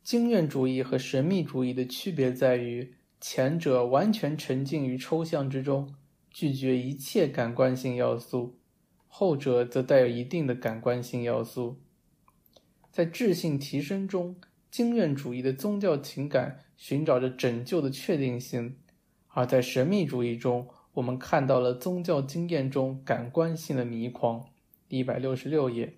[0.03, 5.95] 经验主义和神秘主义的区别在于，前者完全沉浸于抽象之中。
[6.29, 8.59] 拒绝一切感官性要素，
[9.07, 11.81] 后者则带有一定的感官性要素。
[12.91, 14.35] 在智性提升中，
[14.71, 18.71] 经验主义的宗教情感寻找着拯救的确定性；
[19.27, 24.45] 而在神秘主义中，我们看到了宗教经验中感官性的迷狂。
[24.89, 25.95] 一百六十六页，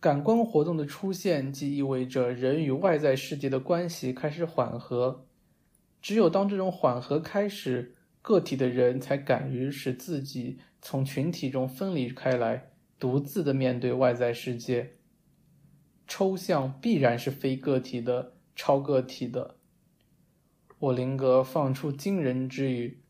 [0.00, 5.24] 感官活动的出现，即意味着人与外在世界的关系开始缓和。
[6.02, 14.94] 只有当这种缓和开始，个体的人才敢于使自己从群体中分离开来，独自的面对外在世界。
[16.06, 19.56] 抽象必然是非个体的、超个体的。
[20.78, 23.02] 沃林格放出惊人之语：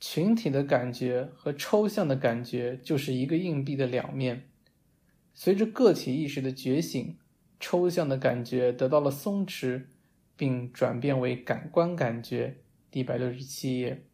[0.00, 4.48] 群体的感觉和抽象的感觉就是一个硬币的两面。
[5.32, 7.16] 随着个体意识的觉醒，
[7.60, 9.84] 抽象的感觉得到了松弛，
[10.36, 12.56] 并转变为感官感觉。
[12.90, 14.06] 第一百六十七页。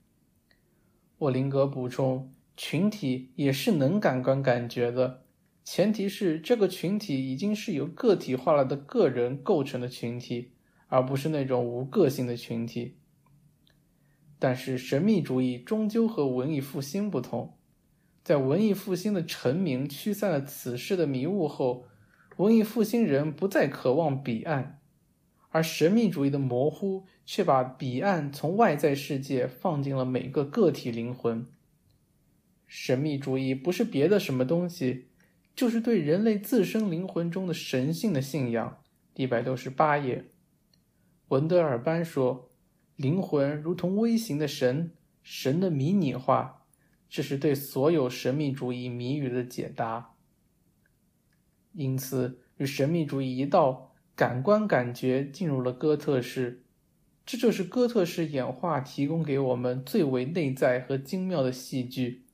[1.19, 5.25] 沃林格补充：“群体也是能感官感觉的，
[5.63, 10.53] 前提是这个群体已经是由个体化了的个人构成的群体，
[10.89, 12.97] 而不是那种无个性的群体。
[14.39, 17.59] 但是神秘主义终究和文艺复兴不同，
[18.23, 21.85] 在文艺复兴的成名驱散了此事的迷雾后，
[22.37, 24.81] 文艺复兴人不再渴望彼岸，
[25.51, 31.47] 而神秘主义的模糊却把彼岸从外在世界放进了每个个体灵魂。
[32.67, 35.07] 神秘主义不是别的什么东西，
[35.55, 38.83] 就是对人类自身灵魂中的神性的信仰。
[39.15, 40.27] 一百六十八页，
[41.29, 42.51] 文德尔班说
[42.97, 46.67] ：“灵魂如同微型的神，神的迷你化，
[47.09, 50.15] 这是对所有神秘主义谜语的解答。”
[51.73, 56.65] 因此，与神秘主义一道，感官感觉进入了哥特式，
[57.25, 62.26] 这就是哥特式演化提供给我们最为内在和精妙的戏剧。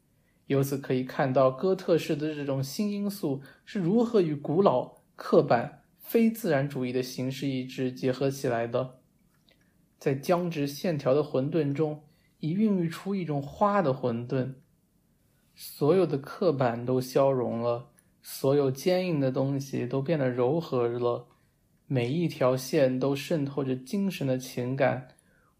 [0.52, 9.00] 由此可以看到，哥特式的这种新因素是如何与古老、刻板、非自然主义的形式意志结合起来的。
[9.98, 12.04] 在僵直线条的混沌中，
[12.40, 14.54] 已孕育出一种花的混沌。
[15.54, 17.90] 所有的刻板都消融了，
[18.22, 21.28] 所有坚硬的东西都变得柔和了。
[21.86, 25.08] 每一条线都渗透着精神的情感，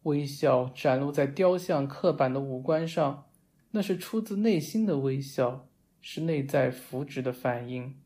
[0.05, 3.24] 微笑展露在雕像刻板的五官上。
[3.73, 5.69] 那是出自内心的微笑，
[6.01, 7.99] 是内在福祉的反应。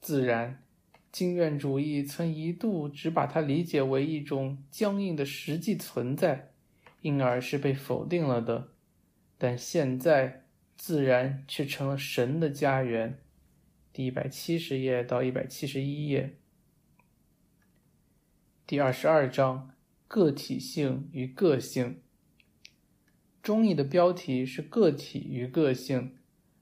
[0.00, 0.62] 自然，
[1.10, 6.52] 经验主义曾一度只把它理解为一种僵硬的实际存在，
[7.00, 8.68] 因而是被否定了的。
[9.38, 10.44] 但现在，
[10.76, 13.18] 自然却成了神的家园。
[13.92, 16.38] 第一百七十页到一百七十一页，
[18.66, 19.74] 第二十二章：
[20.06, 22.02] 个体性与个性。
[23.42, 26.16] 中译的标题是“个体与个性”，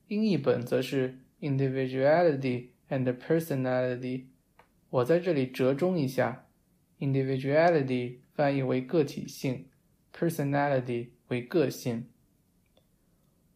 [0.07, 4.27] 英译本则是 “individuality and personality”。
[4.91, 6.47] 我在这里折中一下
[7.01, 9.67] ，“individuality” 翻译为个体性
[10.17, 12.07] ，“personality” 为个性。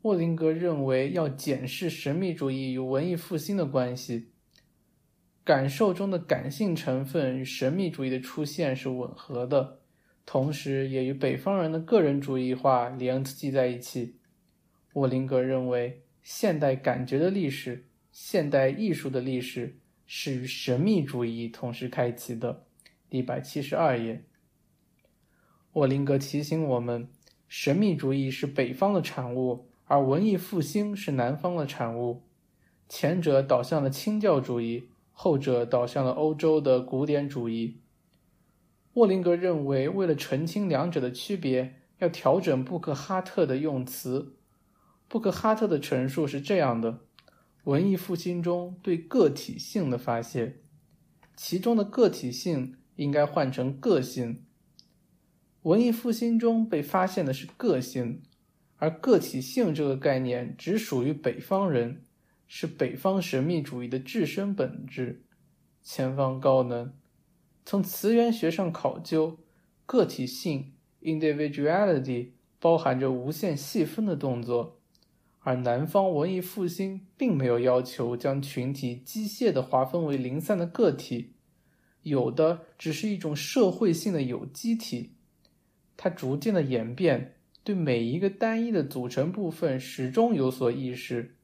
[0.03, 4.31] 沃林格认为要检视神秘主义与文艺复兴的关系，
[5.45, 9.82] 感受中的感性成分与神秘主义的出现是吻合的。
[10.25, 14.17] 同时，也与北方人的个人主义化联系在一起。
[14.95, 22.65] 沃林格认为，现代感觉的历史、现代艺术的历史是与神秘主义同时开启的。
[23.11, 24.25] 一百七十二页，
[25.73, 27.09] 沃林格提醒我们，
[27.49, 32.23] 神秘主义是北方的产物，而文艺复兴是南方的产物。
[32.89, 37.81] 前者导向了清教主义，后者导向了欧洲的古典主义。
[38.95, 44.37] 沃林格认为，为了澄清两者的区别，要调整布克哈特的用词。
[45.09, 47.01] 布克哈特的陈述是这样的：
[47.65, 50.61] 文艺复兴中对个体性的发现，
[51.37, 54.45] 其中的个体性应该换成个性。
[55.63, 58.23] 文艺复兴中被发现的是个性，
[58.77, 62.05] 而个体性这个概念只属于北方人，
[62.47, 65.25] 是北方神秘主义的自身本质。
[65.83, 66.93] 前方高能。
[67.65, 69.39] 从词源学上考究，
[69.87, 70.73] 个体性
[71.03, 74.81] （individuality） 包含着无限细分的动作，
[75.41, 81.35] 而南方文艺复兴并没有要求将群体机械地划分为零散的个体，
[82.03, 85.13] 有的只是一种社会性的有机体。
[85.97, 91.37] 它逐渐的演变，对每一个单一的组成部分始终有所意识。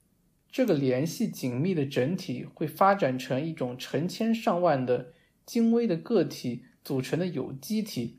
[0.50, 5.12] 这个联系紧密的整体会发展成一种成千上万的。
[5.48, 8.18] 精微的个体组成的有机体，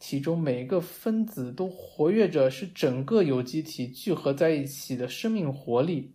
[0.00, 6.12] 其中每个分子都活跃着是整个有机体聚合在一起的生命活力，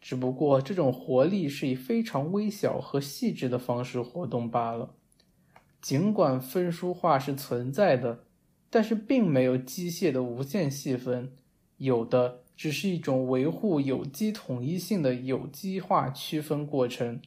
[0.00, 4.94] 只不过这种活力是以非常微小和细致的方式活动罢了。
[5.82, 8.24] 尽管分数化是存在的，
[8.70, 11.30] 但是并没有机械的无限细分，
[11.76, 17.20] 有的只是一种维护有机统一性的有机化区分过程。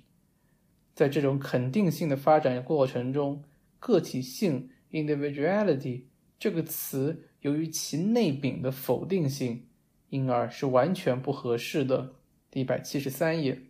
[0.98, 3.44] 在这种肯定性的发展过程中，
[3.78, 6.06] 个体性 （individuality）
[6.40, 9.68] 这个词由于其内禀的否定性，
[10.10, 12.16] 因而是完全不合适的。
[12.50, 13.62] 第一百七十三页。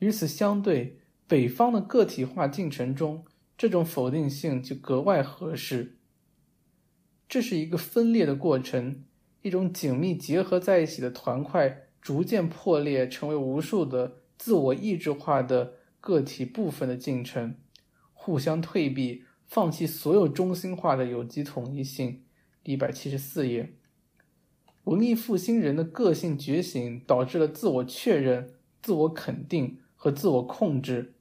[0.00, 0.98] 与此相对，
[1.28, 3.24] 北方的个体化进程中，
[3.56, 5.98] 这种否定性就格外合适。
[7.28, 9.04] 这是一个分裂的过程，
[9.42, 14.22] 一种紧密结合在一起的团块逐渐破裂，成为无数的。
[14.38, 17.56] 自我意志化的个体部分的进程，
[18.14, 22.22] 互相退避，放弃所有中心化的有机统一性。
[22.64, 23.74] 一百七十四页，
[24.84, 31.14] 文艺复兴人的个性觉醒导致了自我确认、自我肯定和自我控制。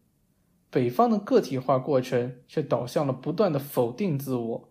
[0.70, 4.70] 北方的个体化过程却导向了不断的否定自我。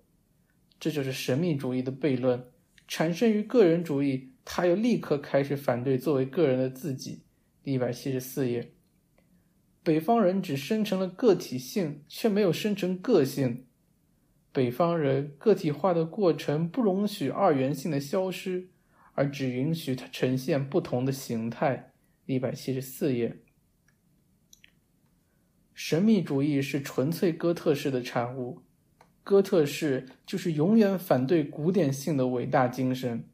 [0.78, 2.44] 这就是神秘主义的悖论，
[2.86, 7.22] 产生于个人主义，他又立刻开始反对作为个人的自己。
[7.66, 8.70] 一百七十四页，
[9.82, 13.66] 北方人只生成了个体性，却没有生成个性。
[14.52, 18.68] 北方人个体化的过程不容许二元性的消失，
[19.14, 21.90] 而只允许它呈现不同的形态。
[22.26, 23.42] 一百七十四页。
[25.74, 28.62] 神秘主义是纯粹哥特式的产物，
[29.24, 33.28] 哥特式就是永远反对古典性的伟大精神。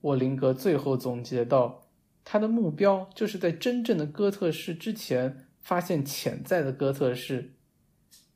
[0.00, 1.82] 沃林格最后总结道
[2.24, 7.52] ：“他的目标就是在真正的哥特式之前发现潜在的哥特式。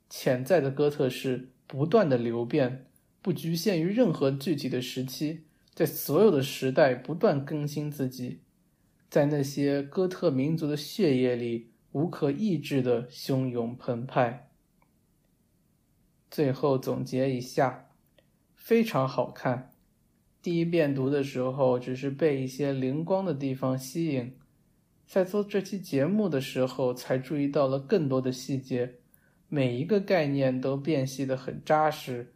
[0.08, 2.86] 潜在的哥特式不断的流变，
[3.20, 5.44] 不局限于任何具体的时期，
[5.74, 8.40] 在所有的时代不断更新自己，
[9.10, 14.50] 在那些哥特民族的血液里。”无可抑制的汹涌澎湃。
[16.30, 17.88] 最后总结一下，
[18.54, 19.72] 非常好看。
[20.40, 24.36] 第一遍读的时候，只是被一些灵光的地方吸引，
[25.06, 28.94] 在做这期节目的时候，才注意到了更多的细节。
[29.48, 32.34] 每一个概念都辨析的很扎实。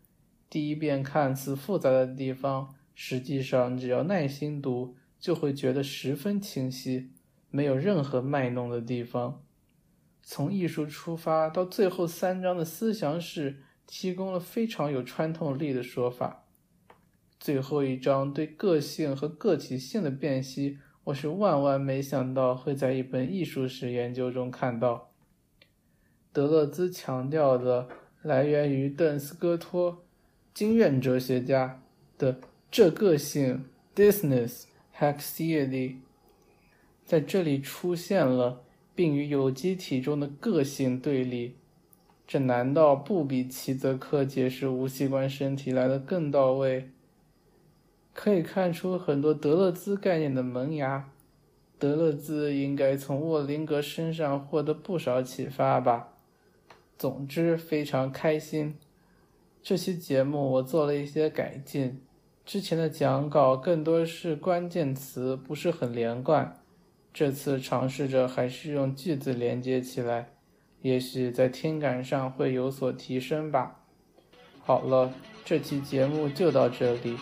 [0.51, 7.11] 第一遍看似复杂的地方，实际上只要耐心读，就会觉得十分清晰。
[7.51, 9.45] 没有任何卖弄的地方。
[10.23, 16.42] 从艺术出发，到最后三章的思想史提供了非常有穿透力的说法。
[17.43, 25.11] 最后一章对个性和个体性的辨析，我是万万没想到会在一本艺术史研究中看到。
[26.33, 27.89] 德勒兹强调的
[28.23, 30.05] 来源于邓斯戈托，
[30.55, 31.83] 经验哲学家
[32.17, 32.39] 的
[32.71, 34.67] 这个性 （disness
[34.97, 35.97] hexiety）。
[37.05, 38.63] 在这里出现了，
[38.95, 41.57] 并与有机体中的个性对立，
[42.25, 46.89] 这难道不比齐泽克解释无器官身体来的更到位？
[48.15, 51.09] 可以看出很多德勒兹概念的萌芽。
[51.79, 56.11] 德勒兹应该从沃林格身上获得不少启发吧。
[56.97, 58.77] 总之，非常开心。
[59.63, 62.01] 这期节目我做了一些改进，
[62.45, 66.57] 之前的讲稿更多是关键词，不是很连贯。
[67.13, 70.31] 这次尝试着还是用句子连接起来，
[70.81, 73.81] 也许在听感上会有所提升吧。
[74.61, 75.13] 好了，
[75.45, 77.17] 这期节目就到这里，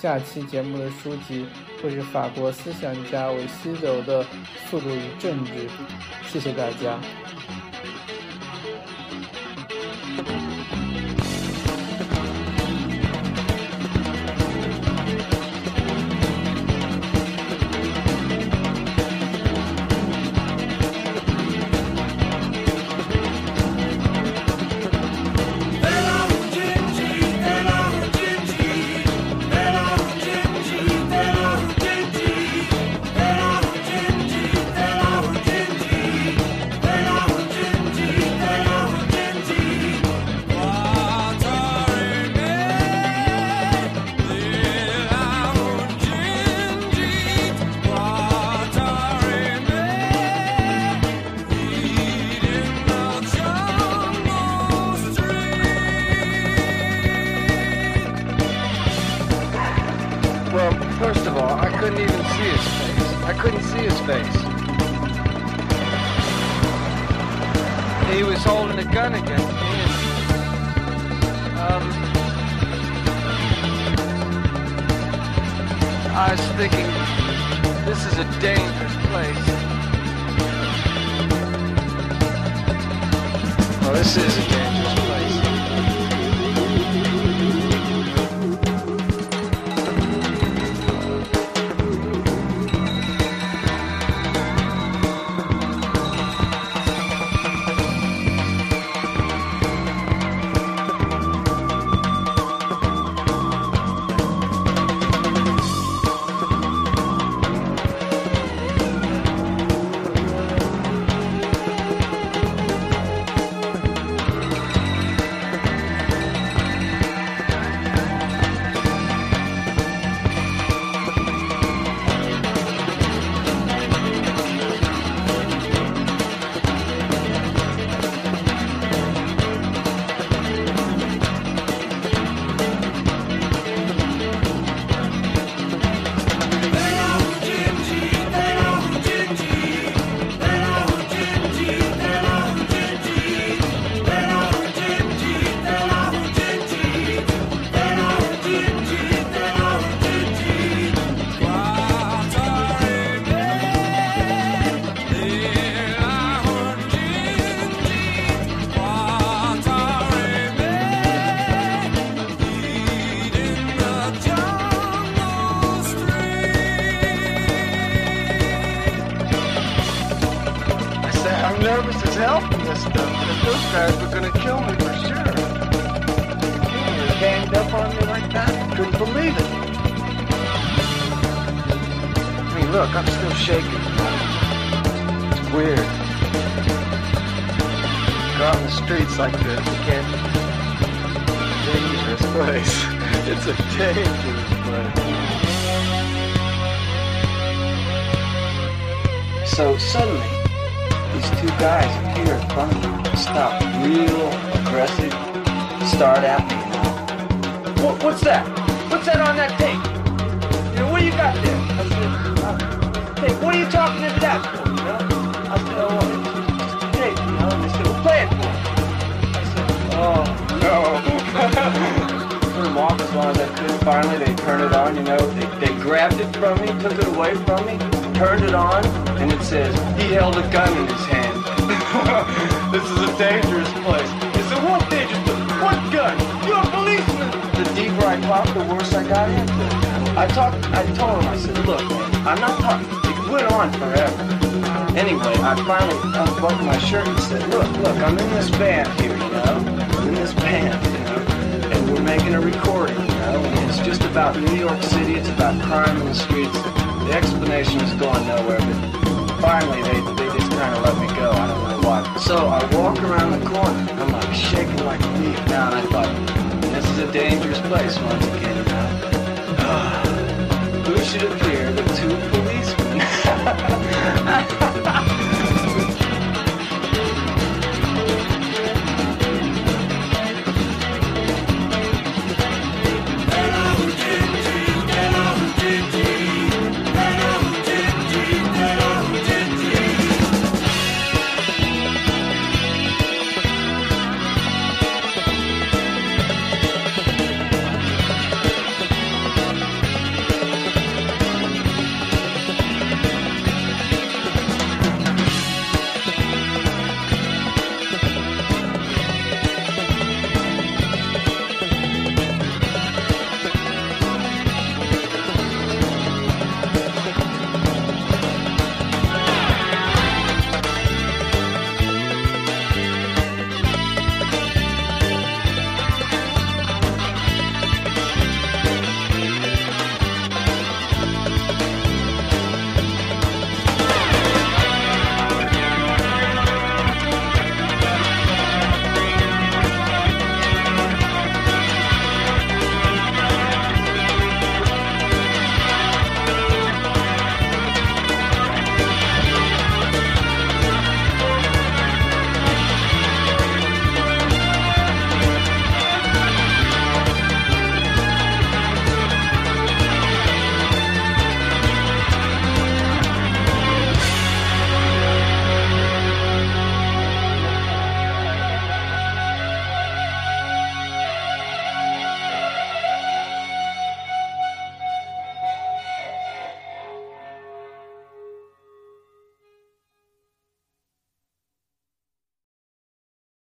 [0.00, 1.46] 下期节目的书籍
[1.82, 4.24] 会是法国思想家维西德的
[4.68, 5.52] 《速度与政治》。
[6.28, 6.98] 谢谢大家。